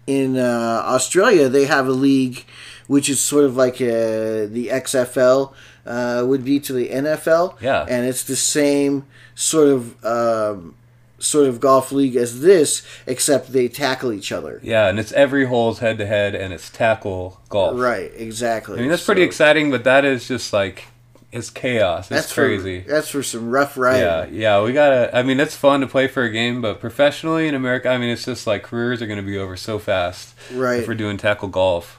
in 0.07 0.37
uh, 0.37 0.81
Australia 0.85 1.47
they 1.49 1.65
have 1.65 1.87
a 1.87 1.91
league 1.91 2.43
which 2.87 3.07
is 3.09 3.19
sort 3.21 3.45
of 3.45 3.55
like 3.55 3.75
uh 3.75 4.49
the 4.49 4.69
XFL 4.71 5.53
uh, 5.85 6.23
would 6.25 6.43
be 6.43 6.59
to 6.59 6.73
the 6.73 6.89
NFL. 6.89 7.61
Yeah. 7.61 7.85
And 7.87 8.05
it's 8.05 8.23
the 8.23 8.35
same 8.35 9.05
sort 9.35 9.67
of 9.67 10.03
um, 10.05 10.75
sort 11.19 11.47
of 11.47 11.59
golf 11.59 11.91
league 11.91 12.15
as 12.15 12.41
this, 12.41 12.85
except 13.05 13.51
they 13.53 13.67
tackle 13.67 14.11
each 14.11 14.31
other. 14.31 14.59
Yeah, 14.63 14.87
and 14.87 14.99
it's 14.99 15.11
every 15.13 15.45
hole's 15.45 15.79
head 15.79 15.97
to 15.99 16.05
head, 16.05 16.35
and 16.35 16.53
it's 16.53 16.69
tackle 16.69 17.39
golf. 17.49 17.79
Right, 17.79 18.11
exactly. 18.15 18.77
I 18.77 18.81
mean, 18.81 18.89
that's 18.89 19.05
pretty 19.05 19.21
So 19.21 19.25
exciting, 19.27 19.71
but 19.71 19.83
that 19.83 20.05
is 20.05 20.27
just 20.27 20.53
like 20.53 20.85
it's 21.31 21.51
chaos. 21.51 22.05
It's 22.05 22.09
That's 22.09 22.33
crazy. 22.33 22.81
For, 22.81 22.89
that's 22.89 23.09
for 23.09 23.21
some 23.21 23.51
rough 23.51 23.77
riding. 23.77 24.01
Yeah, 24.01 24.25
yeah, 24.57 24.63
we 24.63 24.73
gotta. 24.73 25.15
I 25.15 25.21
mean, 25.21 25.39
it's 25.39 25.55
fun 25.55 25.81
to 25.81 25.87
play 25.87 26.07
for 26.07 26.23
a 26.23 26.29
game, 26.31 26.59
but 26.61 26.79
professionally 26.79 27.47
in 27.47 27.53
America, 27.53 27.89
I 27.89 27.97
mean, 27.99 28.09
it's 28.09 28.25
just 28.25 28.47
like 28.47 28.63
careers 28.63 29.01
are 29.01 29.07
gonna 29.07 29.21
be 29.21 29.37
over 29.37 29.55
so 29.55 29.77
fast 29.77 30.33
Right. 30.51 30.79
if 30.79 30.87
we're 30.87 30.95
doing 30.95 31.17
tackle 31.17 31.49
golf. 31.49 31.98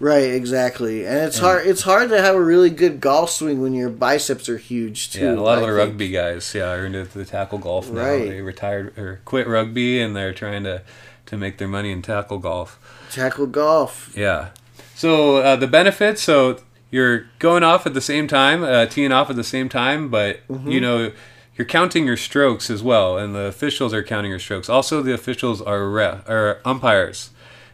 Right, 0.00 0.30
exactly. 0.30 1.04
And 1.06 1.18
it's 1.18 1.38
hard. 1.38 1.66
It's 1.66 1.82
hard 1.82 2.10
to 2.10 2.20
have 2.22 2.36
a 2.36 2.40
really 2.40 2.70
good 2.70 3.00
golf 3.00 3.30
swing 3.30 3.60
when 3.60 3.74
your 3.74 3.88
biceps 3.90 4.48
are 4.48 4.56
huge 4.58 5.10
too. 5.10 5.24
Yeah, 5.24 5.32
a 5.32 5.40
lot 5.40 5.54
of 5.58 5.62
the 5.62 5.66
think. 5.66 5.76
rugby 5.78 6.08
guys, 6.10 6.54
yeah, 6.54 6.70
are 6.70 6.86
into 6.86 7.04
the 7.04 7.24
tackle 7.24 7.58
golf 7.58 7.90
now. 7.90 8.02
Right. 8.02 8.28
They 8.28 8.40
retired 8.40 8.96
or 8.96 9.20
quit 9.24 9.48
rugby, 9.48 10.00
and 10.00 10.14
they're 10.14 10.32
trying 10.32 10.62
to 10.64 10.82
to 11.26 11.36
make 11.36 11.58
their 11.58 11.68
money 11.68 11.90
in 11.90 12.00
tackle 12.02 12.38
golf. 12.38 12.78
tackle 13.10 13.46
golf. 13.48 14.12
Yeah. 14.16 14.50
So 14.94 15.38
uh, 15.38 15.56
the 15.56 15.66
benefits, 15.66 16.22
so 16.22 16.60
you're 16.90 17.26
going 17.38 17.62
off 17.64 17.84
at 17.86 17.92
the 17.94 18.00
same 18.00 18.26
time, 18.28 18.62
uh, 18.62 18.86
teeing 18.86 19.12
off 19.12 19.28
at 19.30 19.36
the 19.36 19.44
same 19.44 19.68
time, 19.68 20.08
but 20.10 20.46
Mm-hmm. 20.48 20.70
you 20.70 20.80
know 20.80 21.12
you're 21.56 21.66
counting 21.66 22.06
your 22.06 22.16
strokes 22.16 22.70
as 22.70 22.84
well, 22.84 23.18
and 23.18 23.34
the 23.34 23.40
officials 23.46 23.92
are 23.92 24.04
counting 24.04 24.30
your 24.30 24.38
strokes. 24.38 24.68
Also, 24.68 25.02
the 25.02 25.12
officials 25.12 25.60
are 25.60 25.88
ref, 25.90 26.28
are 26.28 26.60
umpires, 26.64 27.30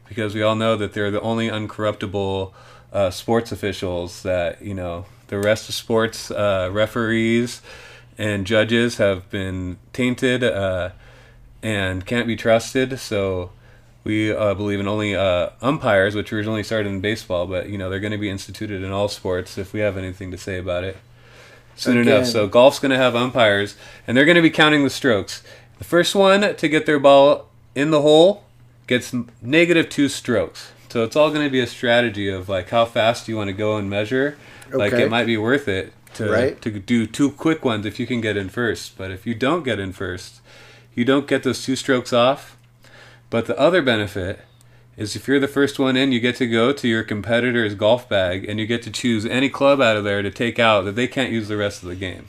because 0.08 0.34
we 0.34 0.42
all 0.42 0.54
know 0.54 0.76
that 0.76 0.92
they're 0.92 1.10
the 1.10 1.20
only 1.20 1.48
uncorruptible 1.48 2.52
uh, 2.92 3.10
sports 3.10 3.52
officials 3.52 4.22
that 4.22 4.62
you 4.62 4.74
know. 4.74 5.06
The 5.28 5.38
rest 5.38 5.68
of 5.70 5.74
sports 5.74 6.30
uh, 6.30 6.68
referees 6.70 7.62
and 8.18 8.46
judges 8.46 8.98
have 8.98 9.28
been 9.30 9.78
tainted 9.92 10.44
uh, 10.44 10.90
and 11.62 12.04
can't 12.04 12.26
be 12.26 12.36
trusted. 12.36 13.00
So 13.00 13.50
we 14.04 14.30
uh, 14.32 14.54
believe 14.54 14.80
in 14.80 14.86
only 14.86 15.16
uh, 15.16 15.50
umpires, 15.62 16.14
which 16.14 16.32
originally 16.32 16.62
started 16.62 16.90
in 16.90 17.00
baseball, 17.00 17.46
but 17.46 17.68
you 17.70 17.78
know 17.78 17.88
they're 17.88 18.00
going 18.00 18.12
to 18.12 18.18
be 18.18 18.30
instituted 18.30 18.82
in 18.82 18.92
all 18.92 19.08
sports 19.08 19.56
if 19.58 19.72
we 19.72 19.80
have 19.80 19.96
anything 19.96 20.30
to 20.30 20.38
say 20.38 20.58
about 20.58 20.84
it 20.84 20.98
soon 21.74 21.98
Again. 21.98 22.16
enough. 22.16 22.28
So 22.28 22.46
golf's 22.46 22.78
going 22.78 22.90
to 22.90 22.98
have 22.98 23.16
umpires, 23.16 23.76
and 24.06 24.16
they're 24.16 24.26
going 24.26 24.36
to 24.36 24.42
be 24.42 24.50
counting 24.50 24.84
the 24.84 24.90
strokes. 24.90 25.42
The 25.78 25.84
first 25.84 26.14
one 26.14 26.54
to 26.54 26.68
get 26.68 26.86
their 26.86 27.00
ball 27.00 27.48
in 27.74 27.90
the 27.90 28.02
hole 28.02 28.44
gets 28.86 29.14
negative 29.42 29.88
two 29.88 30.08
strokes. 30.08 30.72
So 30.88 31.02
it's 31.02 31.16
all 31.16 31.30
going 31.30 31.44
to 31.44 31.50
be 31.50 31.60
a 31.60 31.66
strategy 31.66 32.28
of 32.28 32.48
like 32.48 32.70
how 32.70 32.84
fast 32.84 33.26
you 33.28 33.36
want 33.36 33.48
to 33.48 33.52
go 33.54 33.76
and 33.76 33.90
measure. 33.90 34.36
Like 34.72 34.92
it 34.92 35.10
might 35.10 35.26
be 35.26 35.36
worth 35.36 35.66
it 35.68 35.92
to 36.14 36.30
Right. 36.30 36.60
to 36.62 36.70
do 36.70 37.06
two 37.06 37.30
quick 37.32 37.64
ones 37.64 37.84
if 37.86 37.98
you 37.98 38.06
can 38.06 38.20
get 38.20 38.36
in 38.36 38.48
first. 38.48 38.96
But 38.96 39.10
if 39.10 39.26
you 39.26 39.34
don't 39.34 39.64
get 39.64 39.80
in 39.80 39.92
first, 39.92 40.40
you 40.94 41.04
don't 41.04 41.26
get 41.26 41.42
those 41.42 41.64
two 41.64 41.74
strokes 41.76 42.12
off. 42.12 42.56
But 43.30 43.46
the 43.46 43.58
other 43.58 43.82
benefit 43.82 44.40
is 44.96 45.16
if 45.16 45.26
you're 45.26 45.40
the 45.40 45.48
first 45.48 45.80
one 45.80 45.96
in, 45.96 46.12
you 46.12 46.20
get 46.20 46.36
to 46.36 46.46
go 46.46 46.72
to 46.72 46.86
your 46.86 47.02
competitor's 47.02 47.74
golf 47.74 48.08
bag 48.08 48.48
and 48.48 48.60
you 48.60 48.66
get 48.66 48.82
to 48.84 48.90
choose 48.92 49.26
any 49.26 49.48
club 49.48 49.80
out 49.80 49.96
of 49.96 50.04
there 50.04 50.22
to 50.22 50.30
take 50.30 50.60
out 50.60 50.84
that 50.84 50.94
they 50.94 51.08
can't 51.08 51.32
use 51.32 51.48
the 51.48 51.56
rest 51.56 51.82
of 51.82 51.88
the 51.88 51.96
game. 51.96 52.26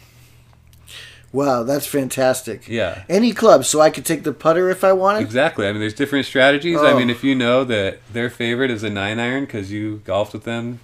Wow, 1.36 1.63
that's 1.63 1.86
fantastic. 1.86 2.67
Yeah. 2.69 3.04
Any 3.10 3.34
club, 3.34 3.65
so 3.65 3.82
I 3.82 3.89
could 3.89 4.06
take 4.06 4.24
the 4.24 4.32
putter 4.32 4.69
if 4.69 4.86
I 4.86 4.93
wanted. 4.93 5.21
Exactly. 5.21 5.67
I 5.67 5.71
mean, 5.74 5.82
there's 5.82 5.93
different 5.93 6.26
strategies. 6.26 6.80
I 6.80 6.91
Oh. 6.93 6.98
mean, 6.98 7.10
if 7.10 7.26
you 7.26 7.36
know 7.36 7.65
that 7.65 8.00
their 8.13 8.30
favorite 8.30 8.71
is 8.71 8.84
a 8.84 8.89
nine 8.89 9.19
iron 9.19 9.43
because 9.43 9.69
you 9.69 10.02
golfed 10.06 10.32
with 10.32 10.45
them 10.45 10.80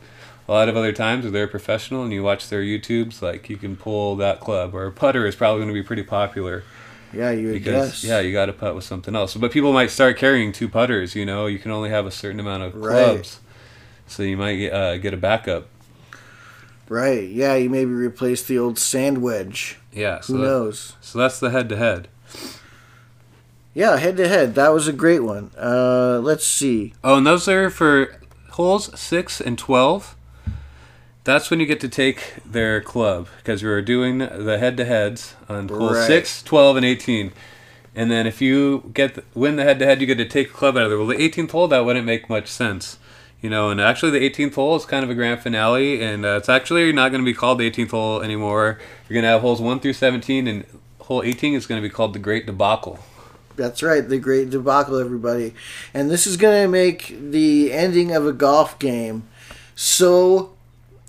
a 0.50 0.52
lot 0.52 0.68
of 0.68 0.76
other 0.76 0.92
times, 0.92 1.26
or 1.26 1.30
they're 1.30 1.46
a 1.46 1.48
professional 1.48 2.04
and 2.04 2.12
you 2.12 2.22
watch 2.22 2.50
their 2.50 2.62
YouTubes, 2.62 3.22
like 3.22 3.50
you 3.50 3.56
can 3.56 3.78
pull 3.78 4.18
that 4.18 4.42
club. 4.42 4.76
Or 4.76 4.86
a 4.88 4.92
putter 4.92 5.26
is 5.26 5.36
probably 5.38 5.60
going 5.62 5.70
to 5.70 5.74
be 5.74 5.84
pretty 5.88 6.04
popular 6.04 6.64
Yeah, 7.14 7.32
you 7.32 7.48
would 7.48 7.54
because 7.54 7.92
guess. 7.92 8.04
yeah, 8.04 8.20
you 8.20 8.34
got 8.34 8.48
to 8.48 8.54
putt 8.54 8.76
with 8.76 8.84
something 8.84 9.16
else. 9.16 9.36
But 9.36 9.52
people 9.52 9.72
might 9.72 9.90
start 9.92 10.18
carrying 10.18 10.52
two 10.52 10.68
putters. 10.68 11.16
You 11.16 11.26
know, 11.26 11.46
you 11.46 11.60
can 11.60 11.72
only 11.72 11.90
have 11.92 12.06
a 12.06 12.12
certain 12.12 12.42
amount 12.42 12.64
of 12.64 12.76
Right. 12.76 12.92
clubs, 13.06 13.40
so 14.06 14.22
you 14.24 14.36
might 14.36 14.70
uh, 14.70 14.98
get 14.98 15.14
a 15.14 15.18
backup. 15.18 15.68
Right. 16.92 17.30
Yeah, 17.30 17.56
you 17.56 17.70
maybe 17.70 17.92
replace 17.92 18.44
the 18.44 18.60
old 18.60 18.78
sand 18.78 19.22
wedge. 19.22 19.80
Yeah. 19.94 20.20
So 20.20 20.34
Who 20.34 20.40
that- 20.40 20.46
knows? 20.46 20.96
so 21.00 21.20
that's 21.20 21.40
the 21.40 21.50
head 21.52 21.70
to 21.70 21.78
head. 21.78 22.10
Yeah, 23.74 23.96
head 23.96 24.18
to 24.18 24.28
head. 24.28 24.56
That 24.56 24.74
was 24.74 24.90
a 24.90 24.94
great 24.94 25.22
one. 25.24 25.52
Uh, 25.58 26.20
let's 26.22 26.46
see. 26.46 26.94
Oh, 27.02 27.16
and 27.18 27.26
those 27.26 27.48
are 27.48 27.70
for 27.70 28.18
holes 28.52 28.90
six 29.00 29.40
and 29.40 29.58
twelve. 29.58 30.18
That's 31.24 31.50
when 31.50 31.62
you 31.62 31.66
get 31.66 31.80
to 31.80 31.88
take 31.88 32.34
their 32.46 32.82
club 32.82 33.30
because 33.38 33.64
we're 33.64 33.82
doing 33.82 34.18
the 34.18 34.58
head 34.58 34.76
to 34.76 34.84
heads 34.84 35.36
on 35.48 35.70
holes 35.70 35.94
Right. 35.96 36.08
six, 36.08 36.42
12, 36.44 36.76
and 36.78 36.86
18. 36.86 37.32
And 37.96 38.10
then 38.12 38.26
if 38.28 38.42
you 38.42 38.90
get 38.94 39.14
the, 39.14 39.24
win 39.36 39.56
the 39.56 39.64
head 39.64 39.78
to 39.80 39.86
head, 39.86 40.02
you 40.02 40.08
get 40.08 40.18
to 40.18 40.26
take 40.26 40.50
a 40.50 40.54
club 40.54 40.76
out 40.76 40.84
of 40.84 40.90
there. 40.90 40.98
Well, 40.98 41.08
the 41.08 41.16
18th 41.22 41.52
hole, 41.52 41.68
that 41.68 41.86
wouldn't 41.86 42.08
make 42.08 42.28
much 42.28 42.48
sense. 42.48 42.98
You 43.42 43.50
know, 43.50 43.70
and 43.70 43.82
actually 43.82 44.12
the 44.12 44.30
18th 44.30 44.54
hole 44.54 44.76
is 44.76 44.86
kind 44.86 45.04
of 45.04 45.10
a 45.10 45.16
grand 45.16 45.42
finale, 45.42 46.02
and 46.02 46.26
uh, 46.26 46.38
it's 46.38 46.50
actually 46.50 46.92
not 46.94 47.10
going 47.10 47.22
to 47.22 47.26
be 47.26 47.34
called 47.34 47.58
the 47.58 47.70
18th 47.70 47.92
hole 47.92 48.22
anymore. 48.22 48.80
You're 49.10 49.16
going 49.16 49.24
to 49.24 49.30
have 49.30 49.42
holes 49.42 49.60
1 49.60 49.80
through 49.80 49.94
17, 49.94 50.48
and 50.48 50.66
hole 51.00 51.24
18 51.24 51.56
is 51.56 51.66
going 51.66 51.82
to 51.82 51.88
be 51.88 51.92
called 51.92 52.14
the 52.14 52.20
Great 52.20 52.46
Debacle. 52.46 53.00
That's 53.56 53.84
right, 53.84 54.08
the 54.08 54.18
great 54.18 54.50
debacle, 54.50 54.98
everybody. 54.98 55.54
And 55.94 56.10
this 56.10 56.26
is 56.26 56.38
going 56.38 56.64
to 56.64 56.68
make 56.68 57.16
the 57.20 57.74
ending 57.74 58.12
of 58.12 58.26
a 58.26 58.34
golf 58.34 58.80
game 58.80 59.28
so 59.76 60.54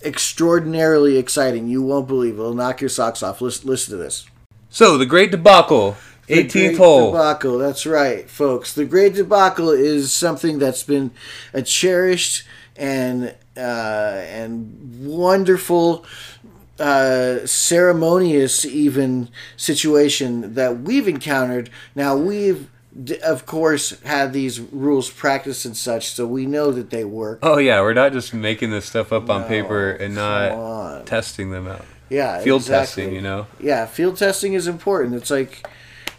extraordinarily 0.05 1.19
exciting. 1.19 1.69
You 1.69 1.83
won't 1.83 2.09
believe 2.09 2.35
it. 2.35 2.41
It'll 2.41 2.55
knock 2.55 2.81
your 2.81 2.91
socks 2.91 3.23
off. 3.23 3.41
Listen, 3.41 3.69
listen 3.69 3.93
to 3.93 4.03
this. 4.03 4.27
So, 4.71 4.97
the 4.97 5.07
Great 5.07 5.31
Debacle, 5.31 5.97
18th 6.29 6.53
Great 6.53 6.77
hole. 6.77 7.13
Debacle. 7.13 7.59
That's 7.59 7.85
right, 7.87 8.29
folks. 8.31 8.73
The 8.75 8.85
Great 8.85 9.15
Debacle 9.15 9.71
is 9.71 10.13
something 10.13 10.59
that's 10.59 10.83
been 10.83 11.11
a 11.53 11.63
cherished 11.63 12.45
and 12.77 13.35
uh, 13.57 13.61
and 13.61 15.05
wonderful, 15.05 16.05
uh, 16.79 17.45
ceremonious 17.47 18.65
even 18.65 19.29
situation 19.57 20.55
that 20.55 20.81
we've 20.81 21.09
encountered. 21.09 21.71
Now 21.95 22.17
we've. 22.17 22.69
Of 23.25 23.47
course, 23.47 23.99
had 24.03 24.35
these 24.35 24.61
rules 24.61 25.09
practiced 25.09 25.65
and 25.65 25.75
such, 25.75 26.09
so 26.11 26.27
we 26.27 26.45
know 26.45 26.71
that 26.73 26.91
they 26.91 27.05
work. 27.07 27.39
Oh 27.43 27.57
yeah, 27.57 27.81
we're 27.81 27.95
not 27.95 28.13
just 28.13 28.35
making 28.35 28.71
this 28.71 28.85
stuff 28.85 29.15
up 29.15 29.31
on 29.31 29.45
paper 29.45 29.93
and 29.93 30.15
not 30.15 30.53
on. 30.53 31.05
testing 31.07 31.51
them 31.53 31.67
out. 31.67 31.87
Yeah, 32.11 32.41
Field 32.43 32.61
exactly. 32.61 33.05
testing, 33.05 33.15
you 33.15 33.23
know. 33.23 33.47
yeah 33.59 33.87
field 33.87 34.19
testing 34.19 34.53
is 34.53 34.67
important 34.67 35.15
it's 35.15 35.31
like 35.31 35.67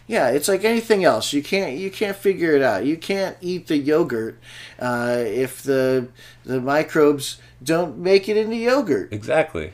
yeah 0.06 0.28
it's 0.28 0.48
like 0.48 0.64
anything 0.64 1.02
else 1.04 1.32
you 1.32 1.42
can't 1.42 1.76
you 1.76 1.90
can't 1.90 2.16
figure 2.16 2.52
it 2.54 2.62
out 2.62 2.84
you 2.84 2.96
can't 2.96 3.36
eat 3.40 3.66
the 3.68 3.76
yogurt 3.76 4.38
uh, 4.78 5.16
if 5.18 5.62
the 5.62 6.08
the 6.44 6.60
microbes 6.60 7.40
don't 7.62 7.96
make 7.98 8.28
it 8.28 8.36
into 8.36 8.56
yogurt 8.56 9.12
Exactly. 9.12 9.72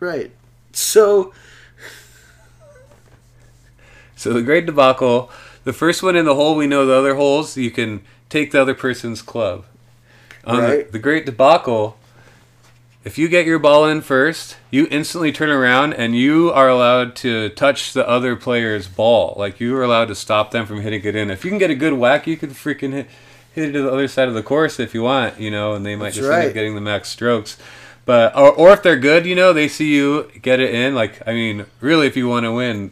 right 0.00 0.30
so 0.72 1.32
So 4.16 4.32
the 4.32 4.42
Great 4.42 4.66
Debacle, 4.66 5.30
the 5.62 5.72
first 5.72 6.02
one 6.02 6.16
in 6.16 6.24
the 6.24 6.34
hole, 6.34 6.56
we 6.56 6.66
know 6.66 6.84
the 6.84 6.94
other 6.94 7.14
holes, 7.14 7.56
you 7.56 7.70
can 7.70 8.02
take 8.28 8.50
the 8.50 8.60
other 8.60 8.74
person's 8.74 9.22
club. 9.22 9.64
On 10.44 10.58
Right. 10.58 10.86
the, 10.86 10.92
the 10.92 10.98
Great 10.98 11.24
Debacle, 11.24 11.96
if 13.08 13.16
you 13.16 13.26
get 13.26 13.46
your 13.46 13.58
ball 13.58 13.86
in 13.86 14.02
first, 14.02 14.58
you 14.70 14.86
instantly 14.90 15.32
turn 15.32 15.48
around 15.48 15.94
and 15.94 16.14
you 16.14 16.52
are 16.52 16.68
allowed 16.68 17.16
to 17.16 17.48
touch 17.48 17.94
the 17.94 18.06
other 18.06 18.36
player's 18.36 18.86
ball. 18.86 19.34
Like 19.38 19.60
you 19.60 19.74
are 19.76 19.82
allowed 19.82 20.08
to 20.08 20.14
stop 20.14 20.50
them 20.50 20.66
from 20.66 20.82
hitting 20.82 21.02
it 21.02 21.16
in. 21.16 21.30
If 21.30 21.42
you 21.42 21.50
can 21.50 21.58
get 21.58 21.70
a 21.70 21.74
good 21.74 21.94
whack, 21.94 22.26
you 22.26 22.36
can 22.36 22.50
freaking 22.50 22.92
hit, 22.92 23.06
hit 23.54 23.70
it 23.70 23.72
to 23.72 23.80
the 23.80 23.90
other 23.90 24.08
side 24.08 24.28
of 24.28 24.34
the 24.34 24.42
course 24.42 24.78
if 24.78 24.92
you 24.92 25.04
want, 25.04 25.40
you 25.40 25.50
know, 25.50 25.72
and 25.72 25.86
they 25.86 25.96
might 25.96 26.08
That's 26.08 26.16
just 26.16 26.30
end 26.30 26.48
up 26.48 26.52
getting 26.52 26.74
the 26.74 26.82
max 26.82 27.08
strokes. 27.08 27.56
But 28.04 28.36
or, 28.36 28.52
or 28.52 28.72
if 28.72 28.82
they're 28.82 28.98
good, 28.98 29.24
you 29.24 29.34
know, 29.34 29.54
they 29.54 29.68
see 29.68 29.94
you 29.94 30.30
get 30.42 30.60
it 30.60 30.74
in. 30.74 30.94
Like 30.94 31.26
I 31.26 31.32
mean, 31.32 31.64
really, 31.80 32.06
if 32.06 32.14
you 32.14 32.28
want 32.28 32.44
to 32.44 32.52
win, 32.52 32.90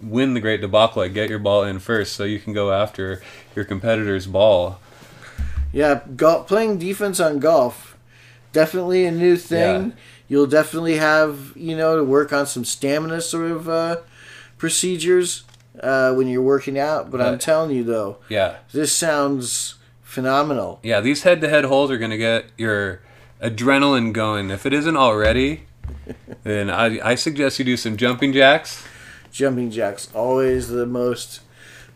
win 0.00 0.34
the 0.34 0.40
great 0.40 0.60
debacle. 0.60 1.02
Like 1.02 1.12
get 1.12 1.28
your 1.28 1.40
ball 1.40 1.64
in 1.64 1.80
first, 1.80 2.12
so 2.12 2.22
you 2.22 2.38
can 2.38 2.52
go 2.52 2.72
after 2.72 3.20
your 3.56 3.64
competitor's 3.64 4.28
ball. 4.28 4.78
yeah 5.72 6.02
golf, 6.14 6.46
playing 6.46 6.78
defense 6.78 7.18
on 7.18 7.40
golf 7.40 7.93
definitely 8.54 9.04
a 9.04 9.10
new 9.10 9.36
thing 9.36 9.88
Yeah. 9.90 9.94
you'll 10.28 10.46
definitely 10.46 10.96
have 10.96 11.52
you 11.54 11.76
know 11.76 11.96
to 11.96 12.04
work 12.04 12.32
on 12.32 12.46
some 12.46 12.64
stamina 12.64 13.20
sort 13.20 13.50
of 13.50 13.68
uh, 13.68 13.96
procedures 14.56 15.44
uh, 15.80 16.14
when 16.14 16.26
you're 16.28 16.40
working 16.54 16.78
out 16.78 17.10
but 17.10 17.20
i'm 17.20 17.38
telling 17.38 17.70
you 17.76 17.84
though 17.84 18.16
Yeah, 18.28 18.56
this 18.72 18.92
sounds 18.94 19.74
phenomenal 20.02 20.78
yeah. 20.82 21.00
These 21.00 21.24
head-to-head 21.24 21.64
holes 21.64 21.90
are 21.90 21.98
gonna 21.98 22.16
get 22.16 22.44
your 22.56 23.00
adrenaline 23.42 24.12
going. 24.12 24.50
If 24.50 24.64
it 24.64 24.72
isn't 24.72 24.96
already, 24.96 25.64
then 26.44 26.70
I, 26.70 27.00
I 27.10 27.14
suggest 27.16 27.58
you 27.58 27.64
do 27.64 27.76
some 27.76 27.96
jumping 27.96 28.32
jacks. 28.32 28.84
jumping 29.32 29.70
jacks 29.72 30.08
always 30.14 30.68
the 30.68 30.86
most 30.86 31.40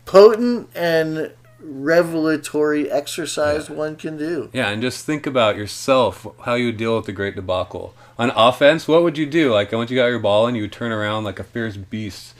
potent 0.05 0.69
and 0.75 1.31
revelatory 1.61 2.89
exercise 2.89 3.69
one 3.69 3.95
can 3.95 4.17
do 4.17 4.49
Yeah, 4.53 4.69
and 4.69 4.81
just 4.81 5.05
think 5.05 5.25
about 5.27 5.57
yourself, 5.57 6.25
how 6.45 6.55
you 6.55 6.71
deal 6.71 6.95
with 6.95 7.05
the 7.05 7.11
great 7.11 7.35
debacle. 7.35 7.93
On 8.17 8.31
offense, 8.31 8.87
what 8.87 9.03
would 9.03 9.17
you 9.17 9.25
do? 9.25 9.53
Like 9.53 9.71
once 9.71 9.91
you 9.91 9.97
got 9.97 10.07
your 10.07 10.19
ball 10.19 10.47
in, 10.47 10.55
you 10.55 10.63
would 10.63 10.71
turn 10.71 10.91
around 10.91 11.23
like 11.23 11.39
a 11.39 11.43
fierce 11.43 11.77
beast 11.77 12.33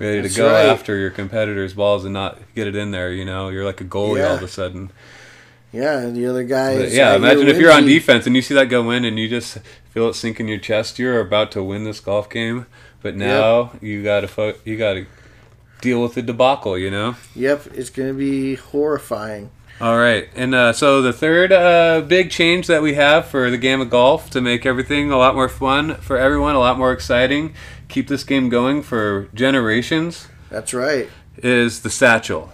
ready 0.00 0.22
to 0.26 0.34
go 0.34 0.50
right. 0.50 0.66
after 0.66 0.96
your 0.96 1.10
competitor's 1.10 1.74
balls 1.74 2.04
and 2.04 2.14
not 2.14 2.38
get 2.54 2.66
it 2.66 2.74
in 2.74 2.90
there. 2.90 3.12
You 3.12 3.24
know, 3.24 3.48
you're 3.48 3.64
like 3.64 3.80
a 3.80 3.84
goalie 3.84 4.26
all 4.26 4.36
of 4.36 4.42
a 4.42 4.48
sudden. 4.48 4.90
Yeah, 5.72 6.00
and 6.00 6.16
the 6.16 6.26
other 6.26 6.42
guy. 6.42 6.78
But 6.78 6.90
yeah, 6.90 7.14
imagine 7.14 7.46
if 7.46 7.58
you're 7.58 7.72
on 7.72 7.84
defense 7.84 8.26
and 8.26 8.34
you 8.34 8.42
see 8.42 8.54
that 8.54 8.68
go 8.68 8.90
in 8.90 9.04
and 9.04 9.18
you 9.18 9.28
just 9.28 9.58
feel 9.90 10.08
it 10.08 10.14
sink 10.14 10.40
in 10.40 10.48
your 10.48 10.58
chest. 10.58 10.98
You're 10.98 11.20
about 11.20 11.52
to 11.52 11.62
win 11.62 11.84
this 11.84 12.00
golf 12.00 12.28
game, 12.28 12.66
but 13.02 13.14
now 13.14 13.72
you 13.80 14.02
gotta 14.02 14.26
fo- 14.26 14.56
you 14.64 14.76
gotta 14.76 15.06
deal 15.80 16.02
with 16.02 16.14
the 16.14 16.22
debacle. 16.22 16.76
You 16.78 16.90
know. 16.90 17.16
Yep, 17.34 17.68
it's 17.74 17.90
going 17.90 18.08
to 18.10 18.18
be 18.18 18.56
horrifying. 18.56 19.50
All 19.80 19.96
right, 19.96 20.28
and 20.34 20.54
uh, 20.54 20.74
so 20.74 21.00
the 21.00 21.12
third 21.12 21.52
uh, 21.52 22.02
big 22.06 22.30
change 22.30 22.66
that 22.66 22.82
we 22.82 22.94
have 22.94 23.24
for 23.26 23.50
the 23.50 23.56
game 23.56 23.80
of 23.80 23.88
golf 23.88 24.28
to 24.30 24.42
make 24.42 24.66
everything 24.66 25.10
a 25.10 25.16
lot 25.16 25.34
more 25.34 25.48
fun 25.48 25.94
for 25.94 26.18
everyone, 26.18 26.54
a 26.54 26.58
lot 26.58 26.76
more 26.76 26.92
exciting, 26.92 27.54
keep 27.88 28.06
this 28.06 28.22
game 28.22 28.50
going 28.50 28.82
for 28.82 29.30
generations, 29.32 30.28
That's 30.50 30.74
right. 30.74 31.08
is 31.38 31.80
the 31.80 31.88
satchel. 31.88 32.52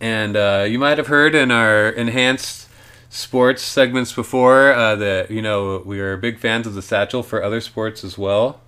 And 0.00 0.36
uh, 0.36 0.66
you 0.68 0.80
might 0.80 0.98
have 0.98 1.06
heard 1.06 1.36
in 1.36 1.52
our 1.52 1.88
enhanced 1.90 2.68
sports 3.08 3.62
segments 3.62 4.12
before 4.12 4.72
uh, 4.72 4.96
that 4.96 5.30
you 5.30 5.40
know 5.40 5.82
we 5.86 6.00
are 6.00 6.16
big 6.16 6.40
fans 6.40 6.66
of 6.66 6.74
the 6.74 6.82
satchel 6.82 7.22
for 7.22 7.44
other 7.44 7.60
sports 7.60 8.02
as 8.02 8.18
well. 8.18 8.60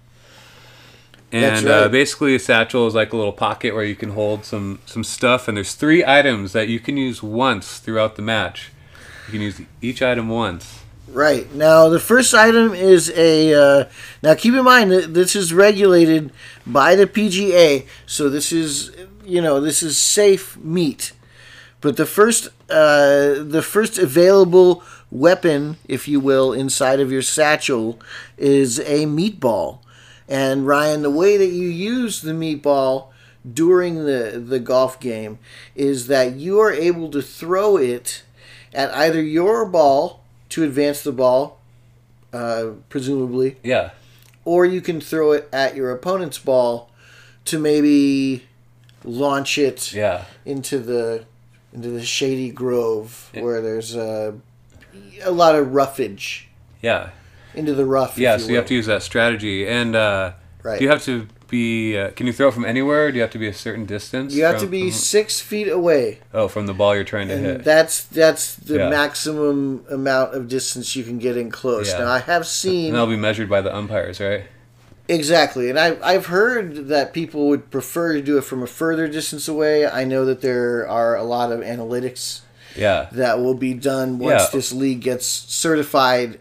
And 1.35 1.67
uh, 1.67 1.89
basically, 1.89 2.37
a 2.37 2.39
satchel 2.39 2.87
is 2.87 2.95
like 2.95 3.13
a 3.13 3.17
little 3.17 3.33
pocket 3.33 3.75
where 3.75 3.85
you 3.85 3.97
can 3.97 4.11
hold 4.11 4.45
some 4.45 4.79
some 4.87 5.03
stuff, 5.03 5.49
and 5.49 5.57
there's 5.57 5.75
three 5.75 6.05
items 6.05 6.53
that 6.53 6.69
you 6.69 6.79
can 6.79 6.97
use 6.97 7.23
once 7.23 7.79
throughout 7.79 8.15
the 8.15 8.23
match. 8.23 8.71
You 9.27 9.33
can 9.33 9.41
use 9.41 9.61
each 9.83 10.01
item 10.01 10.29
once. 10.29 10.81
Right. 11.09 11.53
Now, 11.53 11.89
the 11.89 11.99
first 11.99 12.35
item 12.35 12.73
is 12.73 13.11
a. 13.17 13.53
Uh, 13.53 13.85
now, 14.23 14.35
keep 14.35 14.55
in 14.55 14.65
mind 14.65 14.93
that 14.93 15.15
this 15.15 15.35
is 15.35 15.53
regulated 15.53 16.33
by 16.67 16.95
the 16.95 17.07
PGA, 17.07 17.87
so 18.07 18.31
this 18.31 18.53
is, 18.53 18.93
you 19.25 19.43
know, 19.43 19.61
this 19.61 19.83
is 19.83 19.99
safe 19.99 20.57
meat. 20.59 21.13
But 21.81 21.97
the 21.97 22.07
first, 22.07 22.49
uh, 22.71 23.43
the 23.43 23.63
first 23.63 23.99
available 23.99 24.83
weapon, 25.11 25.77
if 25.87 26.09
you 26.09 26.21
will, 26.21 26.53
inside 26.53 27.01
of 27.01 27.13
your 27.13 27.23
satchel 27.23 28.01
is 28.39 28.79
a 28.81 29.07
meatball. 29.07 29.81
And 30.29 30.67
Ryan, 30.67 31.03
the 31.03 31.11
way 31.11 31.37
that 31.37 31.49
you 31.51 31.69
use 31.69 32.23
the 32.23 32.33
meatball 32.33 33.09
during 33.53 34.07
the 34.07 34.43
the 34.45 34.59
golf 34.59 34.99
game 34.99 35.39
is 35.75 36.07
that 36.07 36.35
you 36.37 36.59
are 36.61 36.73
able 36.73 37.11
to 37.11 37.21
throw 37.21 37.77
it 37.77 38.23
at 38.73 38.93
either 38.95 39.21
your 39.23 39.67
ball 39.67 40.21
to 40.49 40.63
advance 40.65 41.03
the 41.03 41.13
ball, 41.13 41.61
uh, 42.33 42.71
presumably, 42.89 43.57
Yeah, 43.63 43.91
or 44.45 44.65
you 44.65 44.81
can 44.81 45.01
throw 45.01 45.33
it 45.33 45.49
at 45.53 45.77
your 45.77 45.91
opponent's 45.91 46.39
ball 46.39 46.91
to 47.45 47.59
maybe 47.59 48.45
launch 49.05 49.59
it 49.59 49.93
yeah, 49.93 50.25
into 50.47 50.79
the 50.79 51.25
into 51.73 51.91
the 51.91 52.03
shady 52.05 52.51
grove 52.51 53.31
Yeah. 53.35 53.43
where 53.43 53.61
there's 53.61 53.95
uh, 53.95 54.33
a 55.23 55.31
lot 55.31 55.55
of 55.55 55.75
roughage. 55.75 56.49
Yeah, 56.81 57.11
into 57.55 57.75
the 57.75 57.85
rough. 57.85 58.19
yeah. 58.19 58.37
So 58.37 58.49
you 58.49 58.57
have 58.57 58.67
to 58.67 58.75
use 58.75 58.87
that 58.87 59.03
strategy. 59.03 59.67
And 59.67 59.95
uh, 59.97 60.33
Right. 60.63 60.79
do 60.79 60.85
you 60.85 60.91
have 60.91 61.03
to 61.05 61.27
be? 61.49 61.97
Uh, 61.99 62.11
can 62.13 62.27
you 62.27 62.33
throw 62.33 62.51
from 62.51 62.65
anywhere? 62.65 63.11
Do 63.11 63.17
you 63.17 63.23
have 63.23 63.31
to 63.33 63.39
be 63.39 63.49
a 63.49 63.53
certain 63.55 63.85
distance? 63.85 64.35
You 64.35 64.45
have 64.45 64.57
from- 64.57 64.65
to 64.65 64.71
be 64.71 64.83
from- 64.91 64.91
six 64.93 65.41
feet 65.41 65.69
away, 65.69 66.21
oh 66.33 66.49
from 66.49 66.67
the 66.67 66.73
ball 66.73 66.95
you're 66.95 67.05
trying 67.05 67.29
to 67.29 67.35
and 67.35 67.45
hit. 67.45 67.65
that's 67.65 68.05
that's 68.05 68.55
the 68.57 68.79
Yeah. 68.79 68.89
maximum 68.89 69.85
amount 69.91 70.35
of 70.35 70.49
distance 70.49 70.97
you 70.97 71.05
can 71.05 71.19
get 71.19 71.37
in 71.37 71.51
close. 71.51 71.91
Yeah. 71.93 71.99
Now 71.99 72.13
I 72.13 72.21
have 72.21 72.47
seen. 72.47 72.87
and 72.87 72.95
that'll 72.95 73.09
be 73.09 73.17
measured 73.17 73.49
by 73.51 73.61
the 73.61 73.75
umpires, 73.77 74.21
right? 74.21 74.45
Exactly, 75.07 75.69
and 75.69 75.79
I've 75.79 76.03
I've 76.03 76.27
heard 76.27 76.89
that 76.89 77.13
people 77.13 77.49
would 77.49 77.71
prefer 77.71 78.15
to 78.15 78.23
do 78.23 78.39
it 78.39 78.45
from 78.45 78.63
a 78.63 78.67
further 78.67 79.07
distance 79.07 79.47
away. 79.47 79.87
I 79.87 80.05
know 80.05 80.25
that 80.25 80.41
there 80.41 80.89
are 80.89 81.15
a 81.15 81.23
lot 81.25 81.53
of 81.53 81.61
analytics 81.61 82.41
Yeah. 82.75 83.09
that 83.13 83.39
will 83.39 83.53
be 83.55 83.75
done 83.75 84.19
once 84.19 84.45
Yeah. 84.45 84.49
this 84.51 84.73
league 84.73 85.01
gets 85.03 85.27
certified. 85.27 86.39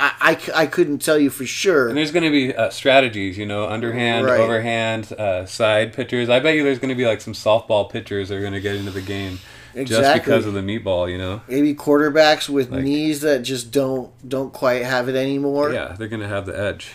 I, 0.00 0.12
I 0.54 0.62
I 0.62 0.66
couldn't 0.66 0.98
tell 1.00 1.18
you 1.18 1.30
for 1.30 1.44
sure. 1.46 1.88
And 1.88 1.96
there's 1.96 2.10
going 2.12 2.24
to 2.24 2.30
be 2.30 2.54
uh, 2.54 2.70
strategies, 2.70 3.36
you 3.36 3.46
know, 3.46 3.66
underhand, 3.68 4.24
Right. 4.26 4.40
overhand, 4.40 5.12
uh, 5.12 5.44
side 5.46 5.92
pitchers. 5.92 6.28
I 6.28 6.40
bet 6.40 6.54
you 6.54 6.64
there's 6.64 6.78
going 6.78 6.88
to 6.88 6.94
be 6.94 7.06
like 7.06 7.20
some 7.20 7.34
softball 7.34 7.90
pitchers 7.90 8.28
that 8.30 8.36
are 8.36 8.40
going 8.40 8.52
to 8.54 8.60
get 8.60 8.76
into 8.76 8.90
the 8.90 9.02
game 9.02 9.38
just 9.84 10.14
because 10.14 10.46
of 10.46 10.54
the 10.54 10.60
meatball, 10.60 11.10
you 11.10 11.18
know. 11.18 11.42
Maybe 11.48 11.74
quarterbacks 11.74 12.48
with 12.48 12.70
Like- 12.70 12.82
knees 12.84 13.20
that 13.20 13.42
just 13.42 13.70
don't 13.70 14.10
don't 14.28 14.52
quite 14.52 14.82
have 14.84 15.08
it 15.08 15.14
anymore. 15.16 15.72
Yeah, 15.72 15.94
they're 15.98 16.08
going 16.08 16.22
to 16.22 16.28
have 16.28 16.46
the 16.46 16.58
edge. 16.58 16.92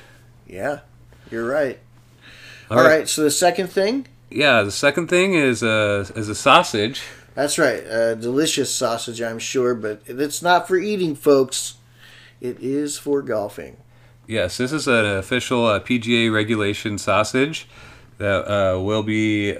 Yeah, 0.47 0.80
you're 1.32 1.47
right. 1.47 1.80
All 2.72 2.78
All 2.80 2.84
right. 2.84 2.97
right. 2.99 3.08
So 3.10 3.22
the 3.24 3.32
second 3.32 3.68
thing, 3.68 4.08
Yeah, 4.32 4.64
the 4.64 4.72
second 4.72 5.08
thing 5.08 5.36
is 5.36 5.62
a 5.64 6.08
is 6.16 6.28
a 6.30 6.36
sausage. 6.36 7.03
that's 7.36 7.60
right, 7.60 7.84
a 7.88 8.16
delicious 8.16 8.74
sausage, 8.74 9.22
I'm 9.22 9.39
sure, 9.39 9.76
but 9.76 10.01
it's 10.08 10.41
not 10.41 10.68
for 10.68 10.78
eating, 10.78 11.16
folks. 11.16 11.76
It 12.41 12.59
is 12.59 12.97
for 12.97 13.21
golfing. 13.21 13.77
Yes, 14.27 14.57
this 14.57 14.71
is 14.71 14.88
an 14.88 15.05
official 15.05 15.65
uh, 15.67 15.79
PGA 15.79 16.33
regulation 16.33 16.97
sausage 16.97 17.67
that 18.17 18.47
uh, 18.47 18.79
will 18.79 19.03
be 19.03 19.57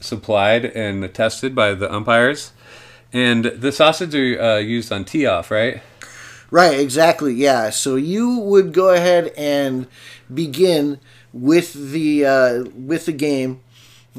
supplied 0.00 0.64
and 0.64 1.12
tested 1.14 1.54
by 1.54 1.74
the 1.74 1.92
umpires. 1.92 2.52
And 3.12 3.44
the 3.44 3.70
sausage 3.70 4.14
are 4.14 4.40
uh, 4.40 4.58
used 4.58 4.92
on 4.92 5.04
tee 5.04 5.26
off, 5.26 5.50
right? 5.50 5.80
Right, 6.50 6.78
exactly. 6.78 7.34
Yeah. 7.34 7.70
So 7.70 7.96
you 7.96 8.38
would 8.38 8.72
go 8.72 8.90
ahead 8.90 9.32
and 9.36 9.86
begin 10.32 11.00
with 11.32 11.72
the 11.92 12.24
uh, 12.24 12.64
with 12.76 13.06
the 13.06 13.12
game 13.12 13.60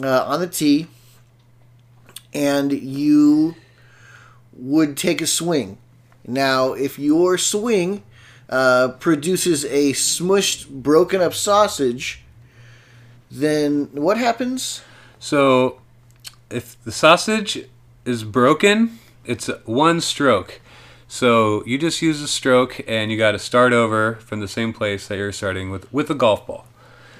uh, 0.01 0.23
on 0.25 0.41
the 0.41 0.47
tee, 0.47 0.87
and 2.33 2.71
you 2.71 3.55
would 4.53 4.97
take 4.97 5.21
a 5.21 5.27
swing. 5.27 5.77
Now, 6.27 6.73
if 6.73 6.97
your 6.97 7.37
swing 7.37 8.03
uh, 8.49 8.89
produces 8.99 9.65
a 9.65 9.93
smushed, 9.93 10.69
broken 10.69 11.21
up 11.21 11.33
sausage, 11.33 12.21
then 13.29 13.89
what 13.93 14.17
happens? 14.17 14.81
So, 15.19 15.81
if 16.49 16.81
the 16.83 16.91
sausage 16.91 17.65
is 18.05 18.23
broken, 18.23 18.99
it's 19.25 19.47
one 19.65 20.01
stroke. 20.01 20.61
So 21.07 21.63
you 21.65 21.77
just 21.77 22.01
use 22.01 22.21
a 22.21 22.27
stroke, 22.27 22.81
and 22.87 23.11
you 23.11 23.17
got 23.17 23.31
to 23.31 23.39
start 23.39 23.73
over 23.73 24.15
from 24.15 24.39
the 24.39 24.47
same 24.47 24.73
place 24.73 25.07
that 25.07 25.17
you're 25.17 25.31
starting 25.31 25.69
with 25.69 25.91
with 25.93 26.09
a 26.09 26.15
golf 26.15 26.45
ball. 26.47 26.65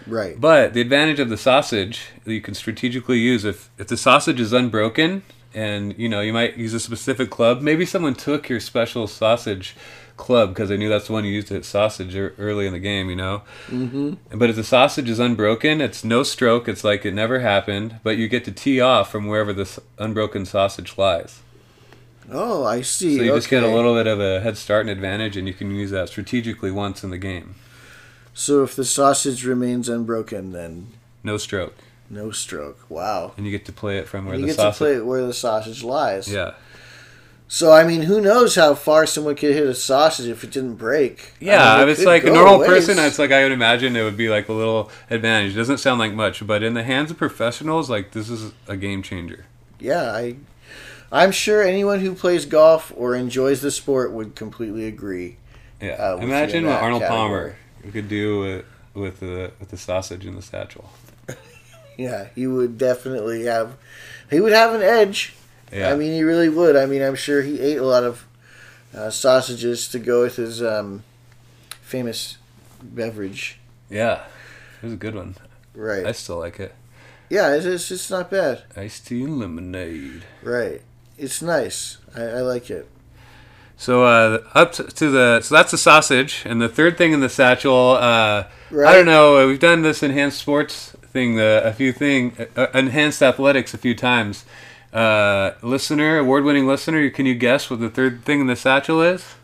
Right. 0.07 0.39
But 0.39 0.73
the 0.73 0.81
advantage 0.81 1.19
of 1.19 1.29
the 1.29 1.37
sausage 1.37 2.09
that 2.23 2.33
you 2.33 2.41
can 2.41 2.53
strategically 2.53 3.19
use 3.19 3.45
if 3.45 3.69
if 3.77 3.87
the 3.87 3.97
sausage 3.97 4.39
is 4.39 4.53
unbroken, 4.53 5.23
and 5.55 5.97
you 5.97 6.09
know 6.09 6.21
you 6.21 6.33
might 6.33 6.57
use 6.57 6.73
a 6.73 6.79
specific 6.79 7.29
club. 7.29 7.61
Maybe 7.61 7.85
someone 7.85 8.13
took 8.13 8.49
your 8.49 8.59
special 8.59 9.07
sausage 9.07 9.75
club 10.17 10.49
because 10.49 10.69
they 10.69 10.77
knew 10.77 10.89
that's 10.89 11.07
the 11.07 11.13
one 11.13 11.25
you 11.25 11.31
used 11.31 11.47
to 11.47 11.55
hit 11.55 11.65
sausage 11.65 12.15
early 12.15 12.67
in 12.67 12.73
the 12.73 12.79
game. 12.79 13.09
You 13.09 13.15
know. 13.15 13.41
Mm-hmm. 13.67 14.37
But 14.37 14.49
if 14.49 14.55
the 14.55 14.63
sausage 14.63 15.09
is 15.09 15.19
unbroken, 15.19 15.81
it's 15.81 16.03
no 16.03 16.23
stroke. 16.23 16.67
It's 16.67 16.83
like 16.83 17.05
it 17.05 17.13
never 17.13 17.39
happened. 17.39 17.99
But 18.03 18.17
you 18.17 18.27
get 18.27 18.45
to 18.45 18.51
tee 18.51 18.81
off 18.81 19.11
from 19.11 19.27
wherever 19.27 19.53
this 19.53 19.79
unbroken 19.97 20.45
sausage 20.45 20.97
lies. 20.97 21.41
Oh, 22.31 22.63
I 22.63 22.81
see. 22.81 23.17
So 23.17 23.23
you 23.23 23.35
just 23.35 23.49
get 23.49 23.63
a 23.63 23.67
little 23.67 23.93
bit 23.93 24.07
of 24.07 24.19
a 24.19 24.41
head 24.41 24.57
start 24.57 24.81
and 24.81 24.89
advantage, 24.89 25.37
and 25.37 25.47
you 25.47 25.53
can 25.53 25.71
use 25.71 25.91
that 25.91 26.09
strategically 26.09 26.71
once 26.71 27.03
in 27.03 27.11
the 27.11 27.17
game. 27.17 27.55
So 28.33 28.63
if 28.63 28.75
the 28.75 28.83
sausage 28.83 29.45
remains 29.45 29.87
unbroken, 29.87 30.51
then 30.51 30.87
No 31.23 31.37
stroke, 31.37 31.75
no 32.09 32.31
stroke. 32.31 32.79
Wow. 32.89 33.33
and 33.37 33.45
you 33.45 33.51
get 33.51 33.65
to 33.65 33.71
play 33.73 33.97
it 33.97 34.07
from 34.07 34.25
where 34.25 34.35
you 34.35 34.41
the 34.41 34.47
get 34.47 34.55
sausage. 34.57 34.77
to 34.77 34.83
play 34.83 34.95
it 34.95 35.05
where 35.05 35.25
the 35.25 35.33
sausage 35.33 35.83
lies. 35.83 36.27
Yeah. 36.31 36.53
So 37.47 37.71
I 37.71 37.83
mean, 37.83 38.01
who 38.03 38.21
knows 38.21 38.55
how 38.55 38.73
far 38.73 39.05
someone 39.05 39.35
could 39.35 39.53
hit 39.53 39.67
a 39.67 39.75
sausage 39.75 40.27
if 40.27 40.43
it 40.43 40.49
didn't 40.51 40.75
break? 40.75 41.33
Yeah, 41.39 41.73
I 41.75 41.79
mean, 41.79 41.89
it 41.89 41.91
it's 41.91 42.03
like 42.05 42.23
a 42.23 42.31
normal 42.31 42.59
ways. 42.59 42.67
person. 42.69 42.97
It's 42.97 43.19
like 43.19 43.31
I 43.31 43.43
would 43.43 43.51
imagine 43.51 43.95
it 43.95 44.03
would 44.03 44.17
be 44.17 44.29
like 44.29 44.49
a 44.49 44.53
little 44.53 44.89
advantage. 45.11 45.53
It 45.53 45.57
doesn't 45.57 45.77
sound 45.77 45.99
like 45.99 46.11
much, 46.13 46.45
but 46.45 46.63
in 46.63 46.73
the 46.73 46.81
hands 46.83 47.11
of 47.11 47.17
professionals, 47.17 47.87
like 47.89 48.11
this 48.13 48.29
is 48.31 48.51
a 48.67 48.75
game 48.75 49.03
changer. 49.03 49.45
yeah, 49.79 50.11
I, 50.11 50.37
I'm 51.11 51.31
sure 51.31 51.61
anyone 51.61 51.99
who 51.99 52.15
plays 52.15 52.47
golf 52.47 52.91
or 52.97 53.13
enjoys 53.15 53.61
the 53.61 53.69
sport 53.71 54.11
would 54.11 54.35
completely 54.35 54.85
agree. 54.87 55.37
Yeah, 55.79 55.91
Uh, 56.13 56.17
imagine 56.17 56.65
what 56.65 56.81
Arnold 56.81 57.03
category. 57.03 57.53
Palmer 57.83 57.91
could 57.91 58.09
do 58.09 58.39
with 58.39 58.65
with 58.95 59.19
the 59.19 59.51
with 59.59 59.69
the 59.69 59.77
sausage 59.77 60.25
in 60.25 60.35
the 60.35 60.41
satchel. 60.41 60.89
Yeah, 61.97 62.27
he 62.35 62.47
would 62.47 62.77
definitely 62.77 63.45
have, 63.45 63.77
he 64.29 64.39
would 64.39 64.53
have 64.53 64.73
an 64.73 64.81
edge. 64.81 65.35
Yeah, 65.71 65.91
I 65.91 65.95
mean, 65.95 66.13
he 66.13 66.23
really 66.23 66.49
would. 66.49 66.75
I 66.75 66.85
mean, 66.85 67.01
I'm 67.01 67.15
sure 67.15 67.41
he 67.41 67.59
ate 67.59 67.77
a 67.77 67.85
lot 67.85 68.03
of 68.03 68.25
uh, 68.95 69.09
sausages 69.09 69.87
to 69.89 69.99
go 69.99 70.21
with 70.21 70.35
his 70.35 70.61
um, 70.61 71.03
famous 71.81 72.37
beverage. 72.81 73.59
yeah, 73.89 74.23
it 74.81 74.85
was 74.85 74.93
a 74.93 74.97
good 74.97 75.15
one. 75.15 75.35
Right. 75.73 76.05
I 76.05 76.11
still 76.13 76.37
like 76.37 76.59
it. 76.59 76.73
yeah, 77.29 77.53
it's, 77.53 77.65
it's 77.65 77.91
it's 77.91 78.09
not 78.09 78.29
bad. 78.29 78.63
Iced 78.77 79.07
tea 79.07 79.23
and 79.23 79.39
lemonade. 79.39 80.23
Right. 80.43 80.81
It's 81.17 81.41
nice. 81.41 81.97
I, 82.15 82.21
I 82.21 82.41
like 82.41 82.69
it. 82.69 82.87
So 83.77 84.05
uh, 84.05 84.43
up 84.53 84.71
to, 84.73 84.83
the 84.83 85.41
so 85.41 85.55
that's 85.55 85.71
the 85.71 85.77
sausage, 85.77 86.43
and 86.45 86.61
the 86.61 86.69
third 86.69 86.97
thing 86.97 87.11
in 87.11 87.19
the 87.19 87.27
satchel. 87.27 87.91
Uh, 87.99 88.45
I 88.71 88.93
don't 88.93 89.05
know. 89.05 89.45
We've 89.47 89.59
done 89.59 89.81
this 89.81 90.01
enhanced 90.01 90.39
sports 90.39 90.94
thing, 91.15 91.35
the 91.35 91.61
a 91.63 91.71
few 91.71 91.93
thing, 91.93 92.35
uh, 92.57 92.67
enhanced 92.73 93.23
athletics 93.23 93.73
a 93.73 93.77
few 93.77 93.95
times. 93.95 94.43
Uh, 94.91 95.51
listener, 95.61 96.17
award-winning 96.17 96.67
listener, 96.67 97.09
can 97.09 97.25
you 97.25 97.35
guess 97.35 97.69
what 97.69 97.79
the 97.79 97.89
third 97.89 98.25
thing 98.25 98.41
in 98.41 98.47
the 98.47 98.55
satchel 98.55 99.01
is? 99.01 99.35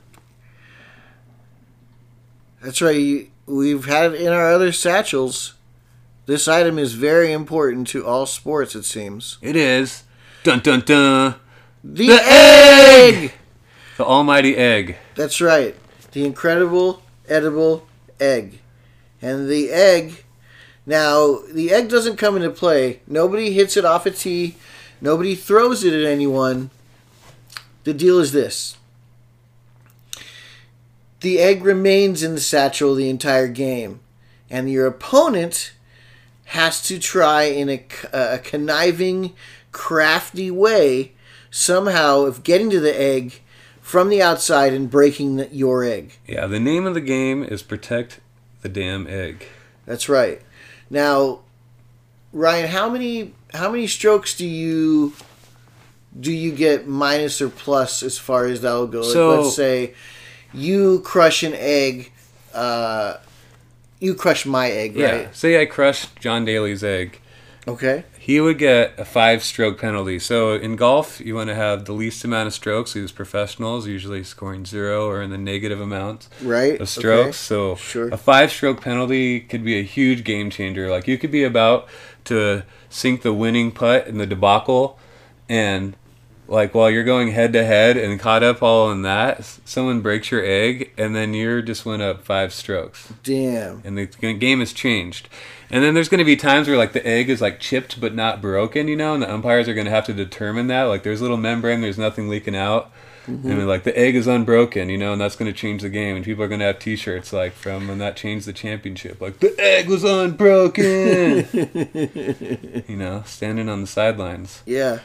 That's 2.61 2.82
right. 2.82 3.30
We've 3.45 3.86
had 3.86 4.13
it 4.13 4.22
in 4.22 4.34
our 4.34 4.51
other 4.51 4.74
satchels. 4.74 5.53
This 6.26 6.45
item 6.47 6.78
is 6.78 6.93
very 6.93 7.32
important 7.32 7.88
to 7.88 8.05
all 8.05 8.26
sports, 8.26 8.76
it 8.76 8.84
seems. 8.84 9.38
It 9.41 9.55
is. 9.55 10.03
Dun 10.43 10.59
dun 10.59 10.82
dun. 10.82 11.36
The, 11.84 12.07
the 12.07 12.19
egg! 12.22 13.13
egg! 13.15 13.34
The 13.95 14.05
almighty 14.05 14.57
egg. 14.57 14.97
That's 15.15 15.39
right. 15.39 15.76
The 16.11 16.26
incredible 16.26 17.01
edible 17.30 17.88
egg. 18.19 18.59
And 19.22 19.49
the 19.49 19.72
egg. 19.72 20.26
Now, 20.86 21.40
the 21.52 21.72
egg 21.72 21.90
doesn't 21.90 22.18
come 22.18 22.36
into 22.36 22.50
play. 22.50 23.02
Nobody 23.08 23.54
hits 23.54 23.78
it 23.78 23.86
off 23.86 24.06
a 24.06 24.12
tee. 24.12 24.56
Nobody 25.00 25.36
throws 25.36 25.84
it 25.84 25.94
at 25.94 26.06
anyone. 26.06 26.70
The 27.84 27.94
deal 27.94 28.20
is 28.20 28.32
this 28.32 28.78
the 31.22 31.40
egg 31.40 31.64
remains 31.64 32.24
in 32.24 32.34
the 32.34 32.42
satchel 32.42 32.96
the 32.96 33.10
entire 33.10 33.48
game, 33.48 34.00
and 34.50 34.70
your 34.70 34.88
opponent 34.88 35.74
has 36.46 36.82
to 36.84 37.00
try 37.00 37.44
in 37.44 37.70
a, 37.70 37.86
a 38.12 38.40
conniving, 38.40 39.34
crafty 39.72 40.52
way 40.52 41.14
somehow 41.50 42.22
of 42.22 42.44
getting 42.44 42.70
to 42.72 42.80
the 42.80 43.00
egg 43.00 43.40
from 43.82 44.10
the 44.10 44.22
outside 44.22 44.74
and 44.74 44.90
breaking 44.90 45.36
the, 45.38 45.48
your 45.50 45.84
egg. 45.84 46.18
Yeah, 46.28 46.48
the 46.48 46.60
name 46.60 46.86
of 46.86 46.94
the 46.94 47.02
game 47.02 47.44
is 47.44 47.62
Protect 47.62 48.20
the 48.62 48.70
Damn 48.70 49.08
Egg. 49.08 49.46
That's 49.86 50.10
right. 50.10 50.42
Now, 50.92 51.39
Ryan, 52.34 52.70
how 52.70 52.89
many 52.89 53.34
how 53.54 53.72
many 53.72 53.88
strokes 53.88 54.36
do 54.36 54.46
you 54.46 55.14
do 56.20 56.32
you 56.32 56.52
get 56.52 56.86
minus 56.88 57.42
or 57.42 57.50
plus 57.50 58.04
as 58.04 58.18
far 58.18 58.46
as 58.46 58.62
that'll 58.62 58.88
go? 58.88 59.02
So, 59.02 59.42
let's 59.42 59.56
say 59.56 59.94
you 60.54 61.00
crush 61.00 61.44
an 61.44 61.54
egg. 61.54 62.12
Uh, 62.54 63.18
you 64.02 64.14
crush 64.16 64.46
my 64.46 64.70
egg, 64.70 64.98
right? 64.98 65.22
Yeah. 65.22 65.32
Say 65.32 65.62
I 65.62 65.66
crush 65.66 66.08
John 66.20 66.44
Daly's 66.44 66.84
egg. 66.84 67.20
Okay. 67.68 68.04
He 68.24 68.39
would 68.39 68.59
get 68.59 68.99
a 68.99 69.03
five 69.03 69.43
stroke 69.43 69.82
penalty. 69.82 70.19
So 70.19 70.53
in 70.53 70.76
golf, 70.76 71.19
you 71.19 71.34
want 71.34 71.49
to 71.49 71.55
have 71.55 71.86
the 71.86 71.91
least 71.91 72.24
amount 72.24 72.45
of 72.45 72.53
strokes. 72.53 72.93
These 72.93 73.11
professionals 73.11 73.88
usually 73.88 74.24
scoring 74.24 74.63
zero 74.63 75.07
or 75.07 75.24
in 75.24 75.32
the 75.32 75.39
negative 75.39 75.82
amount 75.82 76.30
right. 76.39 76.80
of 76.80 76.88
strokes. 76.88 77.30
Okay. 77.30 77.32
So 77.32 77.76
sure. 77.78 78.09
a 78.09 78.17
five 78.17 78.51
stroke 78.51 78.80
penalty 78.80 79.39
could 79.39 79.63
be 79.63 79.80
a 79.80 79.82
huge 79.82 80.24
game 80.24 80.51
changer. 80.51 80.91
Like 80.91 81.07
you 81.07 81.17
could 81.17 81.32
be 81.32 81.43
about 81.43 81.88
to 82.26 82.61
sink 82.91 83.24
the 83.24 83.34
winning 83.34 83.72
putt 83.72 84.05
in 84.05 84.19
the 84.19 84.28
debacle, 84.28 84.99
and 85.49 85.95
like 86.47 86.76
while 86.76 86.91
you're 86.91 87.03
going 87.03 87.32
head 87.32 87.53
to 87.53 87.65
head 87.65 87.97
and 87.97 88.19
caught 88.19 88.43
up 88.43 88.61
all 88.61 88.91
in 88.91 89.01
that, 89.01 89.43
someone 89.65 90.01
breaks 90.01 90.30
your 90.30 90.45
egg, 90.45 90.91
and 90.95 91.15
then 91.15 91.34
you're 91.34 91.63
just 91.63 91.88
went 91.88 92.03
up 92.03 92.24
five 92.24 92.53
strokes. 92.53 93.11
Damn. 93.24 93.82
And 93.84 93.97
the 93.97 94.05
game 94.05 94.59
has 94.59 94.74
changed. 94.74 95.28
And 95.72 95.82
then 95.84 95.93
there's 95.93 96.09
going 96.09 96.19
to 96.19 96.26
be 96.26 96.36
times 96.36 96.67
where 96.67 96.78
like 96.78 96.91
the 96.91 97.07
egg 97.07 97.30
is 97.30 97.39
like 97.39 97.61
chipped 97.61 98.01
but 98.01 98.13
not 98.13 98.41
broken, 98.41 98.89
you 98.89 98.95
know, 98.97 99.13
and 99.13 99.24
the 99.24 99.34
umpires 99.34 99.69
are 99.69 99.74
going 99.74 99.86
to 99.86 99.91
have 99.91 100.05
to 100.07 100.13
determine 100.13 100.67
that. 100.67 100.84
Like 100.84 101.03
there's 101.03 101.22
a 101.22 101.24
little 101.24 101.38
membrane, 101.38 101.80
there's 101.80 101.97
nothing 101.97 102.28
leaking 102.28 102.57
out. 102.57 102.91
Mm-hmm. 103.26 103.49
And 103.49 103.67
like 103.67 103.84
the 103.84 103.97
egg 103.97 104.15
is 104.15 104.28
unbroken, 104.28 104.89
you 104.89 104.97
know, 104.97 105.13
and 105.13 105.22
that's 105.22 105.38
going 105.38 105.51
to 105.51 105.57
change 105.57 105.84
the 105.84 105.89
game. 105.89 106.17
And 106.17 106.26
people 106.26 106.43
are 106.43 106.49
going 106.49 106.59
to 106.59 106.65
have 106.65 106.80
T-shirts 106.80 107.32
like 107.32 107.53
from 107.53 107.88
when 107.88 107.99
that 107.99 108.17
changed 108.17 108.47
the 108.47 108.53
championship, 108.53 109.22
like 109.22 109.39
the 109.39 109.55
egg 109.59 109.88
was 109.88 110.03
unbroken. 110.03 111.47
you 112.88 112.97
know, 112.97 113.24
standing 113.26 113.69
on 113.69 113.82
the 113.82 113.88
sidelines. 113.88 114.63
Yeah. 114.65 114.99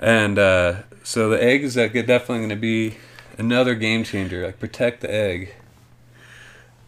And 0.00 0.38
uh, 0.38 0.82
so 1.04 1.28
the 1.28 1.42
egg 1.42 1.62
is 1.62 1.74
definitely 1.74 2.38
going 2.38 2.48
to 2.48 2.56
be 2.56 2.96
another 3.36 3.76
game 3.76 4.02
changer. 4.02 4.44
Like 4.46 4.58
protect 4.58 5.00
the 5.02 5.12
egg. 5.12 5.54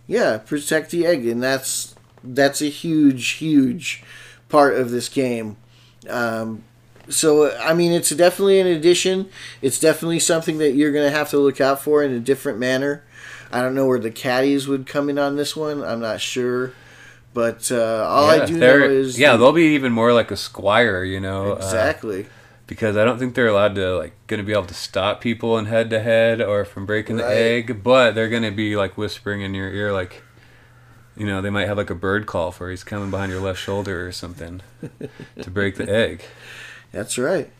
Yeah, 0.07 0.39
protect 0.39 0.91
the 0.91 1.07
egg, 1.07 1.25
and 1.27 1.41
that's 1.41 1.90
that's 2.23 2.61
a 2.61 2.69
huge, 2.69 3.31
huge 3.31 4.03
part 4.49 4.75
of 4.75 4.91
this 4.91 5.09
game. 5.09 5.57
Um, 6.09 6.65
so 7.09 7.57
I 7.59 7.75
mean, 7.75 7.93
it's 7.93 8.11
definitely 8.11 8.61
an 8.61 8.67
addition. 8.67 9.29
It's 9.63 9.81
definitely 9.81 10.21
something 10.21 10.59
that 10.59 10.73
you're 10.73 10.93
going 10.93 11.11
to 11.11 11.17
have 11.17 11.31
to 11.31 11.39
look 11.39 11.61
out 11.61 11.81
for 11.81 12.03
in 12.03 12.13
a 12.13 12.21
different 12.21 12.59
manner. 12.59 13.05
I 13.53 13.63
don't 13.63 13.75
know 13.75 13.87
where 13.87 13.99
the 13.99 14.11
caddies 14.11 14.69
would 14.69 14.87
come 14.87 15.11
in 15.11 15.19
on 15.19 15.37
this 15.37 15.57
one. 15.57 15.83
I'm 15.83 16.01
not 16.01 16.21
sure. 16.21 16.73
But 17.33 17.71
uh, 17.71 18.07
all 18.09 18.37
yeah, 18.37 18.43
I 18.43 18.47
do 18.47 18.59
know 18.59 18.77
is 18.77 19.19
yeah, 19.19 19.33
the, 19.33 19.39
they'll 19.39 19.53
be 19.53 19.75
even 19.75 19.93
more 19.93 20.13
like 20.13 20.31
a 20.31 20.37
squire, 20.37 21.05
you 21.05 21.21
know. 21.21 21.53
Uh, 21.53 21.57
exactly. 21.57 22.25
Uh, 22.25 22.29
because 22.67 22.97
I 22.97 23.05
don't 23.05 23.19
think 23.19 23.35
they're 23.35 23.49
allowed 23.49 23.75
to 23.77 23.99
like 23.99 24.13
going 24.29 24.39
to 24.39 24.47
be 24.47 24.53
able 24.53 24.67
to 24.67 24.75
stop 24.75 25.21
people 25.21 25.59
in 25.59 25.67
head 25.67 25.91
to 25.91 26.01
head 26.01 26.41
or 26.41 26.65
from 26.65 26.87
breaking 26.87 27.17
right. 27.17 27.29
the 27.29 27.35
egg, 27.35 27.83
but 27.83 28.13
they're 28.15 28.29
going 28.29 28.45
to 28.45 28.53
be 28.53 28.77
like 28.77 28.97
whispering 28.97 29.43
in 29.43 29.55
your 29.55 29.69
ear 29.71 29.93
like 29.93 30.23
you 31.17 31.27
know, 31.27 31.43
they 31.43 31.51
might 31.51 31.67
have 31.67 31.77
like 31.77 31.91
a 31.91 31.95
bird 31.95 32.27
call 32.27 32.51
for 32.51 32.71
he's 32.71 32.85
coming 32.85 33.11
behind 33.11 33.31
your 33.33 33.41
left 33.41 33.61
shoulder 33.61 34.07
or 34.07 34.13
something 34.13 34.63
to 35.41 35.51
break 35.51 35.77
the 35.77 35.91
egg. 35.91 36.23
That's 36.93 37.19
right. 37.19 37.51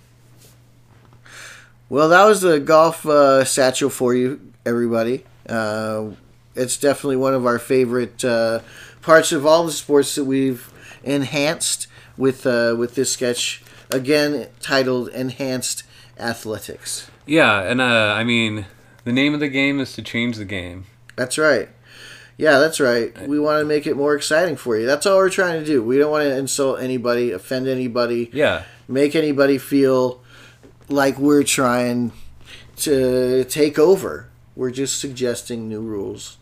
Well, 1.89 2.09
that 2.09 2.25
was 2.25 2.41
the 2.41 2.61
golf 2.61 3.05
uh, 3.05 3.45
satchel 3.45 3.91
for 3.91 4.15
you, 4.15 4.53
everybody. 4.65 5.25
Uh, 5.49 6.11
it's 6.55 6.77
definitely 6.77 7.17
one 7.17 7.35
of 7.35 7.47
our 7.47 7.59
favorite 7.59 8.25
uh, 8.25 8.61
parts 9.03 9.33
of 9.33 9.45
all 9.45 9.65
the 9.67 9.73
sports 9.73 10.15
that 10.15 10.25
we've 10.25 10.73
enhanced 11.03 11.87
with 12.17 12.47
uh, 12.47 12.75
with 12.79 12.95
this 12.95 13.13
sketch 13.13 13.63
again 13.91 14.49
titled 14.61 15.09
Enhanced 15.09 15.83
Athletics. 16.19 17.11
Yeah, 17.27 17.63
and 17.63 17.81
uh, 17.81 18.15
I 18.17 18.25
mean, 18.25 18.67
the 19.05 19.13
name 19.13 19.35
of 19.35 19.41
the 19.41 19.49
game 19.49 19.81
is 19.81 19.93
to 19.95 20.03
change 20.03 20.37
the 20.37 20.45
game. 20.45 20.87
That's 21.17 21.39
right. 21.39 21.69
Yeah, 22.41 22.59
that's 22.59 22.81
right. 22.81 23.17
We 23.29 23.39
want 23.39 23.61
to 23.61 23.65
make 23.65 23.87
it 23.87 23.97
more 23.97 24.15
exciting 24.15 24.57
for 24.57 24.77
you. 24.77 24.87
That's 24.87 25.07
all 25.07 25.19
we're 25.19 25.31
trying 25.31 25.61
to 25.61 25.67
do. 25.67 25.83
We 25.83 25.99
don't 25.99 26.11
want 26.11 26.25
to 26.25 26.37
insult 26.37 26.81
anybody, 26.81 27.33
offend 27.33 27.69
anybody. 27.69 28.31
Yeah. 28.33 28.65
Make 28.89 29.15
anybody 29.15 29.59
feel 29.59 30.23
like 30.89 31.19
we're 31.19 31.45
trying 31.45 32.13
to 32.77 33.45
take 33.45 33.79
over. 33.79 34.29
We're 34.57 34.71
just 34.71 34.99
suggesting 34.99 35.69
new 35.69 35.83
rules. 35.83 36.39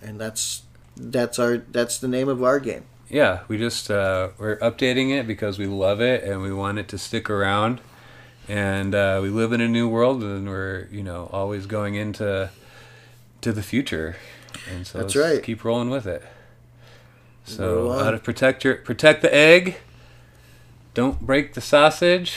And 0.00 0.20
that's 0.20 0.62
that's 0.96 1.38
our 1.38 1.58
that's 1.58 1.98
the 1.98 2.08
name 2.08 2.28
of 2.28 2.42
our 2.42 2.60
game 2.60 2.84
yeah, 3.12 3.40
we 3.46 3.58
just 3.58 3.90
uh, 3.90 4.30
we're 4.38 4.56
updating 4.56 5.10
it 5.10 5.26
because 5.26 5.58
we 5.58 5.66
love 5.66 6.00
it 6.00 6.24
and 6.24 6.40
we 6.40 6.50
want 6.50 6.78
it 6.78 6.88
to 6.88 6.98
stick 6.98 7.28
around. 7.28 7.80
And 8.48 8.94
uh, 8.94 9.20
we 9.22 9.28
live 9.28 9.52
in 9.52 9.60
a 9.60 9.68
new 9.68 9.86
world, 9.86 10.22
and 10.22 10.48
we're 10.48 10.88
you 10.90 11.02
know 11.02 11.28
always 11.30 11.66
going 11.66 11.94
into 11.94 12.50
to 13.42 13.52
the 13.52 13.62
future, 13.62 14.16
and 14.70 14.86
so 14.86 14.98
that's 14.98 15.16
right. 15.16 15.42
Keep 15.42 15.64
rolling 15.64 15.90
with 15.90 16.06
it. 16.06 16.22
So 17.44 17.90
how 17.92 18.10
to 18.10 18.18
protect 18.18 18.64
your 18.64 18.76
protect 18.76 19.22
the 19.22 19.34
egg. 19.34 19.76
Don't 20.94 21.20
break 21.20 21.54
the 21.54 21.60
sausage. 21.60 22.36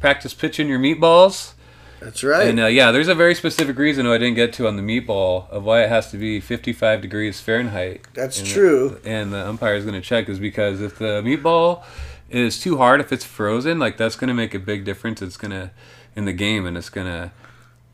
Practice 0.00 0.34
pitching 0.34 0.68
your 0.68 0.78
meatballs. 0.78 1.54
That's 2.00 2.24
right. 2.24 2.48
And 2.48 2.58
uh, 2.58 2.66
yeah, 2.66 2.90
there's 2.90 3.06
a 3.06 3.14
very 3.14 3.34
specific 3.34 3.78
reason 3.78 4.06
I 4.06 4.18
didn't 4.18 4.34
get 4.34 4.52
to 4.54 4.66
on 4.66 4.76
the 4.76 4.82
meatball 4.82 5.48
of 5.50 5.62
why 5.62 5.84
it 5.84 5.88
has 5.88 6.10
to 6.10 6.16
be 6.16 6.40
55 6.40 7.00
degrees 7.00 7.40
Fahrenheit. 7.40 8.02
That's 8.12 8.40
and 8.40 8.48
true. 8.48 8.98
The, 9.02 9.08
and 9.08 9.32
the 9.32 9.46
umpire 9.48 9.76
is 9.76 9.84
going 9.84 9.94
to 9.94 10.00
check 10.00 10.28
is 10.28 10.40
because 10.40 10.80
if 10.80 10.98
the 10.98 11.22
meatball 11.22 11.84
is 12.28 12.60
too 12.60 12.78
hard, 12.78 13.00
if 13.00 13.12
it's 13.12 13.24
frozen, 13.24 13.78
like 13.78 13.96
that's 13.96 14.16
going 14.16 14.28
to 14.28 14.34
make 14.34 14.52
a 14.52 14.58
big 14.58 14.84
difference. 14.84 15.22
It's 15.22 15.36
going 15.36 15.52
to 15.52 15.70
in 16.16 16.24
the 16.24 16.32
game, 16.32 16.66
and 16.66 16.76
it's 16.76 16.90
going 16.90 17.06
to 17.06 17.30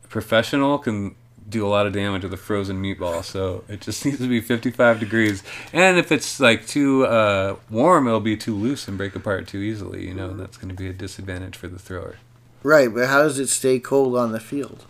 professional 0.09 0.79
can 0.79 1.15
do 1.49 1.65
a 1.65 1.69
lot 1.69 1.87
of 1.87 1.93
damage 1.93 2.23
with 2.23 2.33
a 2.33 2.37
frozen 2.37 2.81
meatball. 2.81 3.23
So 3.23 3.63
it 3.67 3.81
just 3.81 4.05
needs 4.05 4.19
to 4.19 4.27
be 4.27 4.41
55 4.41 4.99
degrees. 4.99 5.43
And 5.73 5.97
if 5.97 6.11
it's 6.11 6.39
like 6.39 6.67
too 6.67 7.05
uh, 7.05 7.55
warm, 7.69 8.07
it'll 8.07 8.19
be 8.19 8.37
too 8.37 8.55
loose 8.55 8.87
and 8.87 8.97
break 8.97 9.15
apart 9.15 9.47
too 9.47 9.59
easily. 9.59 10.07
You 10.07 10.13
know, 10.13 10.33
that's 10.33 10.57
going 10.57 10.69
to 10.69 10.75
be 10.75 10.87
a 10.87 10.93
disadvantage 10.93 11.55
for 11.55 11.67
the 11.67 11.79
thrower. 11.79 12.17
Right, 12.61 12.93
but 12.93 13.07
how 13.07 13.23
does 13.23 13.39
it 13.39 13.47
stay 13.47 13.79
cold 13.79 14.17
on 14.17 14.31
the 14.33 14.39
field? 14.39 14.85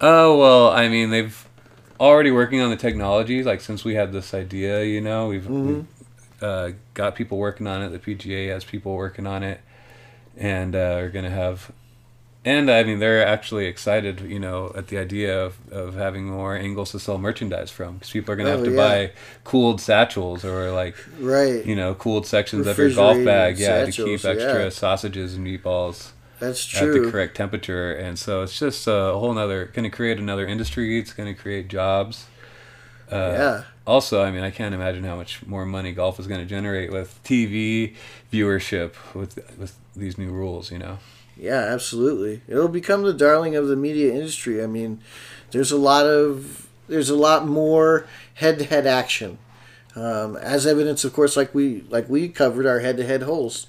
Oh 0.00 0.38
well, 0.38 0.70
I 0.70 0.88
mean 0.88 1.10
they've 1.10 1.46
already 1.98 2.30
working 2.30 2.60
on 2.60 2.70
the 2.70 2.76
technology. 2.76 3.42
Like 3.42 3.60
since 3.60 3.84
we 3.84 3.94
had 3.94 4.12
this 4.12 4.34
idea, 4.34 4.84
you 4.84 5.00
know, 5.00 5.28
we've, 5.28 5.42
mm-hmm. 5.42 5.66
we've 5.66 5.86
uh, 6.42 6.70
got 6.94 7.14
people 7.14 7.38
working 7.38 7.66
on 7.66 7.82
it. 7.82 7.90
The 7.90 7.98
PGA 7.98 8.48
has 8.48 8.64
people 8.64 8.94
working 8.94 9.26
on 9.26 9.42
it, 9.42 9.60
and 10.36 10.74
uh, 10.74 10.96
are 10.96 11.10
gonna 11.10 11.30
have. 11.30 11.72
And 12.46 12.70
I 12.70 12.84
mean, 12.84 13.00
they're 13.00 13.26
actually 13.26 13.66
excited, 13.66 14.20
you 14.20 14.38
know, 14.38 14.70
at 14.76 14.86
the 14.86 14.98
idea 14.98 15.44
of, 15.44 15.56
of 15.72 15.96
having 15.96 16.26
more 16.26 16.56
angles 16.56 16.92
to 16.92 17.00
sell 17.00 17.18
merchandise 17.18 17.72
from, 17.72 17.94
because 17.94 18.12
people 18.12 18.32
are 18.32 18.36
gonna 18.36 18.50
oh, 18.50 18.56
have 18.58 18.64
to 18.64 18.70
yeah. 18.70 18.76
buy 18.76 19.10
cooled 19.42 19.80
satchels 19.80 20.44
or 20.44 20.70
like, 20.70 20.94
right, 21.18 21.66
you 21.66 21.74
know, 21.74 21.96
cooled 21.96 22.24
sections 22.24 22.68
of 22.68 22.78
your 22.78 22.92
golf 22.94 23.22
bag, 23.24 23.58
yeah, 23.58 23.84
satchels, 23.84 23.96
to 23.96 24.04
keep 24.04 24.24
extra 24.24 24.62
yeah. 24.62 24.68
sausages 24.68 25.34
and 25.34 25.44
meatballs. 25.44 26.12
That's 26.38 26.64
true. 26.64 26.94
At 26.94 27.02
the 27.02 27.10
correct 27.10 27.36
temperature, 27.36 27.92
and 27.92 28.16
so 28.16 28.44
it's 28.44 28.56
just 28.56 28.86
a 28.86 29.12
whole 29.14 29.34
nother. 29.34 29.64
Going 29.64 29.90
to 29.90 29.96
create 29.96 30.18
another 30.18 30.46
industry. 30.46 31.00
It's 31.00 31.12
going 31.12 31.34
to 31.34 31.40
create 31.40 31.66
jobs. 31.66 32.26
Uh, 33.10 33.34
Yeah. 33.36 33.62
Also, 33.88 34.22
I 34.22 34.30
mean, 34.30 34.42
I 34.42 34.50
can't 34.50 34.74
imagine 34.74 35.02
how 35.04 35.16
much 35.16 35.46
more 35.46 35.64
money 35.64 35.92
golf 35.92 36.20
is 36.20 36.26
going 36.26 36.40
to 36.40 36.46
generate 36.46 36.92
with 36.92 37.18
TV 37.24 37.94
viewership 38.32 38.92
with 39.14 39.36
with 39.58 39.76
these 39.96 40.16
new 40.16 40.30
rules. 40.30 40.70
You 40.70 40.78
know. 40.78 40.98
Yeah, 41.36 41.60
absolutely. 41.60 42.40
It'll 42.48 42.68
become 42.68 43.02
the 43.02 43.12
darling 43.12 43.56
of 43.56 43.68
the 43.68 43.76
media 43.76 44.12
industry. 44.12 44.62
I 44.62 44.66
mean, 44.66 45.00
there's 45.50 45.70
a 45.70 45.76
lot 45.76 46.06
of 46.06 46.66
there's 46.88 47.10
a 47.10 47.16
lot 47.16 47.46
more 47.46 48.06
head-to-head 48.34 48.86
action, 48.86 49.38
um, 49.96 50.36
as 50.36 50.66
evidence, 50.66 51.04
of 51.04 51.12
course, 51.12 51.36
like 51.36 51.54
we 51.54 51.82
like 51.90 52.08
we 52.08 52.28
covered 52.28 52.66
our 52.66 52.80
head-to-head 52.80 53.22
holes. 53.22 53.66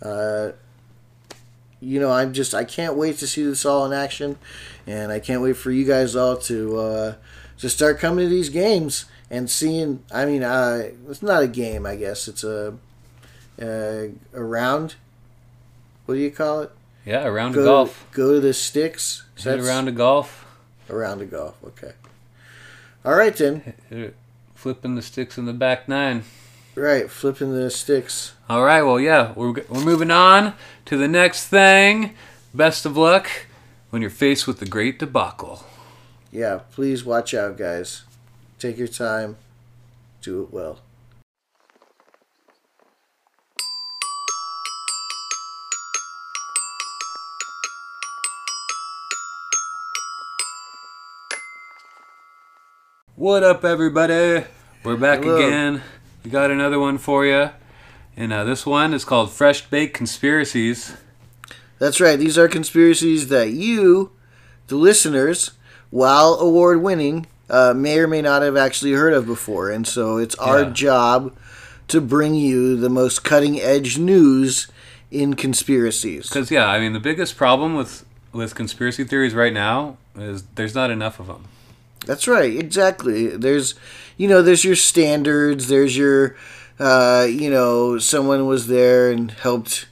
Uh, 0.00 0.52
you 1.80 2.00
know, 2.00 2.10
I'm 2.10 2.32
just 2.32 2.54
I 2.54 2.64
can't 2.64 2.96
wait 2.96 3.18
to 3.18 3.26
see 3.26 3.42
this 3.42 3.66
all 3.66 3.84
in 3.84 3.92
action, 3.92 4.38
and 4.86 5.12
I 5.12 5.20
can't 5.20 5.42
wait 5.42 5.56
for 5.56 5.70
you 5.70 5.84
guys 5.84 6.16
all 6.16 6.36
to 6.38 6.78
uh, 6.78 7.14
to 7.58 7.68
start 7.68 7.98
coming 7.98 8.24
to 8.24 8.30
these 8.30 8.48
games 8.48 9.04
and 9.30 9.50
seeing. 9.50 10.02
I 10.12 10.24
mean, 10.24 10.42
uh, 10.42 10.90
it's 11.08 11.22
not 11.22 11.42
a 11.42 11.48
game, 11.48 11.84
I 11.84 11.96
guess. 11.96 12.28
It's 12.28 12.44
a 12.44 12.76
a, 13.60 14.10
a 14.32 14.42
round. 14.42 14.94
What 16.06 16.14
do 16.14 16.20
you 16.20 16.30
call 16.30 16.62
it? 16.62 16.72
Yeah, 17.10 17.24
around 17.24 17.26
a 17.26 17.32
round 17.32 17.54
go 17.54 17.60
of 17.60 17.66
golf. 17.66 18.06
go 18.12 18.34
to 18.34 18.40
the 18.40 18.54
sticks. 18.54 19.24
Hit 19.36 19.58
a 19.58 19.62
round 19.64 19.88
of 19.88 19.96
golf. 19.96 20.46
Around 20.88 20.98
a 21.00 21.02
round 21.02 21.22
of 21.22 21.30
golf. 21.32 21.54
Okay. 21.64 21.92
All 23.04 23.16
right 23.16 23.36
then. 23.36 23.74
Flipping 24.54 24.94
the 24.94 25.02
sticks 25.02 25.36
in 25.36 25.44
the 25.44 25.52
back 25.52 25.88
nine. 25.88 26.22
Right, 26.76 27.10
flipping 27.10 27.52
the 27.52 27.68
sticks. 27.68 28.34
All 28.48 28.62
right. 28.62 28.82
Well, 28.82 29.00
yeah, 29.00 29.32
we're 29.34 29.54
we're 29.68 29.84
moving 29.84 30.12
on 30.12 30.54
to 30.84 30.96
the 30.96 31.08
next 31.08 31.48
thing. 31.48 32.14
Best 32.54 32.86
of 32.86 32.96
luck 32.96 33.28
when 33.90 34.02
you're 34.02 34.10
faced 34.10 34.46
with 34.46 34.60
the 34.60 34.66
great 34.66 35.00
debacle. 35.00 35.64
Yeah, 36.30 36.60
please 36.70 37.04
watch 37.04 37.34
out, 37.34 37.58
guys. 37.58 38.04
Take 38.60 38.78
your 38.78 38.86
time. 38.86 39.36
Do 40.22 40.44
it 40.44 40.52
well. 40.52 40.78
What 53.20 53.42
up, 53.42 53.66
everybody? 53.66 54.46
We're 54.82 54.96
back 54.96 55.22
Hello. 55.22 55.36
again. 55.36 55.82
We 56.24 56.30
got 56.30 56.50
another 56.50 56.78
one 56.78 56.96
for 56.96 57.26
you. 57.26 57.50
And 58.16 58.32
uh, 58.32 58.44
this 58.44 58.64
one 58.64 58.94
is 58.94 59.04
called 59.04 59.30
Fresh 59.30 59.68
Baked 59.68 59.92
Conspiracies. 59.92 60.96
That's 61.78 62.00
right. 62.00 62.18
These 62.18 62.38
are 62.38 62.48
conspiracies 62.48 63.28
that 63.28 63.50
you, 63.50 64.12
the 64.68 64.76
listeners, 64.76 65.50
while 65.90 66.32
award 66.40 66.80
winning, 66.80 67.26
uh, 67.50 67.74
may 67.76 67.98
or 67.98 68.06
may 68.08 68.22
not 68.22 68.40
have 68.40 68.56
actually 68.56 68.92
heard 68.92 69.12
of 69.12 69.26
before. 69.26 69.68
And 69.68 69.86
so 69.86 70.16
it's 70.16 70.34
our 70.36 70.62
Yeah. 70.62 70.70
job 70.70 71.36
to 71.88 72.00
bring 72.00 72.34
you 72.34 72.74
the 72.74 72.88
most 72.88 73.22
cutting 73.22 73.60
edge 73.60 73.98
news 73.98 74.66
in 75.10 75.34
conspiracies. 75.34 76.26
Because, 76.26 76.50
yeah, 76.50 76.70
I 76.70 76.80
mean, 76.80 76.94
the 76.94 77.00
biggest 77.00 77.36
problem 77.36 77.74
with, 77.74 78.02
with 78.32 78.54
conspiracy 78.54 79.04
theories 79.04 79.34
right 79.34 79.52
now 79.52 79.98
is 80.16 80.44
there's 80.54 80.74
not 80.74 80.90
enough 80.90 81.20
of 81.20 81.26
them. 81.26 81.44
That's 82.06 82.26
right, 82.26 82.56
exactly. 82.56 83.28
There's, 83.28 83.74
you 84.16 84.26
know, 84.28 84.42
there's 84.42 84.64
your 84.64 84.76
standards. 84.76 85.68
There's 85.68 85.96
your, 85.96 86.34
uh, 86.78 87.26
you 87.30 87.50
know, 87.50 87.98
someone 87.98 88.46
was 88.46 88.66
there 88.68 89.10
and 89.10 89.30
helped 89.30 89.86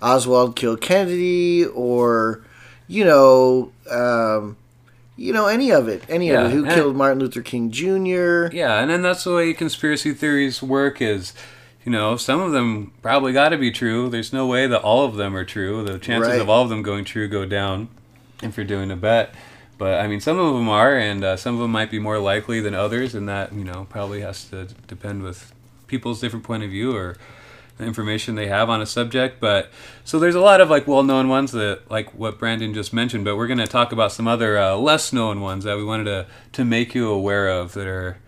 Oswald 0.00 0.54
kill 0.56 0.76
Kennedy, 0.76 1.64
or, 1.66 2.44
you 2.86 3.04
know, 3.04 3.72
um, 3.90 4.56
you 5.16 5.32
know, 5.32 5.46
any 5.46 5.70
of 5.72 5.88
it, 5.88 6.04
any 6.08 6.28
Yeah, 6.28 6.42
of 6.44 6.52
it. 6.52 6.54
Who 6.54 6.64
killed 6.66 6.94
Martin 6.96 7.18
Luther 7.18 7.42
King 7.42 7.72
Jr. 7.72 8.54
Yeah, 8.54 8.78
and 8.80 8.88
then 8.88 9.02
that's 9.02 9.24
the 9.24 9.34
way 9.34 9.52
conspiracy 9.52 10.14
theories 10.14 10.62
work 10.62 11.02
is, 11.02 11.34
you 11.84 11.90
know, 11.90 12.16
some 12.16 12.40
of 12.40 12.52
them 12.52 12.92
probably 13.02 13.32
got 13.32 13.48
to 13.48 13.58
be 13.58 13.72
true. 13.72 14.08
There's 14.08 14.32
no 14.32 14.46
way 14.46 14.68
that 14.68 14.80
all 14.82 15.04
of 15.04 15.16
them 15.16 15.34
are 15.36 15.44
true. 15.44 15.82
The 15.82 15.98
chances 15.98 16.30
Right. 16.32 16.40
of 16.40 16.48
all 16.48 16.62
of 16.62 16.68
them 16.68 16.82
going 16.82 17.04
true 17.04 17.26
go 17.26 17.44
down 17.44 17.88
if 18.44 18.56
you're 18.56 18.64
doing 18.66 18.92
a 18.92 18.96
bet. 18.96 19.34
But 19.78 20.00
I 20.00 20.08
mean, 20.08 20.20
some 20.20 20.38
of 20.38 20.54
them 20.54 20.68
are, 20.68 20.98
and 20.98 21.22
uh, 21.24 21.36
some 21.36 21.54
of 21.54 21.60
them 21.60 21.70
might 21.70 21.90
be 21.90 22.00
more 22.00 22.18
likely 22.18 22.60
than 22.60 22.74
others, 22.74 23.14
and 23.14 23.28
that 23.28 23.52
you 23.52 23.64
know 23.64 23.86
probably 23.88 24.20
has 24.20 24.44
to 24.50 24.66
depend 24.86 25.22
with 25.22 25.54
people's 25.86 26.20
different 26.20 26.44
point 26.44 26.64
of 26.64 26.70
view 26.70 26.94
or 26.94 27.16
the 27.78 27.84
information 27.84 28.34
they 28.34 28.48
have 28.48 28.68
on 28.68 28.82
a 28.82 28.86
subject. 28.86 29.40
But 29.40 29.70
so 30.04 30.18
there's 30.18 30.34
a 30.34 30.40
lot 30.40 30.60
of 30.60 30.68
like 30.68 30.88
well-known 30.88 31.28
ones 31.28 31.52
that 31.52 31.88
like 31.90 32.12
what 32.12 32.38
Brandon 32.38 32.74
just 32.74 32.92
mentioned. 32.92 33.24
But 33.24 33.36
we're 33.36 33.46
going 33.46 33.58
to 33.58 33.68
talk 33.68 33.92
about 33.92 34.10
some 34.10 34.26
other 34.26 34.58
uh, 34.58 34.74
less-known 34.76 35.40
ones 35.40 35.62
that 35.64 35.76
we 35.76 35.84
wanted 35.84 36.04
to 36.04 36.26
to 36.52 36.64
make 36.64 36.94
you 36.94 37.08
aware 37.08 37.48
of 37.48 37.74
that 37.74 37.86
are 37.86 38.18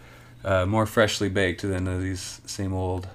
uh, 0.45 0.67
more 0.67 0.87
freshly 0.87 1.29
baked 1.29 1.63
than 1.63 1.87
uh, 1.89 1.99
these 1.99 2.41
same 2.47 2.73
old 2.73 3.09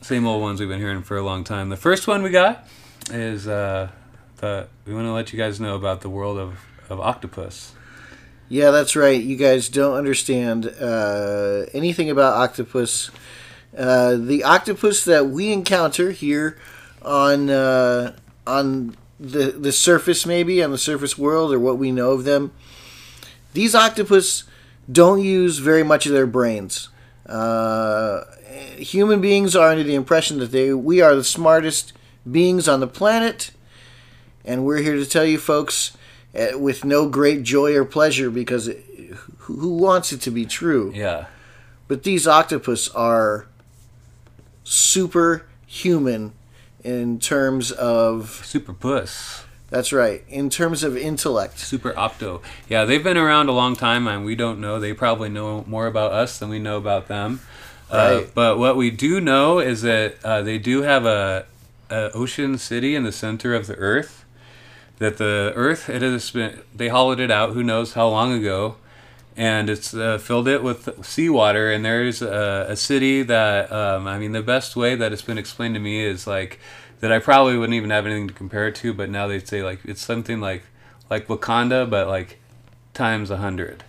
same 0.00 0.24
old 0.24 0.40
ones 0.40 0.60
we've 0.60 0.68
been 0.68 0.78
hearing 0.78 1.02
for 1.02 1.16
a 1.16 1.22
long 1.22 1.42
time. 1.42 1.68
The 1.68 1.76
first 1.76 2.06
one 2.06 2.22
we 2.22 2.30
got 2.30 2.68
is 3.10 3.48
uh, 3.48 3.90
the 4.38 4.68
we 4.86 4.94
want 4.94 5.06
to 5.06 5.12
let 5.12 5.32
you 5.32 5.38
guys 5.38 5.60
know 5.60 5.76
about 5.76 6.00
the 6.00 6.10
world 6.10 6.38
of, 6.38 6.64
of 6.88 7.00
octopus. 7.00 7.72
Yeah, 8.48 8.70
that's 8.70 8.94
right. 8.94 9.20
You 9.20 9.36
guys 9.36 9.68
don't 9.68 9.96
understand 9.96 10.66
uh, 10.66 11.66
anything 11.72 12.10
about 12.10 12.34
octopus. 12.34 13.10
Uh, 13.76 14.16
the 14.16 14.44
octopus 14.44 15.04
that 15.04 15.26
we 15.26 15.52
encounter 15.52 16.12
here 16.12 16.56
on 17.02 17.50
uh, 17.50 18.16
on 18.46 18.96
the 19.18 19.50
the 19.50 19.72
surface, 19.72 20.24
maybe 20.26 20.62
on 20.62 20.70
the 20.70 20.78
surface 20.78 21.18
world, 21.18 21.52
or 21.52 21.58
what 21.58 21.78
we 21.78 21.90
know 21.90 22.12
of 22.12 22.24
them, 22.24 22.52
these 23.52 23.74
octopus 23.74 24.44
don't 24.90 25.20
use 25.20 25.58
very 25.58 25.82
much 25.82 26.06
of 26.06 26.12
their 26.12 26.26
brains. 26.26 26.88
Uh, 27.26 28.22
human 28.76 29.20
beings 29.20 29.56
are 29.56 29.70
under 29.70 29.82
the 29.82 29.94
impression 29.94 30.38
that 30.38 30.52
they 30.52 30.72
we 30.72 31.00
are 31.00 31.16
the 31.16 31.24
smartest 31.24 31.92
beings 32.30 32.68
on 32.68 32.80
the 32.80 32.86
planet, 32.86 33.50
and 34.46 34.64
we're 34.64 34.78
here 34.82 34.94
to 34.96 35.04
tell 35.06 35.24
you, 35.26 35.38
folks, 35.38 35.96
uh, 36.38 36.58
with 36.58 36.84
no 36.84 37.08
great 37.08 37.42
joy 37.42 37.74
or 37.74 37.84
pleasure, 37.84 38.30
because 38.30 38.68
it, 38.68 38.84
who 39.38 39.74
wants 39.76 40.12
it 40.12 40.20
to 40.22 40.30
be 40.30 40.44
true? 40.46 40.92
Yeah, 40.94 41.26
But 41.88 42.02
these 42.04 42.26
octopus 42.26 42.88
are 42.90 43.46
superhuman 44.64 46.32
in 46.84 47.18
terms 47.18 47.72
of 47.72 48.42
super 48.44 48.72
puss, 48.72 49.44
that's 49.70 49.92
right 49.92 50.22
in 50.28 50.48
terms 50.50 50.82
of 50.84 50.96
intellect. 50.96 51.58
super 51.58 51.92
opto. 51.92 52.40
Yeah, 52.68 52.84
they've 52.84 53.02
been 53.02 53.16
around 53.16 53.48
a 53.48 53.52
long 53.52 53.74
time, 53.74 54.06
and 54.06 54.24
we 54.24 54.36
don't 54.36 54.60
know. 54.60 54.78
They 54.78 54.92
probably 54.92 55.28
know 55.28 55.64
more 55.66 55.86
about 55.88 56.12
us 56.12 56.38
than 56.38 56.48
we 56.48 56.58
know 56.58 56.76
about 56.76 57.08
them. 57.08 57.40
Uh, 57.90 58.18
Right. 58.22 58.34
but 58.34 58.58
what 58.58 58.76
we 58.76 58.90
do 58.90 59.20
know 59.20 59.58
is 59.60 59.82
that 59.82 60.16
uh, 60.24 60.42
they 60.42 60.58
do 60.58 60.82
have 60.82 61.04
a, 61.06 61.46
a 61.90 62.10
ocean 62.12 62.58
city 62.58 62.94
in 62.96 63.04
the 63.04 63.12
center 63.12 63.54
of 63.54 63.66
the 63.68 63.74
Earth. 63.76 64.24
That 64.98 65.18
the 65.18 65.52
Earth 65.54 65.88
it 65.88 66.02
has 66.02 66.30
been 66.30 66.60
they 66.74 66.88
hollowed 66.88 67.20
it 67.20 67.30
out. 67.30 67.52
Who 67.52 67.62
knows 67.62 67.92
how 67.92 68.08
long 68.08 68.32
ago? 68.32 68.76
and 69.36 69.68
it's 69.68 69.92
uh, 69.92 70.16
filled 70.16 70.48
it 70.48 70.62
with 70.62 71.04
seawater. 71.04 71.70
And 71.70 71.84
there's 71.84 72.22
a, 72.22 72.66
a 72.70 72.76
city 72.76 73.22
that 73.22 73.70
um, 73.70 74.06
I 74.06 74.18
mean, 74.18 74.32
the 74.32 74.42
best 74.42 74.76
way 74.76 74.94
that 74.96 75.12
it's 75.12 75.22
been 75.22 75.38
explained 75.38 75.74
to 75.74 75.80
me 75.80 76.00
is 76.00 76.26
like 76.26 76.58
that 77.00 77.12
I 77.12 77.18
probably 77.18 77.58
wouldn't 77.58 77.74
even 77.74 77.90
have 77.90 78.06
anything 78.06 78.28
to 78.28 78.34
compare 78.34 78.68
it 78.68 78.74
to, 78.76 78.94
but 78.94 79.10
now 79.10 79.26
they 79.26 79.38
say 79.40 79.62
like 79.62 79.80
it's 79.84 80.00
something 80.00 80.40
like 80.40 80.62
like 81.10 81.28
Wakanda, 81.28 81.88
but 81.88 82.08
like 82.08 82.38
times 82.94 83.30
a 83.30 83.36
hundred. 83.36 83.84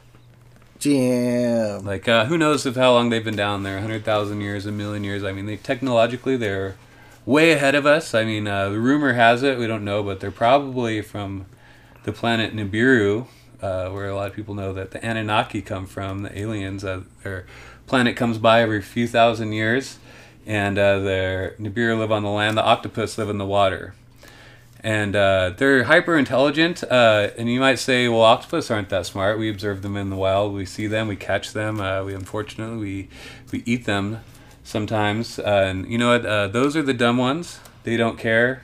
Damn. 0.80 1.86
Like 1.86 2.08
uh, 2.08 2.26
who 2.26 2.38
knows 2.38 2.66
if 2.66 2.76
how 2.76 2.94
long 2.94 3.10
they've 3.10 3.24
been 3.24 3.36
down 3.36 3.64
there? 3.64 3.80
hundred 3.80 4.04
thousand 4.04 4.42
years, 4.42 4.66
a 4.66 4.72
million 4.72 5.04
years. 5.04 5.24
I 5.24 5.32
mean, 5.32 5.46
they 5.46 5.56
technologically 5.58 6.36
they're 6.36 6.76
way 7.28 7.52
ahead 7.52 7.76
of 7.76 7.86
us. 7.86 8.16
I 8.16 8.24
mean, 8.24 8.48
uh, 8.48 8.70
the 8.70 8.80
rumor 8.80 9.14
has 9.14 9.44
it 9.44 9.60
we 9.60 9.68
don't 9.68 9.84
know, 9.84 10.02
but 10.02 10.20
they're 10.22 10.32
probably 10.32 11.02
from 11.02 11.46
the 12.04 12.14
planet 12.14 12.56
Nibiru, 12.56 13.28
uh, 13.62 13.90
where 13.90 14.08
a 14.08 14.16
lot 14.16 14.30
of 14.30 14.34
people 14.34 14.56
know 14.56 14.74
that 14.74 14.92
the 14.92 15.06
Anunnaki 15.06 15.62
come 15.62 15.86
from. 15.86 16.24
The 16.24 16.40
aliens, 16.40 16.86
uh, 16.86 17.02
their 17.24 17.46
planet 17.86 18.16
comes 18.16 18.38
by 18.38 18.62
every 18.62 18.82
few 18.82 19.08
thousand 19.08 19.52
years, 19.52 20.00
and 20.46 20.80
uh, 20.80 21.00
their 21.00 21.52
Nibiru 21.60 22.00
live 22.00 22.14
on 22.14 22.24
the 22.24 22.30
land. 22.30 22.58
The 22.58 22.64
octopus 22.64 23.18
live 23.18 23.30
in 23.30 23.38
the 23.38 23.46
water. 23.46 23.94
And 24.80 25.16
uh, 25.16 25.54
they're 25.58 25.84
hyper 25.84 26.18
intelligent. 26.18 26.82
Uh, 26.84 27.32
and 27.38 27.50
you 27.52 27.60
might 27.60 27.80
say, 27.80 28.08
well, 28.08 28.22
octopus 28.22 28.72
aren't 28.72 28.90
that 28.90 29.06
smart. 29.06 29.38
We 29.38 29.50
observe 29.50 29.82
them 29.82 29.98
in 29.98 30.12
the 30.12 30.16
wild. 30.16 30.54
We 30.54 30.66
see 30.66 30.88
them. 30.88 31.10
We 31.10 31.18
catch 31.18 31.52
them. 31.52 31.82
Uh, 31.82 32.04
we 32.04 32.14
unfortunately 32.14 32.78
we 32.78 33.10
we 33.52 33.64
eat 33.66 33.86
them 33.86 34.22
sometimes. 34.68 35.40
Uh, 35.40 35.66
and 35.68 35.90
you 35.90 35.98
know 35.98 36.10
what? 36.10 36.26
Uh, 36.26 36.48
those 36.48 36.76
are 36.76 36.82
the 36.82 36.94
dumb 36.94 37.18
ones. 37.18 37.60
They 37.84 37.98
don't 37.98 38.20
care. 38.20 38.64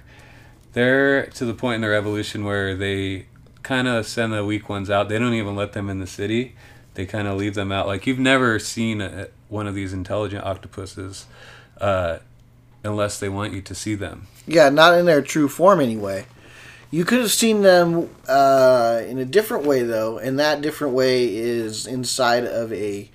They're 0.73 1.27
to 1.27 1.45
the 1.45 1.53
point 1.53 1.75
in 1.75 1.81
their 1.81 1.95
evolution 1.95 2.43
where 2.43 2.75
they 2.75 3.27
kind 3.63 3.87
of 3.87 4.05
send 4.05 4.33
the 4.33 4.43
weak 4.43 4.67
ones 4.67 4.89
out. 4.89 5.07
They 5.07 5.17
don't 5.17 5.33
even 5.33 5.55
let 5.55 5.71
them 5.73 5.89
in 5.89 5.99
the 5.99 6.07
city. 6.07 6.55
They 6.95 7.05
kind 7.05 7.27
of 7.27 7.37
leave 7.37 7.55
them 7.55 7.71
out. 7.71 7.87
Like 7.87 8.05
you've 8.05 8.19
never 8.19 8.59
seen 8.59 9.01
a, 9.01 9.29
one 9.47 9.65
of 9.65 9.75
these 9.75 9.93
intelligent 9.93 10.45
octopuses 10.45 11.25
uh, 11.79 12.17
unless 12.83 13.19
they 13.19 13.29
want 13.29 13.53
you 13.53 13.61
to 13.61 13.73
see 13.73 13.95
them. 13.95 14.27
Yeah, 14.45 14.69
not 14.69 14.97
in 14.97 15.05
their 15.05 15.21
true 15.21 15.47
form 15.47 15.79
anyway. 15.79 16.25
You 16.91 17.05
could 17.05 17.21
have 17.21 17.31
seen 17.31 17.61
them 17.61 18.09
uh, 18.27 19.01
in 19.07 19.17
a 19.17 19.25
different 19.25 19.65
way, 19.65 19.81
though, 19.81 20.19
and 20.19 20.37
that 20.39 20.61
different 20.61 20.93
way 20.93 21.33
is 21.35 21.87
inside 21.87 22.45
of 22.45 22.71
a 22.73 23.09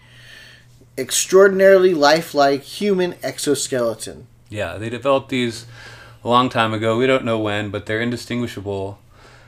extraordinarily 0.99 1.95
lifelike 1.95 2.63
human 2.63 3.15
exoskeleton. 3.23 4.27
Yeah, 4.49 4.77
they 4.77 4.91
developed 4.91 5.29
these 5.29 5.67
a 6.25 6.29
long 6.29 6.49
time 6.49 6.75
ago. 6.75 6.99
We 6.99 7.07
don't 7.07 7.25
know 7.25 7.39
when, 7.39 7.71
but 7.71 7.87
they're 7.87 8.01
indistinguishable 8.01 8.99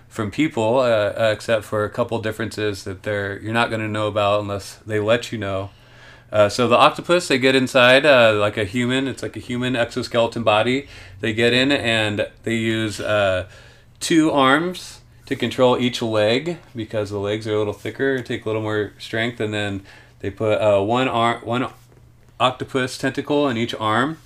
from 0.08 0.30
people, 0.30 0.78
uh, 0.78 0.82
uh, 0.82 1.30
except 1.32 1.64
for 1.64 1.84
a 1.84 1.90
couple 1.90 2.18
differences 2.20 2.84
that 2.84 3.02
they're 3.02 3.38
you're 3.40 3.52
not 3.52 3.70
going 3.70 3.80
to 3.80 3.88
know 3.88 4.08
about 4.08 4.40
unless 4.40 4.76
they 4.86 5.00
let 5.00 5.32
you 5.32 5.38
know. 5.38 5.70
Uh, 6.32 6.48
so 6.48 6.68
the 6.68 6.76
octopus, 6.76 7.26
they 7.26 7.38
get 7.38 7.56
inside 7.56 8.06
uh, 8.06 8.32
like 8.34 8.56
a 8.56 8.64
human. 8.64 9.08
It's 9.08 9.22
like 9.22 9.36
a 9.36 9.40
human 9.40 9.74
exoskeleton 9.74 10.44
body. 10.44 10.86
They 11.20 11.32
get 11.32 11.52
in 11.52 11.72
and 11.72 12.28
they 12.44 12.54
use 12.54 13.00
uh, 13.00 13.48
two 13.98 14.30
arms 14.30 15.00
to 15.26 15.36
control 15.36 15.78
each 15.78 16.02
leg 16.02 16.58
because 16.74 17.10
the 17.10 17.18
legs 17.18 17.46
are 17.46 17.54
a 17.54 17.58
little 17.58 17.72
thicker, 17.72 18.22
take 18.22 18.44
a 18.44 18.48
little 18.48 18.62
more 18.62 18.92
strength, 18.98 19.40
and 19.40 19.52
then 19.52 19.82
they 20.20 20.30
put 20.30 20.60
uh, 20.60 20.82
one 20.82 21.08
arm, 21.08 21.40
one 21.42 21.68
octopus 22.38 22.96
tentacle 22.96 23.48
in 23.48 23.56
each 23.56 23.74
arm, 23.74 24.18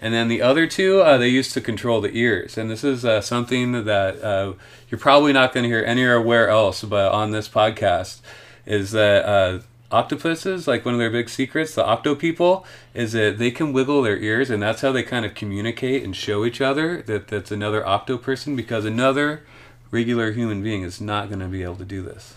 and 0.00 0.12
then 0.12 0.28
the 0.28 0.42
other 0.42 0.66
two 0.66 1.00
uh, 1.00 1.16
they 1.16 1.28
use 1.28 1.52
to 1.52 1.60
control 1.60 2.00
the 2.00 2.14
ears. 2.16 2.58
And 2.58 2.70
this 2.70 2.82
is 2.82 3.04
uh, 3.04 3.20
something 3.20 3.84
that 3.84 4.22
uh, 4.22 4.54
you're 4.90 4.98
probably 4.98 5.32
not 5.32 5.52
going 5.54 5.62
to 5.62 5.68
hear 5.68 5.84
anywhere 5.84 6.48
else, 6.48 6.82
but 6.82 7.12
on 7.12 7.30
this 7.30 7.48
podcast, 7.48 8.20
is 8.66 8.90
that 8.92 9.24
uh, 9.24 9.60
octopuses, 9.92 10.66
like 10.66 10.84
one 10.84 10.94
of 10.94 10.98
their 10.98 11.10
big 11.10 11.28
secrets, 11.28 11.74
the 11.74 11.84
octo 11.84 12.14
people, 12.14 12.66
is 12.94 13.12
that 13.12 13.38
they 13.38 13.50
can 13.50 13.72
wiggle 13.72 14.02
their 14.02 14.16
ears, 14.16 14.50
and 14.50 14.62
that's 14.62 14.80
how 14.80 14.90
they 14.90 15.02
kind 15.02 15.24
of 15.24 15.34
communicate 15.34 16.02
and 16.02 16.16
show 16.16 16.44
each 16.44 16.60
other 16.60 17.02
that 17.02 17.28
that's 17.28 17.50
another 17.50 17.86
octo 17.86 18.18
person 18.18 18.56
because 18.56 18.84
another 18.84 19.42
regular 19.90 20.32
human 20.32 20.62
being 20.62 20.82
is 20.82 21.00
not 21.00 21.28
going 21.28 21.40
to 21.40 21.46
be 21.46 21.62
able 21.62 21.76
to 21.76 21.84
do 21.84 22.02
this. 22.02 22.34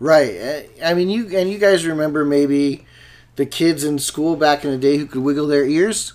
Right. 0.00 0.36
Uh, 0.40 0.60
I 0.84 0.94
mean, 0.94 1.10
you 1.10 1.28
and 1.36 1.50
you 1.50 1.58
guys 1.58 1.86
remember 1.86 2.24
maybe 2.24 2.86
the 3.36 3.46
kids 3.46 3.84
in 3.84 3.98
school 3.98 4.34
back 4.34 4.64
in 4.64 4.70
the 4.70 4.78
day 4.78 4.96
who 4.96 5.06
could 5.06 5.22
wiggle 5.22 5.46
their 5.46 5.64
ears. 5.64 6.14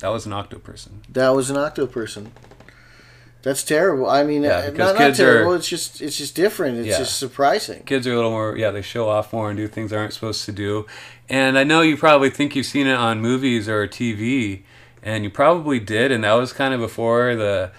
That 0.00 0.08
was 0.08 0.26
an 0.26 0.32
octo 0.32 0.58
person. 0.58 1.00
That 1.10 1.30
was 1.30 1.48
an 1.50 1.56
octo 1.56 1.86
person. 1.86 2.32
That's 3.42 3.62
terrible. 3.62 4.08
I 4.08 4.24
mean, 4.24 4.42
Yeah, 4.42 4.56
uh, 4.56 4.70
because 4.70 4.78
not, 4.78 4.86
not 4.94 4.98
kids 4.98 5.20
are- 5.20 5.32
terrible. 5.32 5.52
it's 5.54 5.68
just 5.68 6.00
it's 6.02 6.16
just 6.16 6.34
different. 6.34 6.78
It's 6.78 6.88
Yeah. 6.88 6.98
just 6.98 7.18
surprising. 7.18 7.82
Kids 7.84 8.06
are 8.06 8.12
a 8.12 8.16
little 8.16 8.30
more, 8.30 8.56
yeah, 8.56 8.70
they 8.70 8.82
show 8.82 9.08
off 9.08 9.32
more 9.32 9.48
and 9.50 9.56
do 9.56 9.68
things 9.68 9.90
they 9.90 9.96
aren't 9.96 10.12
supposed 10.14 10.44
to 10.46 10.52
do. 10.52 10.86
And 11.28 11.58
I 11.58 11.64
know 11.64 11.80
you 11.80 11.96
probably 11.96 12.30
think 12.30 12.54
you've 12.56 12.66
seen 12.66 12.86
it 12.86 12.94
on 12.96 13.20
movies 13.20 13.68
or 13.68 13.86
TV, 13.86 14.62
and 15.02 15.24
you 15.24 15.30
probably 15.30 15.78
did, 15.80 16.10
and 16.12 16.24
that 16.24 16.32
was 16.34 16.52
kind 16.52 16.72
of 16.74 16.80
before 16.80 17.34
the 17.34 17.70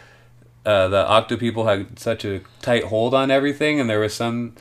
uh, 0.66 0.88
the 0.88 1.08
octo 1.08 1.38
people 1.38 1.68
had 1.68 2.00
such 2.00 2.26
a 2.26 2.42
tight 2.64 2.86
hold 2.86 3.14
on 3.14 3.30
everything, 3.30 3.80
and 3.80 3.88
there 3.88 4.00
was 4.00 4.14
some 4.16 4.54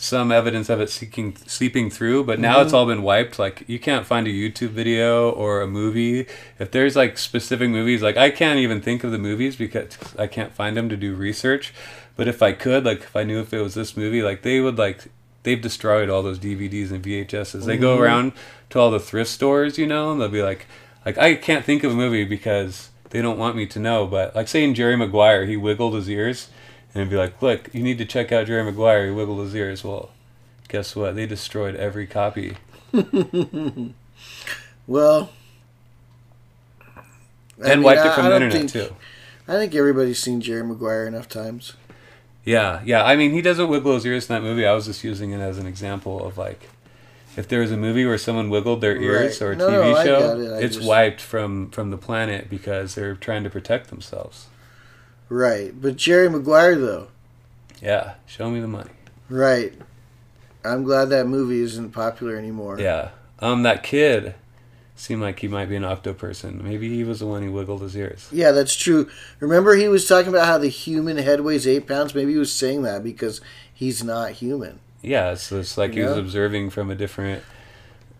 some 0.00 0.32
evidence 0.32 0.70
of 0.70 0.80
it 0.80 0.88
seeking, 0.88 1.36
seeping 1.46 1.90
through. 1.90 2.24
But 2.24 2.40
now 2.40 2.62
it's 2.62 2.68
mm-hmm. 2.68 2.76
all 2.76 2.86
been 2.86 3.02
wiped. 3.02 3.38
Like 3.38 3.64
you 3.66 3.78
can't 3.78 4.06
find 4.06 4.26
a 4.26 4.30
YouTube 4.30 4.70
video 4.70 5.30
or 5.30 5.60
a 5.60 5.66
movie. 5.66 6.26
If 6.58 6.70
there's 6.70 6.96
like 6.96 7.18
specific 7.18 7.68
movies, 7.68 8.00
like 8.00 8.16
I 8.16 8.30
can't 8.30 8.58
even 8.58 8.80
think 8.80 9.04
of 9.04 9.12
the 9.12 9.18
movies 9.18 9.56
because 9.56 9.88
I 10.18 10.26
can't 10.26 10.54
find 10.54 10.74
them 10.74 10.88
to 10.88 10.96
do 10.96 11.14
research. 11.14 11.74
But 12.16 12.28
if 12.28 12.42
I 12.42 12.52
could, 12.52 12.86
like 12.86 13.00
if 13.00 13.14
I 13.14 13.24
knew 13.24 13.40
if 13.40 13.52
it 13.52 13.60
was 13.60 13.74
this 13.74 13.94
movie, 13.94 14.22
like 14.22 14.40
they 14.40 14.60
would 14.60 14.78
like 14.78 15.04
they've 15.42 15.60
destroyed 15.60 16.08
all 16.08 16.22
those 16.22 16.38
DVDs 16.38 16.90
and 16.90 17.04
VHSs. 17.04 17.66
They 17.66 17.76
go 17.76 17.94
mm-hmm. 17.94 18.02
around 18.02 18.32
to 18.70 18.80
all 18.80 18.90
the 18.90 19.00
thrift 19.00 19.30
stores, 19.30 19.76
you 19.76 19.86
know, 19.86 20.12
and 20.12 20.20
they'll 20.20 20.28
be 20.30 20.42
like, 20.42 20.66
like 21.04 21.18
I 21.18 21.34
can't 21.34 21.64
think 21.64 21.84
of 21.84 21.92
a 21.92 21.94
movie 21.94 22.24
because 22.24 22.88
they 23.10 23.20
don't 23.20 23.38
want 23.38 23.54
me 23.54 23.66
to 23.66 23.78
know. 23.78 24.06
But 24.06 24.34
like 24.34 24.48
saying 24.48 24.74
Jerry 24.74 24.96
Maguire, 24.96 25.44
he 25.44 25.58
wiggled 25.58 25.92
his 25.92 26.08
ears, 26.08 26.48
and 26.94 27.08
be 27.10 27.16
like, 27.16 27.40
look, 27.42 27.72
you 27.74 27.82
need 27.82 27.98
to 27.98 28.04
check 28.04 28.32
out 28.32 28.46
Jerry 28.46 28.64
Maguire. 28.64 29.06
He 29.06 29.12
wiggled 29.12 29.40
his 29.40 29.54
ears. 29.54 29.84
Well, 29.84 30.10
guess 30.68 30.94
what? 30.96 31.14
They 31.14 31.26
destroyed 31.26 31.76
every 31.76 32.06
copy. 32.06 32.56
Well, 34.86 35.30
I 37.62 37.70
and 37.70 37.80
mean, 37.80 37.82
wiped 37.84 38.00
I- 38.00 38.08
it 38.10 38.14
from 38.14 38.24
the 38.26 38.34
internet 38.34 38.58
think- 38.70 38.72
too. 38.72 38.96
I 39.46 39.52
think 39.54 39.74
everybody's 39.74 40.18
seen 40.18 40.40
Jerry 40.40 40.64
Maguire 40.64 41.06
enough 41.06 41.28
times. 41.28 41.74
Yeah, 42.44 42.80
yeah. 42.84 43.04
I 43.04 43.16
mean, 43.16 43.32
he 43.32 43.42
doesn't 43.42 43.68
wiggle 43.68 43.94
his 43.94 44.06
ears 44.06 44.28
in 44.28 44.34
that 44.34 44.42
movie. 44.42 44.66
I 44.66 44.72
was 44.72 44.86
just 44.86 45.04
using 45.04 45.30
it 45.32 45.40
as 45.40 45.58
an 45.58 45.66
example 45.66 46.24
of 46.24 46.38
like, 46.38 46.70
if 47.36 47.46
there 47.48 47.60
was 47.60 47.70
a 47.72 47.76
movie 47.76 48.04
where 48.06 48.18
someone 48.18 48.48
wiggled 48.50 48.80
their 48.80 48.96
ears 48.96 49.40
Right. 49.40 49.46
or 49.48 49.52
a 49.52 49.56
No, 49.56 49.68
TV 49.68 49.94
no, 49.94 50.04
show, 50.04 50.40
it. 50.58 50.64
It's 50.64 50.76
just- 50.76 50.88
wiped 50.88 51.20
from 51.20 51.70
from 51.70 51.90
the 51.90 51.98
planet 51.98 52.48
because 52.50 52.94
they're 52.94 53.14
trying 53.14 53.44
to 53.44 53.50
protect 53.50 53.90
themselves. 53.90 54.46
Right, 55.30 55.72
but 55.80 55.96
Jerry 55.96 56.28
Maguire 56.28 56.76
though. 56.76 57.08
Yeah, 57.80 58.14
show 58.26 58.50
me 58.50 58.60
the 58.60 58.68
money. 58.68 58.90
Right. 59.30 59.72
I'm 60.64 60.82
glad 60.84 61.06
that 61.06 61.26
movie 61.26 61.60
isn't 61.60 61.92
popular 61.92 62.36
anymore. 62.36 62.78
Yeah. 62.78 63.10
Um, 63.38 63.62
that 63.62 63.82
kid 63.82 64.34
seemed 64.96 65.22
like 65.22 65.38
he 65.38 65.48
might 65.48 65.70
be 65.70 65.76
an 65.76 65.84
octo 65.84 66.12
person. 66.12 66.62
Maybe 66.62 66.94
he 66.94 67.04
was 67.04 67.20
the 67.20 67.26
one 67.26 67.42
who 67.42 67.52
wiggled 67.52 67.80
his 67.80 67.96
ears. 67.96 68.28
Yeah, 68.30 68.50
that's 68.50 68.76
true. 68.76 69.08
Remember, 69.38 69.74
he 69.76 69.88
was 69.88 70.06
talking 70.06 70.28
about 70.28 70.44
how 70.46 70.58
the 70.58 70.68
human 70.68 71.16
head 71.16 71.40
weighs 71.40 71.66
eight 71.66 71.86
pounds. 71.86 72.14
Maybe 72.14 72.32
he 72.32 72.38
was 72.38 72.52
saying 72.52 72.82
that 72.82 73.02
because 73.02 73.40
he's 73.72 74.04
not 74.04 74.32
human. 74.32 74.80
Yeah, 75.00 75.30
it's, 75.32 75.50
it's 75.50 75.78
like 75.78 75.94
he 75.94 76.02
was 76.02 76.18
observing 76.18 76.68
from 76.70 76.90
a 76.90 76.94
different 76.94 77.42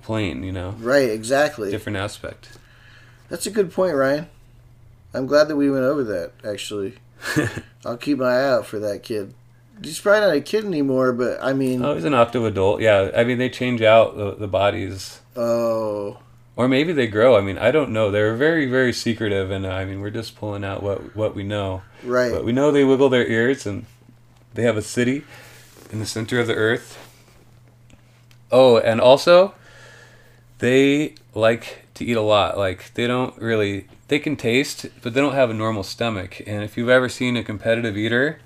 plane, 0.01 0.43
you 0.43 0.53
know, 0.53 0.71
Right, 0.79 1.11
exactly. 1.11 1.71
different 1.71 1.99
aspect. 1.99 2.57
That's 3.29 3.45
a 3.47 3.51
good 3.51 3.71
point, 3.71 3.95
Ryan. 3.95 4.29
I'm 5.13 5.27
glad 5.27 5.49
that 5.49 5.57
we 5.57 5.71
went 5.71 5.85
over 5.85 6.05
that. 6.05 6.33
Actually, 6.45 6.95
I'll 7.85 7.97
keep 7.97 8.19
my 8.19 8.27
eye 8.27 8.49
out 8.49 8.67
for 8.67 8.79
that 8.79 9.03
kid. 9.03 9.35
He's 9.83 9.99
probably 9.99 10.21
not 10.21 10.37
a 10.37 10.41
kid 10.41 10.65
anymore, 10.65 11.13
but 11.13 11.43
I 11.43 11.53
mean, 11.55 11.83
oh, 11.85 11.95
he's 11.95 12.05
an 12.05 12.15
octo 12.15 12.45
adult. 12.45 12.81
Yeah, 12.81 13.11
I 13.17 13.25
mean 13.25 13.39
they 13.39 13.49
change 13.49 13.81
out 13.83 14.17
the, 14.17 14.35
the 14.35 14.47
bodies, 14.49 15.21
oh, 15.37 16.19
or 16.55 16.69
maybe 16.69 16.93
they 16.93 17.07
grow. 17.07 17.37
I 17.37 17.41
mean, 17.41 17.57
I 17.57 17.71
don't 17.71 17.91
know. 17.91 18.11
They're 18.11 18.37
very 18.37 18.67
very 18.67 18.93
secretive, 18.93 19.51
and 19.51 19.65
uh, 19.65 19.71
I 19.71 19.85
mean 19.87 20.01
we're 20.01 20.11
just 20.11 20.37
pulling 20.37 20.65
out 20.65 20.83
what 20.83 21.17
what 21.17 21.35
we 21.35 21.45
know. 21.45 21.83
right. 22.05 22.31
But 22.31 22.45
we 22.45 22.53
know 22.53 22.71
they 22.71 22.85
wiggle 22.85 23.09
their 23.09 23.27
ears, 23.27 23.67
and 23.67 23.87
they 24.55 24.65
have 24.65 24.77
a 24.77 24.83
city 24.83 25.25
in 25.91 25.99
the 25.99 26.07
center 26.07 26.39
of 26.41 26.47
the 26.47 26.55
earth. 26.55 26.99
Oh, 28.53 28.79
and 28.79 29.01
also, 29.01 29.55
they 30.59 31.15
like 31.35 31.87
to 32.01 32.05
eat 32.05 32.17
a 32.17 32.21
lot. 32.23 32.59
Like 32.59 32.93
they 32.95 33.07
don't 33.07 33.37
really. 33.41 33.87
They 34.09 34.19
can 34.19 34.35
taste, 34.37 34.87
but 35.03 35.15
they 35.15 35.21
don't 35.21 35.35
have 35.35 35.51
a 35.51 35.55
normal 35.55 35.85
stomach. 35.85 36.43
And 36.45 36.65
if 36.65 36.77
you've 36.77 36.89
ever 36.89 37.09
seen 37.09 37.37
a 37.37 37.45
competitive 37.45 37.97
eater 37.97 38.41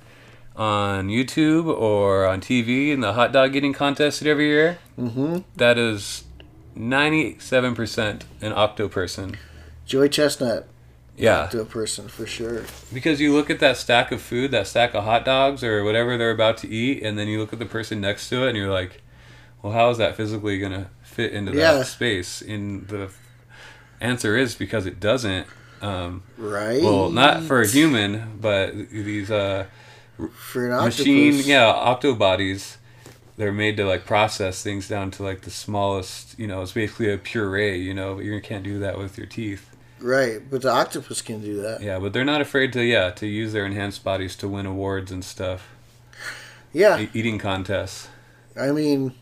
on 0.54 1.08
YouTube 1.08 1.66
or 1.66 2.26
on 2.26 2.40
TV 2.42 2.90
in 2.90 3.00
the 3.00 3.14
hot 3.14 3.32
dog 3.32 3.56
eating 3.56 3.72
contest 3.72 4.22
every 4.26 4.46
year, 4.48 4.78
Mm-hmm. 4.98 5.38
that 5.56 5.78
is 5.78 6.24
ninety-seven 6.76 7.74
percent 7.74 8.24
an 8.42 8.52
octo 8.52 8.88
person. 8.88 9.36
Joey 9.86 10.08
Chestnut, 10.10 10.66
Yeah. 11.16 11.46
to 11.48 11.60
a 11.60 11.64
person 11.64 12.08
for 12.08 12.26
sure. 12.26 12.64
Because 12.92 13.20
you 13.20 13.32
look 13.32 13.48
at 13.50 13.58
that 13.60 13.76
stack 13.76 14.12
of 14.12 14.20
food, 14.20 14.50
that 14.52 14.66
stack 14.66 14.94
of 14.94 15.04
hot 15.04 15.24
dogs 15.24 15.64
or 15.64 15.82
whatever 15.82 16.16
they're 16.18 16.30
about 16.30 16.56
to 16.58 16.68
eat, 16.68 17.02
and 17.02 17.18
then 17.18 17.26
you 17.28 17.38
look 17.40 17.52
at 17.52 17.58
the 17.58 17.66
person 17.66 18.00
next 18.00 18.28
to 18.28 18.44
it 18.44 18.48
and 18.50 18.56
you're 18.58 18.70
like, 18.72 19.02
well, 19.62 19.72
how 19.72 19.88
is 19.90 19.98
that 19.98 20.14
physically 20.16 20.58
going 20.58 20.72
to 20.72 20.86
fit 21.02 21.32
into 21.32 21.52
Yeah. 21.52 21.72
that 21.72 21.86
space? 21.86 22.42
in 22.42 22.86
the 22.86 23.10
answer 24.04 24.36
is 24.36 24.54
because 24.54 24.86
it 24.86 25.00
doesn't. 25.00 25.46
Um, 25.82 26.22
Right. 26.38 26.82
well, 26.82 27.10
not 27.10 27.42
for 27.42 27.60
a 27.60 27.66
human, 27.66 28.38
but 28.40 28.74
these 28.90 29.30
uh, 29.30 29.66
for 30.32 30.66
an 30.70 30.84
machine, 30.84 31.40
yeah, 31.44 31.66
octo 31.66 32.14
bodies. 32.14 32.78
They're 33.36 33.52
made 33.52 33.76
to 33.78 33.84
like 33.84 34.06
process 34.06 34.62
things 34.62 34.88
down 34.88 35.10
to 35.12 35.24
like 35.24 35.40
the 35.42 35.50
smallest. 35.50 36.38
You 36.38 36.46
know, 36.46 36.62
it's 36.62 36.72
basically 36.72 37.12
a 37.12 37.18
puree. 37.18 37.78
You 37.78 37.92
know, 37.92 38.14
but 38.14 38.24
you 38.24 38.40
can't 38.40 38.62
do 38.62 38.78
that 38.78 38.96
with 38.96 39.18
your 39.18 39.26
teeth. 39.26 39.70
Right, 40.00 40.38
but 40.50 40.62
the 40.62 40.70
octopus 40.70 41.20
can 41.22 41.40
do 41.40 41.60
that. 41.62 41.80
Yeah, 41.82 41.98
but 41.98 42.12
they're 42.12 42.24
not 42.24 42.40
afraid 42.40 42.72
to 42.74 42.82
yeah 42.84 43.10
to 43.10 43.26
use 43.26 43.52
their 43.52 43.66
enhanced 43.66 44.04
bodies 44.04 44.36
to 44.36 44.48
win 44.48 44.66
awards 44.66 45.10
and 45.10 45.24
stuff. 45.24 45.68
Yeah, 46.72 47.00
E- 47.00 47.10
eating 47.14 47.38
contests. 47.38 48.08
I 48.58 48.70
mean, 48.70 49.14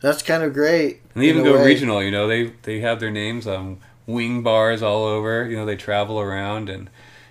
that's 0.00 0.22
kind 0.22 0.42
of 0.42 0.52
great. 0.52 1.00
And 1.14 1.22
they 1.22 1.28
even 1.28 1.44
go 1.44 1.56
way. 1.56 1.64
regional. 1.64 2.02
You 2.02 2.10
know, 2.10 2.26
they 2.28 2.52
they 2.62 2.80
have 2.80 3.00
their 3.00 3.10
names 3.10 3.46
on 3.46 3.78
wing 4.06 4.42
bars 4.42 4.82
all 4.82 5.04
over. 5.04 5.48
You 5.48 5.56
know, 5.56 5.66
they 5.66 5.76
travel 5.76 6.20
around 6.20 6.68
and 6.68 6.88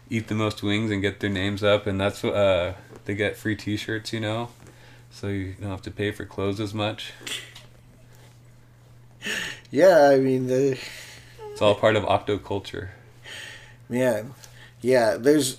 eat 0.09 0.28
the 0.28 0.36
most 0.36 0.61
wings 0.63 0.91
and 0.91 1.01
get 1.01 1.19
their 1.19 1.30
names 1.30 1.63
up, 1.63 1.88
and 1.88 1.99
that's 1.99 2.21
what 2.23 2.34
uh, 2.36 2.73
they 3.05 3.15
get 3.15 3.38
free 3.38 3.55
T-shirts. 3.55 4.13
You 4.13 4.19
know, 4.19 4.49
so 5.11 5.28
you 5.28 5.55
don't 5.59 5.69
have 5.71 5.82
to 5.84 5.91
pay 5.91 6.11
for 6.11 6.26
clothes 6.26 6.59
as 6.59 6.73
much. 6.73 7.13
Yeah, 9.71 10.09
I 10.09 10.17
mean, 10.19 10.47
the 10.47 10.78
It's 11.51 11.61
all 11.61 11.76
part 11.76 11.95
of 11.95 12.05
octo 12.05 12.38
culture. 12.38 12.91
man, 13.89 14.34
yeah. 14.82 15.17
There's 15.17 15.57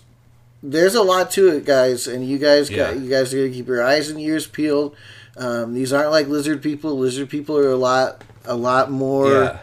there's 0.62 0.94
a 0.94 1.02
lot 1.02 1.30
to 1.32 1.48
it, 1.48 1.64
guys, 1.64 2.06
and 2.06 2.26
you 2.28 2.38
guys 2.38 2.70
got 2.70 2.94
Yeah. 2.96 3.02
you 3.02 3.10
guys 3.10 3.32
got 3.32 3.40
to 3.40 3.50
keep 3.50 3.66
your 3.66 3.82
eyes 3.84 4.08
and 4.08 4.20
ears 4.20 4.46
peeled. 4.46 4.94
Um, 5.36 5.74
these 5.74 5.92
aren't 5.92 6.10
like 6.10 6.28
lizard 6.28 6.62
people. 6.62 6.96
Lizard 6.98 7.28
people 7.28 7.56
are 7.58 7.70
a 7.70 7.76
lot 7.76 8.22
a 8.44 8.54
lot 8.56 8.90
more 8.90 9.32
yeah, 9.32 9.58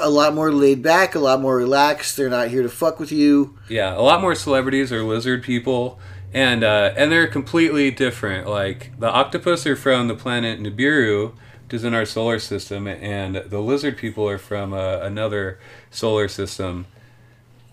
a 0.00 0.08
lot 0.10 0.34
more 0.34 0.52
laid 0.52 0.82
back, 0.82 1.14
a 1.14 1.18
lot 1.18 1.40
more 1.40 1.56
relaxed. 1.56 2.16
They're 2.16 2.28
not 2.30 2.48
here 2.48 2.62
to 2.62 2.68
fuck 2.68 2.98
with 3.00 3.12
you. 3.12 3.58
yeah. 3.68 3.94
A 3.96 4.00
lot 4.00 4.20
more 4.20 4.34
celebrities 4.34 4.92
are 4.92 5.02
lizard 5.02 5.42
people, 5.42 5.98
and 6.32 6.62
uh, 6.64 6.92
and 6.96 7.10
they're 7.12 7.26
completely 7.26 7.90
different. 7.90 8.46
Like 8.48 8.98
the 8.98 9.08
octopus 9.10 9.66
are 9.66 9.76
from 9.76 10.08
the 10.08 10.14
planet 10.14 10.60
Nibiru, 10.60 11.32
which 11.64 11.74
is 11.74 11.84
in 11.84 11.94
our 11.94 12.04
solar 12.06 12.38
system, 12.38 12.86
and 12.86 13.36
the 13.36 13.60
lizard 13.60 13.96
people 13.96 14.28
are 14.28 14.38
from 14.38 14.72
uh, 14.72 14.98
another 14.98 15.58
solar 15.90 16.28
system, 16.28 16.86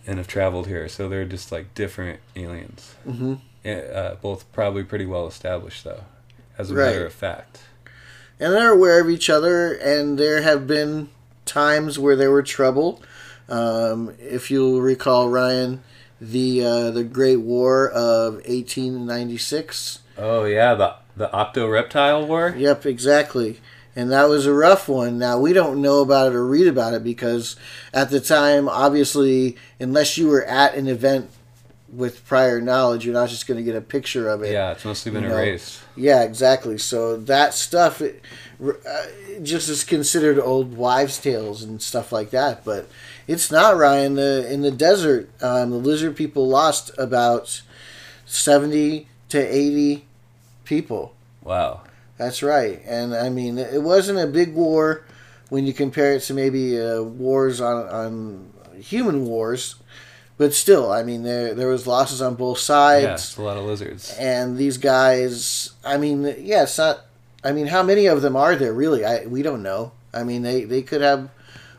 and 0.07 0.17
have 0.17 0.27
traveled 0.27 0.67
here. 0.67 0.87
So 0.87 1.09
they're 1.09 1.25
just 1.25 1.51
like 1.51 1.73
different 1.73 2.19
aliens. 2.35 2.95
Mm-hmm. 3.07 3.35
Uh, 3.65 4.15
both 4.21 4.51
probably 4.51 4.83
pretty 4.83 5.07
well 5.07 5.25
established, 5.27 5.83
though, 5.83 6.03
as 6.57 6.69
a 6.69 6.75
Right. 6.75 6.85
matter 6.91 7.05
of 7.07 7.13
fact. 7.13 7.61
and 8.39 8.53
they're 8.53 8.71
aware 8.73 8.99
of 9.01 9.09
each 9.09 9.29
other 9.29 9.73
and 9.73 10.19
there 10.19 10.41
have 10.41 10.67
been 10.67 11.09
times 11.45 11.97
where 11.99 12.15
there 12.15 12.31
were 12.31 12.43
trouble 12.43 13.01
um, 13.47 14.13
if 14.19 14.49
you'll 14.49 14.81
recall 14.81 15.29
ryan 15.29 15.81
the 16.19 16.63
uh, 16.65 16.91
the 16.91 17.03
great 17.03 17.37
war 17.41 17.89
of 17.89 18.35
1896 18.95 19.99
Oh 20.17 20.45
yeah, 20.45 20.73
the 20.75 20.95
the 21.17 21.31
Octo 21.33 21.67
Reptile 21.67 22.25
War. 22.25 22.53
yep 22.57 22.85
exactly 22.85 23.59
and 23.95 24.11
that 24.11 24.27
was 24.29 24.45
a 24.45 24.53
rough 24.53 24.87
one 24.89 25.17
now 25.17 25.37
we 25.39 25.53
don't 25.53 25.81
know 25.81 25.99
about 26.01 26.31
it 26.31 26.35
or 26.35 26.45
read 26.45 26.67
about 26.67 26.93
it 26.93 27.03
because 27.03 27.55
at 27.93 28.09
the 28.09 28.19
time 28.19 28.67
obviously 28.67 29.55
unless 29.79 30.17
you 30.17 30.27
were 30.27 30.43
at 30.45 30.75
an 30.75 30.87
event 30.87 31.29
with 31.89 32.25
prior 32.27 32.59
knowledge 32.59 33.05
you're 33.05 33.13
not 33.13 33.29
just 33.29 33.47
going 33.47 33.57
to 33.57 33.63
get 33.63 33.75
a 33.75 33.81
picture 33.81 34.27
of 34.27 34.41
it 34.43 34.51
Yeah, 34.51 34.71
it's 34.71 34.83
mostly 34.83 35.11
been 35.11 35.23
You 35.23 35.29
know, 35.29 35.37
erased. 35.37 35.81
Yeah, 35.95 36.23
exactly. 36.23 36.77
So 36.77 37.15
that 37.15 37.53
stuff 37.53 38.01
it, 38.01 38.21
uh, 38.63 39.05
just 39.43 39.69
is 39.69 39.83
considered 39.83 40.39
old 40.39 40.75
wives' 40.77 41.17
tales 41.19 41.63
and 41.63 41.81
stuff 41.81 42.11
like 42.11 42.29
that. 42.31 42.63
But 42.65 42.87
it's 43.27 43.51
not 43.51 43.77
Ryan. 43.77 44.15
The 44.15 44.51
in 44.51 44.61
the 44.61 44.71
desert, 44.71 45.29
um, 45.41 45.71
the 45.71 45.77
lizard 45.77 46.15
people 46.15 46.47
lost 46.47 46.91
about 46.97 47.61
seventy 48.25 49.07
to 49.29 49.39
eighty 49.39 50.05
people. 50.63 51.13
Wow. 51.43 51.81
That's 52.17 52.41
right. 52.41 52.81
And 52.85 53.13
I 53.13 53.29
mean, 53.29 53.57
it 53.57 53.81
wasn't 53.81 54.19
a 54.19 54.27
big 54.27 54.53
war 54.53 55.03
when 55.49 55.65
you 55.67 55.73
compare 55.73 56.13
it 56.13 56.21
to 56.23 56.33
maybe 56.33 56.79
uh, 56.79 57.01
wars 57.01 57.59
on 57.61 57.87
on 57.87 58.53
human 58.81 59.25
wars. 59.25 59.75
But 60.37 60.53
still, 60.53 60.91
I 60.91 61.03
mean, 61.03 61.23
there 61.23 61.53
there 61.53 61.67
was 61.67 61.87
losses 61.87 62.21
on 62.21 62.35
both 62.35 62.59
sides 62.59 63.35
Yeah, 63.37 63.43
a 63.43 63.45
lot 63.45 63.57
of 63.57 63.63
lizards. 63.65 64.13
and 64.19 64.57
these 64.57 64.77
guys 64.77 65.71
i 65.85 65.95
mean 65.97 66.23
yeah 66.39 66.63
it's 66.63 66.77
not 66.77 67.05
i 67.45 67.51
mean 67.53 67.67
how 67.67 67.81
many 67.83 68.05
of 68.07 68.21
them 68.21 68.35
are 68.35 68.55
there 68.57 68.73
really 68.73 69.05
i 69.05 69.25
we 69.25 69.41
don't 69.41 69.63
know 69.63 69.91
i 70.13 70.23
mean 70.23 70.41
they 70.41 70.63
they 70.65 70.81
could 70.81 71.01
have 71.01 71.29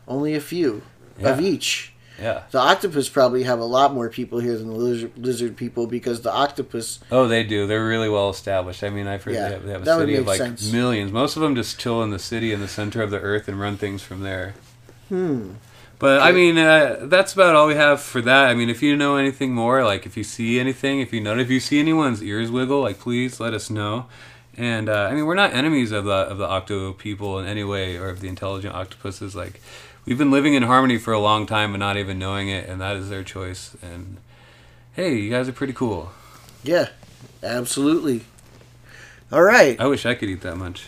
only 0.07 0.33
a 0.33 0.41
few 0.41 0.81
of 1.23 1.39
each 1.41 1.93
Yeah. 2.19 2.43
the 2.51 2.59
octopus 2.59 3.09
probably 3.09 3.43
have 3.43 3.59
a 3.59 3.65
lot 3.77 3.93
more 3.93 4.09
people 4.09 4.39
here 4.39 4.57
than 4.57 4.69
the 4.69 4.73
lizard, 4.75 5.11
lizard 5.17 5.55
people 5.55 5.85
because 5.85 6.21
the 6.21 6.31
octopus 6.33 6.99
Oh, 7.11 7.27
they 7.27 7.43
do. 7.43 7.67
They're 7.67 7.85
really 7.85 8.09
well 8.09 8.29
established. 8.31 8.83
I 8.83 8.89
mean, 8.89 9.05
I've 9.07 9.23
heard 9.23 9.35
Yeah, 9.35 9.47
they 9.49 9.53
have, 9.53 9.63
they 9.65 9.71
have 9.73 9.81
a 9.87 9.99
city 9.99 10.15
of 10.15 10.25
like 10.25 10.37
sense. 10.39 10.71
millions. 10.71 11.11
Most 11.11 11.35
of 11.35 11.41
them 11.43 11.53
just 11.55 11.77
chill 11.79 12.01
in 12.01 12.09
the 12.09 12.17
city 12.31 12.53
in 12.53 12.59
the 12.59 12.67
center 12.67 13.03
of 13.03 13.11
the 13.11 13.19
earth 13.19 13.47
and 13.47 13.59
run 13.59 13.77
things 13.77 14.01
from 14.01 14.21
there. 14.21 14.55
hmm 15.09 15.51
But 15.99 16.21
I 16.21 16.31
mean, 16.31 16.57
uh, 16.57 17.05
that's 17.13 17.33
about 17.33 17.55
all 17.55 17.67
we 17.67 17.75
have 17.75 18.01
for 18.01 18.21
that. 18.21 18.45
I 18.49 18.53
mean, 18.55 18.69
if 18.69 18.81
you 18.81 18.95
know 18.95 19.17
anything 19.17 19.53
more, 19.53 19.83
like 19.83 20.05
if 20.05 20.15
you 20.17 20.23
see 20.23 20.59
anything, 20.59 20.99
if 21.01 21.11
you 21.13 21.21
know, 21.21 21.37
if 21.37 21.49
you 21.49 21.59
see 21.59 21.79
anyone's 21.79 22.21
ears 22.23 22.49
wiggle, 22.51 22.81
like 22.81 22.99
please 22.99 23.39
let 23.39 23.53
us 23.53 23.69
know. 23.69 24.05
And 24.57 24.89
uh, 24.89 25.07
I 25.11 25.13
mean, 25.13 25.25
we're 25.27 25.35
not 25.35 25.53
enemies 25.53 25.91
of 25.91 26.05
the 26.05 26.11
of 26.11 26.37
the 26.39 26.47
octo 26.47 26.93
people 26.93 27.37
in 27.39 27.45
any 27.45 27.63
way, 27.63 27.95
or 27.97 28.09
of 28.09 28.21
the 28.21 28.27
intelligent 28.27 28.73
octopuses. 28.73 29.35
Like 29.35 29.61
we've 30.05 30.17
been 30.17 30.31
living 30.31 30.55
in 30.55 30.63
harmony 30.63 30.97
for 30.97 31.13
a 31.13 31.19
long 31.19 31.45
time 31.45 31.73
and 31.73 31.79
not 31.79 31.95
even 31.97 32.17
knowing 32.17 32.49
it, 32.49 32.67
and 32.67 32.81
that 32.81 32.95
is 32.95 33.09
their 33.09 33.23
choice. 33.23 33.75
And 33.83 34.17
hey, 34.93 35.15
you 35.15 35.29
guys 35.29 35.47
are 35.47 35.53
pretty 35.53 35.73
cool. 35.73 36.09
yeah 36.63 36.89
absolutely 37.43 38.21
all 39.31 39.43
right 39.43 39.79
I 39.79 39.85
wish 39.85 40.05
I 40.07 40.15
could 40.15 40.27
eat 40.29 40.41
that 40.41 40.55
much. 40.57 40.85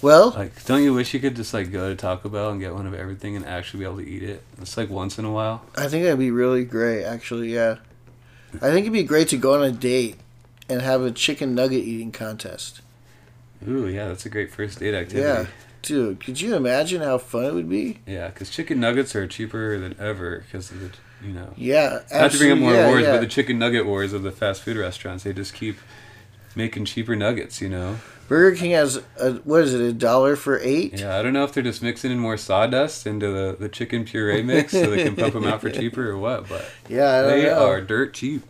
well 0.00 0.30
Like, 0.30 0.64
don't 0.66 0.84
you 0.84 0.94
wish 0.94 1.12
you 1.14 1.18
could 1.20 1.34
just 1.34 1.52
like 1.52 1.72
go 1.72 1.88
to 1.88 1.96
Taco 1.96 2.28
Bell 2.28 2.50
and 2.50 2.60
get 2.60 2.72
one 2.74 2.86
of 2.86 2.94
everything 2.94 3.34
and 3.34 3.44
actually 3.44 3.80
be 3.80 3.84
able 3.86 3.96
to 3.98 4.08
eat 4.08 4.22
it? 4.22 4.42
It's 4.60 4.76
like 4.76 4.88
once 4.88 5.18
in 5.18 5.24
a 5.24 5.32
while. 5.32 5.64
i 5.76 5.88
think 5.88 6.04
that'd 6.04 6.18
be 6.18 6.30
really 6.30 6.64
great 6.64 7.02
actually 7.04 7.52
yeah 7.52 7.78
i 8.56 8.70
think 8.70 8.82
it'd 8.86 8.92
be 8.92 9.02
great 9.02 9.28
to 9.30 9.36
go 9.36 9.54
on 9.54 9.64
a 9.64 9.72
date 9.72 10.16
and 10.68 10.82
have 10.82 11.02
a 11.02 11.10
chicken 11.10 11.54
nugget 11.54 11.84
eating 11.84 12.12
contest 12.12 12.80
Ooh, 13.68 13.86
yeah, 13.88 14.08
that's 14.08 14.26
a 14.26 14.28
great 14.30 14.50
first 14.50 14.80
date 14.80 14.94
activity. 14.94 15.20
yeah 15.22 15.46
dude 15.82 16.20
could 16.24 16.40
you 16.40 16.54
imagine 16.54 17.00
how 17.02 17.18
fun 17.18 17.44
it 17.44 17.54
would 17.54 17.68
be 17.68 17.98
Yeah, 18.06 18.28
because 18.28 18.50
chicken 18.50 18.80
nuggets 18.80 19.14
are 19.16 19.26
cheaper 19.26 19.78
than 19.78 19.96
ever 19.98 20.44
because 20.46 20.70
of 20.70 20.80
the, 20.80 20.90
you 21.26 21.32
know. 21.32 21.52
Yeah, 21.56 22.00
Not 22.12 22.30
to 22.32 22.38
bring 22.38 22.52
up 22.52 22.58
more 22.58 22.72
yeah, 22.72 22.86
wars, 22.88 23.02
yeah. 23.02 23.12
but 23.12 23.20
the 23.20 23.26
chicken 23.26 23.58
nugget 23.58 23.86
wars 23.86 24.12
of 24.12 24.22
the 24.22 24.30
fast 24.32 24.62
food 24.62 24.76
restaurants, 24.76 25.24
they 25.24 25.32
just 25.32 25.54
keep 25.54 25.76
making 26.54 26.84
cheaper 26.84 27.16
nuggets, 27.16 27.60
you 27.60 27.68
know? 27.68 27.96
Burger 28.28 28.56
King 28.56 28.70
has 28.72 29.02
a, 29.20 29.32
what 29.44 29.62
is 29.62 29.74
it, 29.74 29.80
a 29.80 29.92
dollar 29.92 30.36
for 30.36 30.58
eight? 30.60 30.98
Yeah, 31.00 31.18
I 31.18 31.22
don't 31.22 31.32
know 31.32 31.44
if 31.44 31.52
they're 31.52 31.62
just 31.62 31.82
mixing 31.82 32.10
in 32.12 32.18
more 32.18 32.36
sawdust 32.36 33.06
into 33.06 33.26
the, 33.32 33.56
the 33.58 33.68
chicken 33.68 34.04
puree 34.04 34.42
mix 34.42 34.72
so 34.72 34.88
they 34.90 35.02
can 35.04 35.16
pump 35.16 35.34
them 35.34 35.44
out 35.44 35.60
for 35.60 35.70
cheaper 35.80 36.10
or 36.10 36.16
what, 36.18 36.48
but 36.48 36.64
Yeah, 36.88 37.10
I 37.10 37.22
don't 37.22 37.30
they 37.30 37.44
know. 37.46 37.66
are 37.66 37.80
dirt 37.80 38.14
cheap. 38.14 38.42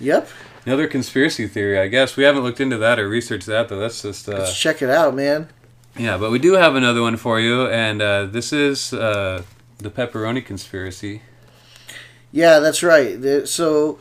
Yep, 0.00 0.28
Another 0.68 0.86
conspiracy 0.86 1.46
theory, 1.46 1.78
I 1.78 1.88
guess. 1.88 2.14
We 2.14 2.24
haven't 2.24 2.42
looked 2.42 2.60
into 2.60 2.76
that 2.76 2.98
or 2.98 3.08
researched 3.08 3.46
that, 3.46 3.70
though. 3.70 3.78
That's 3.78 4.02
just. 4.02 4.28
Uh, 4.28 4.32
let's 4.32 4.60
check 4.60 4.82
it 4.82 4.90
out, 4.90 5.14
man. 5.14 5.48
Yeah, 5.96 6.18
but 6.18 6.30
we 6.30 6.38
do 6.38 6.52
have 6.52 6.74
another 6.74 7.00
one 7.00 7.16
for 7.16 7.40
you, 7.40 7.66
and 7.68 8.02
uh, 8.02 8.26
this 8.26 8.52
is 8.52 8.92
uh, 8.92 9.44
the 9.78 9.88
pepperoni 9.88 10.44
conspiracy. 10.44 11.22
Yeah, 12.32 12.58
that's 12.58 12.82
right. 12.82 13.48
So 13.48 13.98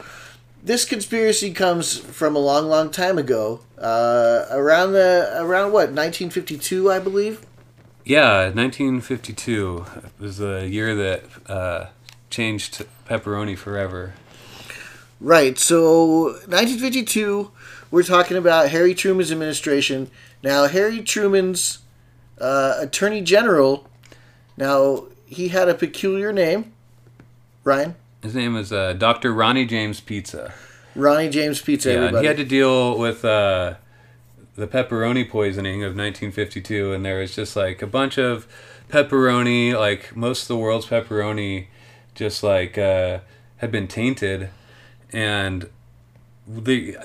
this 0.62 0.84
conspiracy 0.84 1.54
comes 1.54 2.00
from 2.00 2.36
a 2.36 2.40
long, 2.40 2.68
long 2.68 2.90
time 2.90 3.18
ago. 3.18 3.62
Uh, 3.78 4.46
around 4.52 4.92
the 4.92 5.38
around 5.38 5.72
what 5.72 5.92
1952, 5.92 6.92
I 6.92 7.00
believe. 7.00 7.46
Yeah, 8.04 8.50
1952 8.50 9.86
was 10.20 10.36
the 10.40 10.68
year 10.68 10.94
that 10.96 11.24
uh, 11.48 11.86
changed 12.30 12.86
pepperoni 13.10 13.58
forever. 13.58 14.16
Right. 15.20 15.58
So 15.58 16.24
1952, 16.48 17.52
we're 17.90 18.04
talking 18.04 18.38
about 18.38 18.70
Harry 18.70 18.94
Truman's 18.94 19.32
administration. 19.32 20.12
Now 20.44 20.68
Harry 20.68 21.02
Truman's 21.02 21.80
uh, 22.40 22.76
Attorney 22.80 23.22
General. 23.22 23.88
Now 24.56 25.06
he 25.26 25.50
had 25.50 25.70
a 25.70 25.74
peculiar 25.74 26.32
name. 26.32 26.74
Ryan. 27.64 27.96
His 28.22 28.36
name 28.36 28.56
is 28.56 28.72
uh, 28.72 28.94
Dr. 28.94 29.34
Ronnie 29.34 29.66
James 29.66 30.00
Pizza. 30.00 30.54
Ronnie 30.96 31.30
James 31.30 31.62
Pizza. 31.62 31.90
Yeah, 31.90 31.96
and 31.96 32.04
everybody. 32.06 32.24
he 32.24 32.28
had 32.28 32.38
to 32.38 32.46
deal 32.46 32.98
with 32.98 33.24
uh, 33.26 33.76
the 34.56 34.68
pepperoni 34.68 35.30
poisoning 35.30 35.84
of 35.84 35.90
1952, 35.96 36.94
and 36.94 37.06
there 37.06 37.20
was 37.20 37.36
just 37.36 37.56
like 37.56 37.82
a 37.82 37.88
bunch 37.88 38.18
of 38.18 38.48
pepperoni, 38.90 39.78
like 39.78 40.16
most 40.16 40.44
of 40.44 40.48
the 40.48 40.58
world's 40.58 40.88
pepperoni, 40.88 41.68
just 42.16 42.42
like 42.42 42.78
uh, 42.78 43.20
had 43.58 43.72
been 43.72 43.88
tainted, 43.88 44.50
and 45.14 45.70
the 46.48 46.96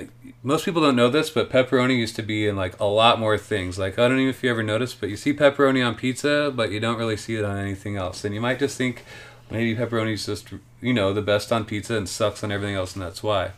most 0.42 0.64
people 0.64 0.80
don't 0.82 0.94
know 0.96 1.08
this, 1.08 1.30
but 1.30 1.50
pepperoni 1.50 1.96
used 1.98 2.14
to 2.16 2.22
be 2.22 2.46
in 2.46 2.54
like 2.56 2.78
a 2.78 2.84
lot 2.84 3.18
more 3.18 3.36
things. 3.36 3.78
Like 3.78 3.98
I 3.98 4.02
don't 4.08 4.12
even 4.18 4.24
know 4.26 4.30
if 4.30 4.42
you 4.42 4.50
ever 4.50 4.62
noticed, 4.62 5.00
but 5.00 5.08
you 5.10 5.16
see 5.16 5.32
pepperoni 5.32 5.84
on 5.86 5.94
pizza, 5.96 6.52
but 6.54 6.70
you 6.70 6.78
don't 6.80 6.98
really 6.98 7.16
see 7.16 7.36
it 7.36 7.44
on 7.44 7.56
anything 7.58 7.96
else. 7.96 8.24
And 8.24 8.34
you 8.34 8.40
might 8.40 8.58
just 8.60 8.76
think 8.78 9.04
maybe 9.50 9.74
pepperoni's 9.74 10.26
just 10.26 10.48
you 10.80 10.92
know 10.92 11.12
the 11.12 11.22
best 11.22 11.52
on 11.52 11.64
pizza 11.64 11.96
and 11.96 12.08
sucks 12.08 12.44
on 12.44 12.52
everything 12.52 12.76
else, 12.76 12.94
and 12.94 13.02
that's 13.04 13.22
why. 13.22 13.50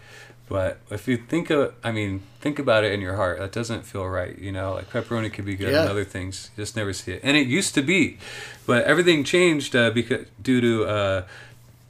But 0.46 0.78
if 0.90 1.08
you 1.08 1.16
think 1.16 1.48
of, 1.48 1.74
I 1.82 1.90
mean, 1.90 2.20
think 2.40 2.58
about 2.58 2.84
it 2.84 2.92
in 2.92 3.00
your 3.00 3.16
heart. 3.16 3.38
That 3.38 3.50
doesn't 3.52 3.82
feel 3.86 4.06
right, 4.06 4.38
you 4.38 4.52
know. 4.52 4.74
Like 4.74 4.90
pepperoni 4.90 5.32
could 5.32 5.46
be 5.46 5.56
good 5.56 5.72
Yeah. 5.72 5.82
and 5.82 5.90
other 5.90 6.04
things, 6.04 6.50
you 6.56 6.62
just 6.62 6.76
never 6.76 6.92
see 6.92 7.12
it. 7.12 7.20
And 7.24 7.34
it 7.36 7.46
used 7.46 7.74
to 7.74 7.82
be, 7.82 8.18
but 8.66 8.84
everything 8.84 9.24
changed 9.24 9.74
uh, 9.74 9.90
because 9.90 10.26
due 10.42 10.60
to 10.60 10.84
uh, 10.84 11.22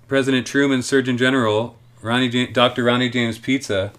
President 0.06 0.46
Truman, 0.46 0.82
Surgeon 0.82 1.16
General 1.18 1.76
Ronnie, 2.04 2.46
Dr. 2.48 2.84
Ronnie 2.84 3.08
James 3.08 3.38
Pizza. 3.38 3.90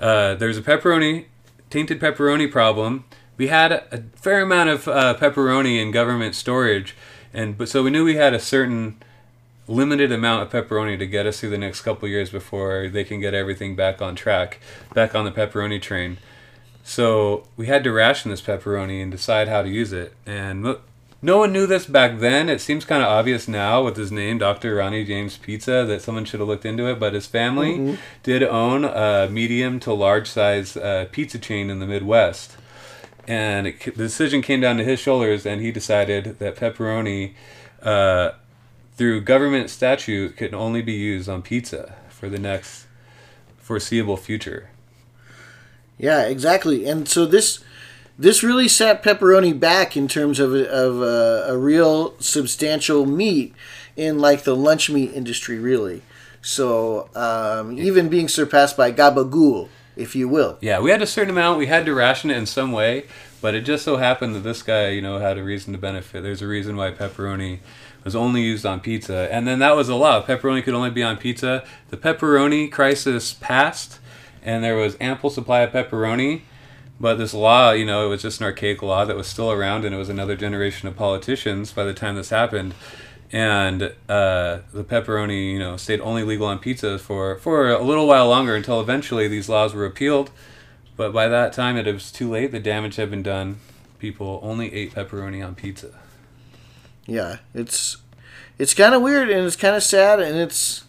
Uh, 0.00 0.34
there's 0.34 0.58
a 0.58 0.62
pepperoni, 0.62 1.26
tainted 1.70 2.00
pepperoni 2.00 2.50
problem. 2.50 3.04
We 3.36 3.46
had 3.46 3.70
a, 3.70 4.02
fair 4.16 4.42
amount 4.42 4.68
of 4.70 4.88
uh, 4.88 5.14
pepperoni 5.16 5.80
in 5.80 5.92
government 5.92 6.34
storage, 6.34 6.96
and 7.32 7.56
but 7.56 7.68
so 7.68 7.84
we 7.84 7.90
knew 7.90 8.04
we 8.04 8.16
had 8.16 8.34
a 8.34 8.40
certain 8.40 8.96
limited 9.68 10.10
amount 10.10 10.42
of 10.42 10.50
pepperoni 10.50 10.98
to 10.98 11.06
get 11.06 11.24
us 11.24 11.38
through 11.38 11.50
the 11.50 11.58
next 11.58 11.82
couple 11.82 12.08
years 12.08 12.30
before 12.30 12.88
they 12.88 13.04
can 13.04 13.20
get 13.20 13.32
everything 13.32 13.76
back 13.76 14.02
on 14.02 14.16
track, 14.16 14.58
back 14.92 15.14
on 15.14 15.24
the 15.24 15.30
pepperoni 15.30 15.80
train. 15.80 16.18
So 16.82 17.46
we 17.56 17.66
had 17.66 17.84
to 17.84 17.92
ration 17.92 18.32
this 18.32 18.42
pepperoni 18.42 19.00
and 19.00 19.12
decide 19.12 19.46
how 19.46 19.62
to 19.62 19.68
use 19.68 19.92
it. 19.92 20.12
And 20.26 20.76
no 21.22 21.38
one 21.38 21.52
knew 21.52 21.66
this 21.66 21.86
back 21.86 22.18
then. 22.18 22.48
It 22.48 22.60
seems 22.60 22.84
kind 22.84 23.02
of 23.02 23.08
obvious 23.08 23.46
now 23.46 23.84
with 23.84 23.96
his 23.96 24.10
name, 24.10 24.38
Dr. 24.38 24.76
Ronnie 24.76 25.04
James 25.04 25.36
Pizza, 25.36 25.84
that 25.86 26.00
someone 26.00 26.24
should 26.24 26.40
have 26.40 26.48
looked 26.48 26.64
into 26.64 26.86
it. 26.86 26.98
But 26.98 27.12
his 27.12 27.26
family 27.26 27.98
did 28.22 28.42
own 28.42 28.84
a 28.84 29.28
medium 29.30 29.80
to 29.80 29.92
large 29.92 30.28
size 30.28 30.76
uh, 30.76 31.06
pizza 31.12 31.38
chain 31.38 31.68
in 31.68 31.78
the 31.78 31.86
Midwest. 31.86 32.56
And 33.28 33.66
it, 33.66 33.84
the 33.84 33.90
decision 33.92 34.40
came 34.40 34.60
down 34.62 34.78
to 34.78 34.84
his 34.84 34.98
shoulders, 34.98 35.44
and 35.44 35.60
he 35.60 35.70
decided 35.70 36.38
that 36.38 36.56
pepperoni, 36.56 37.34
uh, 37.82 38.32
through 38.96 39.20
government 39.20 39.68
statute, 39.68 40.36
could 40.36 40.54
only 40.54 40.80
be 40.80 40.94
used 40.94 41.28
on 41.28 41.42
pizza 41.42 41.96
for 42.08 42.30
the 42.30 42.38
next 42.38 42.86
foreseeable 43.58 44.16
future. 44.16 44.70
Yeah, 45.98 46.22
exactly. 46.22 46.86
And 46.86 47.06
so 47.06 47.26
this 47.26 47.62
this 48.20 48.42
really 48.42 48.68
set 48.68 49.02
pepperoni 49.02 49.58
back 49.58 49.96
in 49.96 50.06
terms 50.06 50.38
of 50.38 50.54
a, 50.54 50.68
of 50.70 51.00
a, 51.00 51.54
a 51.54 51.56
real 51.56 52.14
substantial 52.20 53.06
meat 53.06 53.54
in 53.96 54.18
like 54.18 54.44
the 54.44 54.54
lunch 54.54 54.90
meat 54.90 55.10
industry, 55.14 55.58
really. 55.58 56.02
So 56.42 57.08
um, 57.14 57.78
even 57.78 58.10
being 58.10 58.28
surpassed 58.28 58.76
by 58.76 58.92
gabagool, 58.92 59.70
if 59.96 60.14
you 60.14 60.28
will. 60.28 60.58
Yeah, 60.60 60.80
we 60.80 60.90
had 60.90 61.00
a 61.00 61.06
certain 61.06 61.30
amount. 61.30 61.58
We 61.58 61.66
had 61.66 61.86
to 61.86 61.94
ration 61.94 62.30
it 62.30 62.36
in 62.36 62.44
some 62.44 62.72
way, 62.72 63.06
but 63.40 63.54
it 63.54 63.62
just 63.62 63.86
so 63.86 63.96
happened 63.96 64.34
that 64.34 64.40
this 64.40 64.62
guy, 64.62 64.90
you 64.90 65.00
know, 65.00 65.18
had 65.18 65.38
a 65.38 65.42
reason 65.42 65.72
to 65.72 65.78
benefit. 65.78 66.22
There's 66.22 66.42
a 66.42 66.46
reason 66.46 66.76
why 66.76 66.90
pepperoni 66.90 67.60
was 68.04 68.14
only 68.14 68.42
used 68.42 68.66
on 68.66 68.80
pizza, 68.80 69.28
and 69.32 69.46
then 69.46 69.60
that 69.60 69.74
was 69.74 69.88
a 69.88 69.94
law. 69.94 70.22
Pepperoni 70.22 70.62
could 70.62 70.74
only 70.74 70.90
be 70.90 71.02
on 71.02 71.16
pizza. 71.16 71.64
The 71.88 71.96
pepperoni 71.96 72.70
crisis 72.70 73.32
passed, 73.32 73.98
and 74.42 74.62
there 74.62 74.76
was 74.76 74.98
ample 75.00 75.30
supply 75.30 75.60
of 75.60 75.72
pepperoni. 75.72 76.42
But 77.00 77.16
this 77.16 77.32
law, 77.32 77.70
you 77.72 77.86
know, 77.86 78.04
it 78.04 78.08
was 78.10 78.20
just 78.20 78.40
an 78.40 78.46
archaic 78.46 78.82
law 78.82 79.06
that 79.06 79.16
was 79.16 79.26
still 79.26 79.50
around, 79.50 79.86
and 79.86 79.94
it 79.94 79.98
was 79.98 80.10
another 80.10 80.36
generation 80.36 80.86
of 80.86 80.96
politicians 80.96 81.72
by 81.72 81.84
the 81.84 81.94
time 81.94 82.14
this 82.14 82.28
happened. 82.28 82.74
And 83.32 83.94
uh, 84.08 84.60
the 84.72 84.84
pepperoni, 84.84 85.52
you 85.52 85.58
know, 85.58 85.76
stayed 85.76 86.00
only 86.00 86.24
legal 86.24 86.46
on 86.46 86.58
pizza 86.58 86.98
for, 86.98 87.38
for 87.38 87.70
a 87.70 87.82
little 87.82 88.06
while 88.06 88.28
longer 88.28 88.54
until 88.54 88.80
eventually 88.80 89.28
these 89.28 89.48
laws 89.48 89.72
were 89.72 89.82
repealed. 89.82 90.30
But 90.96 91.12
by 91.12 91.28
that 91.28 91.54
time, 91.54 91.78
it 91.78 91.86
was 91.86 92.12
too 92.12 92.28
late. 92.28 92.52
The 92.52 92.60
damage 92.60 92.96
had 92.96 93.08
been 93.08 93.22
done. 93.22 93.60
People 93.98 94.38
only 94.42 94.72
ate 94.74 94.94
pepperoni 94.94 95.46
on 95.46 95.54
pizza. 95.54 96.00
Yeah, 97.06 97.38
it's 97.54 97.96
it's 98.58 98.74
kind 98.74 98.94
of 98.94 99.00
weird 99.00 99.30
and 99.30 99.46
it's 99.46 99.56
kind 99.56 99.74
of 99.74 99.82
sad 99.82 100.20
and 100.20 100.36
it's 100.36 100.84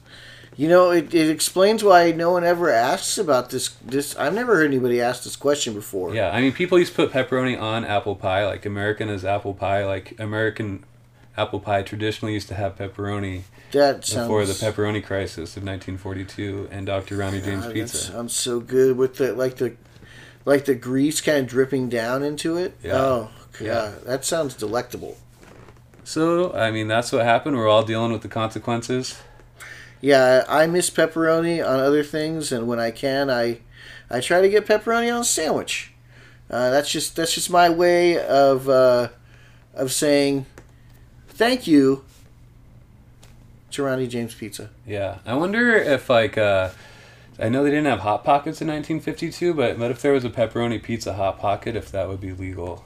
you 0.62 0.68
know 0.68 0.92
it, 0.92 1.12
it 1.12 1.28
explains 1.28 1.84
why 1.84 2.12
no 2.12 2.32
one 2.32 2.44
ever 2.44 2.70
asks 2.70 3.18
about 3.18 3.50
this 3.50 3.70
this 3.84 4.16
I've 4.16 4.36
never 4.36 4.56
heard 4.58 4.68
anybody 4.68 5.02
ask 5.02 5.24
this 5.24 5.36
question 5.36 5.74
before. 5.74 6.14
Yeah, 6.14 6.30
I 6.30 6.40
mean, 6.40 6.52
people 6.52 6.78
used 6.78 6.94
to 6.96 7.08
put 7.08 7.12
pepperoni 7.12 7.60
on 7.60 7.84
apple 7.84 8.16
pie, 8.16 8.46
like 8.46 8.64
American 8.68 9.10
is 9.10 9.26
apple 9.26 9.56
pie. 9.56 9.84
Like 9.88 10.20
American 10.20 10.84
apple 11.36 11.60
pie 11.60 11.82
traditionally 11.82 12.34
used 12.36 12.48
to 12.50 12.54
have 12.54 12.78
pepperoni 12.78 13.42
That 13.72 14.06
sounds 14.06 14.28
before 14.28 14.46
the 14.46 14.54
pepperoni 14.54 15.04
crisis 15.04 15.58
of 15.58 15.64
1942 15.64 16.68
and 16.70 16.86
Dr. 16.86 17.18
Ronnie 17.18 17.42
James 17.42 17.64
God, 17.64 17.70
that 17.70 17.74
Pizza. 17.74 17.98
sounds 17.98 18.36
so 18.36 18.60
good 18.60 18.98
with 18.98 19.16
the 19.16 19.34
like 19.34 19.56
the 19.56 19.76
like 20.46 20.66
the 20.66 20.76
grease 20.76 21.22
kind 21.22 21.40
of 21.40 21.48
dripping 21.48 21.90
down 21.90 22.22
into 22.22 22.58
it. 22.58 22.78
Yeah. 22.84 22.98
Oh, 22.98 23.30
God, 23.54 23.66
Yeah. 23.66 23.92
that 24.06 24.26
sounds 24.26 24.54
delectable. 24.54 25.18
So, 26.04 26.54
I 26.54 26.70
mean, 26.72 26.88
that's 26.88 27.12
what 27.12 27.24
happened. 27.26 27.56
We're 27.58 27.68
all 27.70 27.84
dealing 27.84 28.12
with 28.12 28.22
the 28.22 28.28
consequences. 28.28 29.22
Yeah, 30.02 30.46
I 30.50 30.66
miss 30.66 30.90
pepperoni 30.90 31.66
on 31.66 31.80
other 31.80 32.04
things, 32.04 32.52
and 32.52 32.68
when 32.68 32.80
I 32.80 32.92
can, 32.92 33.30
I 33.30 33.60
I 34.10 34.20
try 34.20 34.42
to 34.42 34.50
get 34.50 34.66
pepperoni 34.66 35.14
on 35.14 35.22
a 35.22 35.24
sandwich. 35.24 35.94
Uh, 36.50 36.70
that's 36.70 36.92
just 36.92 37.16
that's 37.16 37.34
just 37.34 37.50
my 37.50 37.70
way 37.70 38.18
of 38.18 38.68
uh, 38.68 39.10
of 39.74 39.92
saying 39.92 40.46
thank 41.30 41.68
you 41.68 42.04
to 43.72 43.84
Ronnie 43.84 44.08
James 44.08 44.34
Pizza. 44.34 44.70
Yeah, 44.86 45.20
I 45.26 45.36
wonder 45.36 45.76
if 45.76 46.10
like 46.10 46.38
uh, 46.38 46.72
I 47.40 47.50
know 47.50 47.64
they 47.64 47.70
didn't 47.70 47.86
have 47.86 48.00
hot 48.00 48.24
pockets 48.24 48.62
in 48.62 48.68
1952, 48.68 49.54
but 49.54 49.80
but 49.80 49.92
if 49.92 50.02
there 50.02 50.14
was 50.14 50.26
a 50.26 50.30
pepperoni 50.30 50.82
pizza 50.82 51.14
hot 51.14 51.40
pocket, 51.40 51.76
if 51.76 51.92
that 51.92 52.08
would 52.10 52.20
be 52.20 52.34
legal. 52.34 52.84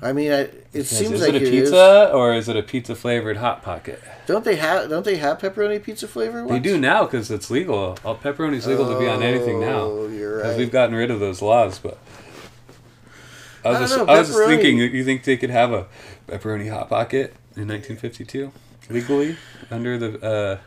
I 0.00 0.12
mean, 0.12 0.30
I, 0.30 0.40
it 0.42 0.72
Because 0.72 0.88
seems 0.90 1.12
is 1.14 1.20
like 1.22 1.30
it 1.34 1.34
a 1.34 1.36
it 1.38 1.42
is. 1.42 1.50
pizza 1.70 2.12
or 2.14 2.32
is 2.32 2.48
it 2.48 2.56
a 2.56 2.62
pizza 2.62 2.94
flavored 2.94 3.38
hot 3.38 3.62
pocket? 3.62 4.00
Don't 4.26 4.44
they 4.44 4.56
have 4.56 4.88
Don't 4.88 5.04
they 5.04 5.16
have 5.16 5.38
pepperoni 5.38 5.82
pizza 5.82 6.06
flavor? 6.06 6.46
They 6.46 6.60
do 6.60 6.78
now 6.78 7.04
because 7.04 7.30
it's 7.30 7.50
legal. 7.50 7.98
All 8.04 8.16
pepperoni's 8.16 8.66
legal 8.66 8.92
to 8.92 8.98
be 8.98 9.08
on 9.08 9.22
anything 9.22 9.60
now. 9.60 9.80
Oh, 9.80 10.08
you're 10.08 10.36
Because 10.36 10.50
right. 10.52 10.58
we've 10.58 10.70
gotten 10.70 10.94
rid 10.94 11.10
of 11.10 11.18
those 11.18 11.42
laws, 11.42 11.78
but 11.80 11.98
I 13.64 13.70
was, 13.70 13.76
I 13.76 13.80
just, 13.80 13.96
know, 13.96 14.06
I 14.06 14.18
was 14.20 14.28
just 14.28 14.44
thinking, 14.44 14.78
you 14.78 15.04
think 15.04 15.24
they 15.24 15.36
could 15.36 15.50
have 15.50 15.72
a 15.72 15.86
pepperoni 16.28 16.70
hot 16.70 16.88
pocket 16.88 17.34
in 17.56 17.66
1952 17.66 18.52
legally 18.90 19.36
under 19.70 19.98
the 19.98 20.24
uh, 20.24 20.58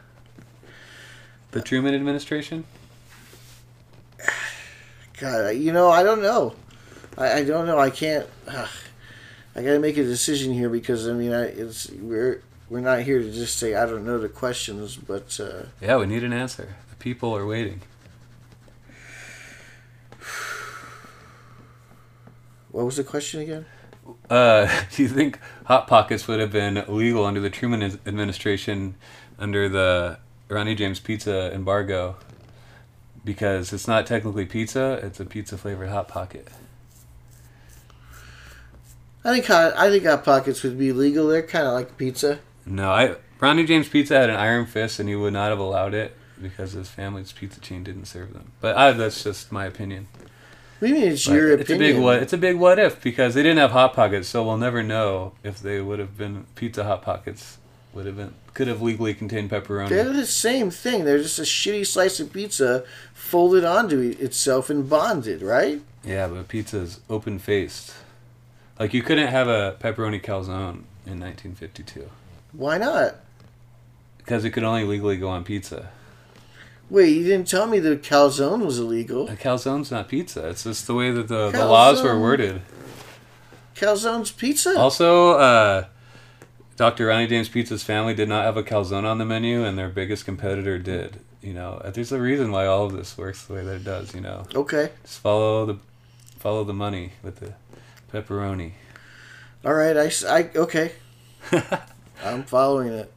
the 1.52 1.62
Truman 1.62 1.96
administration? 1.96 2.66
God, 5.20 5.50
you 5.56 5.72
know, 5.72 5.90
I 5.90 6.04
don't 6.04 6.22
know. 6.22 6.56
I, 7.18 7.40
I 7.40 7.44
don't 7.44 7.66
know. 7.66 7.78
I 7.80 7.90
can't. 7.90 8.28
ugh. 8.48 8.70
I 9.56 9.62
got 9.62 9.74
to 9.74 9.80
make 9.80 9.98
a 9.98 10.04
decision 10.04 10.54
here 10.54 10.70
because 10.70 11.08
I 11.08 11.14
mean, 11.14 11.34
I, 11.34 11.44
it's 11.44 11.90
we're 11.92 12.42
we're 12.70 12.80
not 12.80 13.02
here 13.02 13.20
to 13.20 13.32
just 13.32 13.58
say 13.58 13.76
I 13.76 13.86
don't 13.86 14.06
know 14.06 14.18
the 14.18 14.30
questions, 14.30 14.96
but 14.96 15.38
uh, 15.40 15.64
Yeah, 15.82 15.98
we 15.98 16.06
need 16.06 16.24
an 16.24 16.32
answer. 16.32 16.76
The 16.90 16.96
people 16.96 17.36
are 17.36 17.46
waiting. 17.46 17.82
what 22.72 22.86
was 22.86 22.96
the 22.96 23.04
question 23.04 23.42
again? 23.42 23.66
Uh, 24.30 24.68
do 24.96 25.04
you 25.04 25.10
think 25.10 25.38
hot 25.66 25.88
pockets 25.88 26.28
would 26.28 26.40
have 26.40 26.52
been 26.52 26.84
legal 26.88 27.26
under 27.26 27.42
the 27.42 27.50
Truman 27.50 28.00
administration 28.06 28.96
under 29.38 29.68
the 29.68 30.18
Ronnie 30.48 30.76
James 30.76 31.02
pizza 31.02 31.54
embargo? 31.54 32.16
Because 33.26 33.74
it's 33.74 33.88
not 33.88 34.08
technically 34.08 34.46
pizza; 34.46 35.00
it's 35.04 35.20
a 35.20 35.26
pizza 35.26 35.58
flavored 35.58 35.90
hot 35.90 36.08
pocket. 36.08 36.48
I 39.24 39.34
think 39.34 39.46
hot, 39.46 39.74
I 39.78 39.90
think 39.90 40.06
hot 40.06 40.24
pockets 40.24 40.64
would 40.64 40.78
be 40.80 40.92
legal. 40.92 41.28
They're 41.28 41.44
kind 41.44 41.68
of 41.68 41.74
like 41.74 41.98
pizza. 41.98 42.40
No, 42.66 42.92
I 42.92 43.16
Ronnie 43.40 43.66
James 43.66 43.90
Pizza 43.90 44.20
had 44.20 44.30
an 44.30 44.36
iron 44.36 44.66
fist, 44.66 45.00
and 45.00 45.10
he 45.10 45.16
would 45.16 45.34
not 45.34 45.50
have 45.50 45.60
allowed 45.60 45.94
it 45.94 46.16
because 46.42 46.74
his 46.74 46.90
family's 46.90 47.32
pizza 47.32 47.60
chain 47.60 47.84
didn't 47.84 48.06
serve 48.06 48.34
them. 48.34 48.52
But 48.62 48.78
I, 48.78 48.92
that's 48.92 49.24
just 49.24 49.52
my 49.52 49.66
opinion. 49.66 50.08
What 50.80 50.88
do 50.88 50.94
you 50.96 51.00
mean 51.00 51.12
it's 51.12 51.26
But 51.28 51.34
your 51.34 51.52
it's 51.54 51.64
opinion? 51.70 51.92
a 51.92 51.94
big 51.94 52.04
what. 52.04 52.24
It's 52.24 52.34
a 52.34 52.38
big 52.38 52.58
what 52.58 52.80
if 52.80 53.02
because 53.04 53.34
they 53.36 53.44
didn't 53.44 53.60
have 53.60 53.72
hot 53.72 53.94
pockets, 53.94 54.28
so 54.28 54.44
we'll 54.44 54.58
never 54.58 54.82
know 54.82 55.34
if 55.44 55.60
they 55.60 55.80
would 55.82 56.00
have 56.00 56.18
been 56.18 56.46
pizza 56.56 56.84
hot 56.84 57.02
pockets. 57.04 57.58
Would 57.94 58.06
have 58.06 58.16
been 58.16 58.34
could 58.54 58.68
have 58.68 58.82
legally 58.82 59.14
contained 59.14 59.50
pepperoni. 59.52 59.90
They're 59.90 60.06
the 60.14 60.26
same 60.26 60.72
thing. 60.72 61.04
They're 61.04 61.18
just 61.22 61.40
a 61.40 61.44
shitty 61.44 61.86
slice 61.86 62.20
of 62.20 62.32
pizza 62.32 62.84
folded 63.14 63.64
onto 63.66 64.00
itself 64.20 64.70
and 64.70 64.90
bonded, 64.90 65.42
right? 65.42 65.82
Yeah, 66.04 66.28
but 66.28 66.48
pizza's 66.48 67.00
open 67.10 67.38
faced. 67.38 67.94
Like 68.82 68.96
you 68.96 69.04
couldn't 69.04 69.28
have 69.28 69.48
a 69.48 69.76
pepperoni 69.80 70.20
calzone 70.20 70.86
in 71.06 71.20
1952 71.20 72.10
Why 72.54 72.80
not? 72.80 73.16
because 74.18 74.44
it 74.44 74.50
could 74.50 74.64
only 74.64 74.86
legally 74.86 75.18
go 75.18 75.30
on 75.30 75.44
pizza. 75.44 75.92
Wait, 76.90 77.10
you 77.16 77.24
didn't 77.24 77.48
tell 77.48 77.68
me 77.68 77.78
the 77.78 77.96
calzone 77.96 78.66
was 78.66 78.80
illegal. 78.80 79.30
A 79.30 79.36
calzone's 79.36 79.92
not 79.92 80.10
pizza. 80.10 80.50
It's 80.50 80.64
just 80.64 80.88
the 80.88 80.96
way 80.96 81.12
that 81.12 81.28
the, 81.28 81.52
the 81.52 81.64
laws 81.68 82.02
were 82.02 82.16
Calzone. 82.16 82.22
worded. 82.22 82.62
Calzone's 83.76 84.32
pizza. 84.32 84.76
Also, 84.80 85.34
uh, 85.34 85.86
Dr. 86.76 87.06
Ronnie 87.06 87.28
James 87.28 87.50
Pizza's 87.50 87.84
family 87.84 88.16
did 88.16 88.28
not 88.30 88.46
have 88.46 88.58
a 88.58 88.64
calzone 88.64 89.04
on 89.06 89.20
the 89.20 89.26
menu, 89.26 89.64
and 89.64 89.78
their 89.78 89.90
biggest 89.90 90.26
competitor 90.26 90.80
did. 90.80 91.20
You 91.44 91.54
know, 91.54 91.80
there's 91.94 92.12
a 92.12 92.20
reason 92.20 92.52
why 92.52 92.66
all 92.66 92.86
of 92.86 92.94
this 92.94 93.16
works 93.16 93.46
the 93.46 93.54
way 93.54 93.64
that 93.64 93.76
it 93.76 93.84
does. 93.84 94.16
You 94.16 94.22
know, 94.22 94.46
Okay. 94.56 94.90
just 95.04 95.20
follow 95.20 95.68
the 95.68 95.78
follow 96.40 96.64
the 96.64 96.74
money 96.74 97.14
with 97.22 97.38
the 97.42 97.54
pepperoni. 98.14 98.74
All 99.64 99.74
right, 99.74 99.96
I, 99.98 100.12
I 100.28 100.50
okay. 100.56 100.92
I'm 102.24 102.44
following 102.44 102.90
it. 102.90 103.14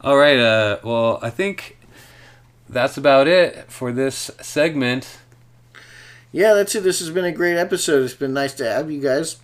All 0.00 0.16
right. 0.16 0.38
Uh, 0.38 0.78
well, 0.82 1.18
I 1.22 1.30
think 1.30 1.78
that's 2.68 2.96
about 2.96 3.26
it 3.26 3.70
for 3.70 3.92
this 3.92 4.30
segment. 4.40 5.18
Yeah, 6.30 6.54
that's 6.54 6.74
it. 6.74 6.82
This 6.82 6.98
has 7.00 7.10
been 7.10 7.24
a 7.24 7.32
great 7.32 7.56
episode. 7.56 8.04
It's 8.04 8.14
been 8.14 8.34
nice 8.34 8.54
to 8.54 8.64
have 8.70 8.90
you 8.90 9.00
guys. 9.00 9.36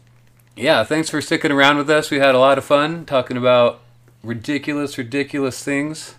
Yeah, 0.56 0.84
thanks 0.84 1.10
for 1.10 1.20
sticking 1.20 1.50
around 1.50 1.78
with 1.78 1.90
us. 1.90 2.10
We 2.10 2.18
had 2.18 2.34
a 2.34 2.38
lot 2.38 2.58
of 2.58 2.64
fun 2.64 3.06
talking 3.06 3.36
about 3.36 3.80
ridiculous, 4.22 4.96
ridiculous 4.96 5.62
things. 5.64 6.14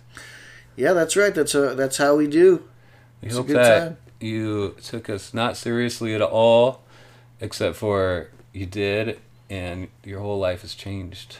Yeah, 0.76 0.92
that's 0.92 1.16
right. 1.16 1.34
That's 1.34 1.54
a, 1.54 1.74
that's 1.74 1.96
how 1.96 2.16
we 2.16 2.26
do. 2.26 2.64
We 3.22 3.28
It's 3.28 3.36
a 3.36 3.38
hope 3.38 3.46
good 3.46 3.56
that 3.56 3.78
time. 3.80 3.96
you 4.20 4.74
took 4.82 5.08
us 5.08 5.32
not 5.32 5.56
seriously 5.56 6.14
at 6.14 6.20
all, 6.20 6.82
except 7.40 7.76
for 7.76 8.28
you 8.52 8.66
did, 8.66 9.20
and 9.50 9.88
your 10.04 10.20
whole 10.20 10.38
life 10.38 10.62
has 10.62 10.74
changed. 10.74 11.36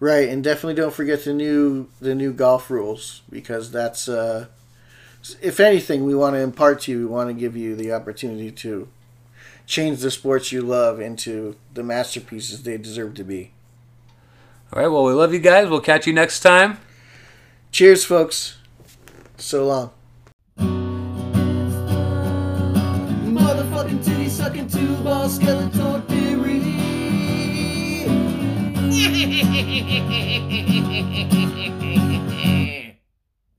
Right, 0.00 0.28
and 0.28 0.42
definitely 0.42 0.74
don't 0.74 0.94
forget 0.94 1.24
the 1.24 1.32
new 1.32 1.88
the 2.00 2.14
new 2.14 2.32
golf 2.32 2.70
rules 2.70 3.22
because 3.30 3.70
that's 3.70 4.08
uh, 4.08 4.46
if 5.40 5.60
anything 5.60 6.04
we 6.04 6.14
want 6.14 6.34
to 6.34 6.40
impart 6.40 6.82
to 6.82 6.92
you, 6.92 6.98
we 7.00 7.04
want 7.06 7.28
to 7.30 7.34
give 7.34 7.56
you 7.56 7.76
the 7.76 7.92
opportunity 7.92 8.50
to 8.50 8.88
change 9.66 10.00
the 10.00 10.10
sports 10.10 10.50
you 10.50 10.60
love 10.60 11.00
into 11.00 11.56
the 11.72 11.84
masterpieces 11.84 12.62
they 12.62 12.76
deserve 12.76 13.14
to 13.14 13.24
be. 13.24 13.52
All 14.72 14.82
right, 14.82 14.88
well, 14.88 15.04
we 15.04 15.12
love 15.12 15.32
you 15.32 15.38
guys. 15.38 15.68
We'll 15.68 15.80
catch 15.80 16.06
you 16.06 16.12
next 16.12 16.40
time. 16.40 16.78
Cheers, 17.70 18.04
folks. 18.04 18.56
So 19.36 19.66
long. 19.66 19.90
Sucking 24.62 24.68
two 24.68 24.96
ball 25.02 25.28
skeleton 25.28 26.02
theory. 26.02 26.62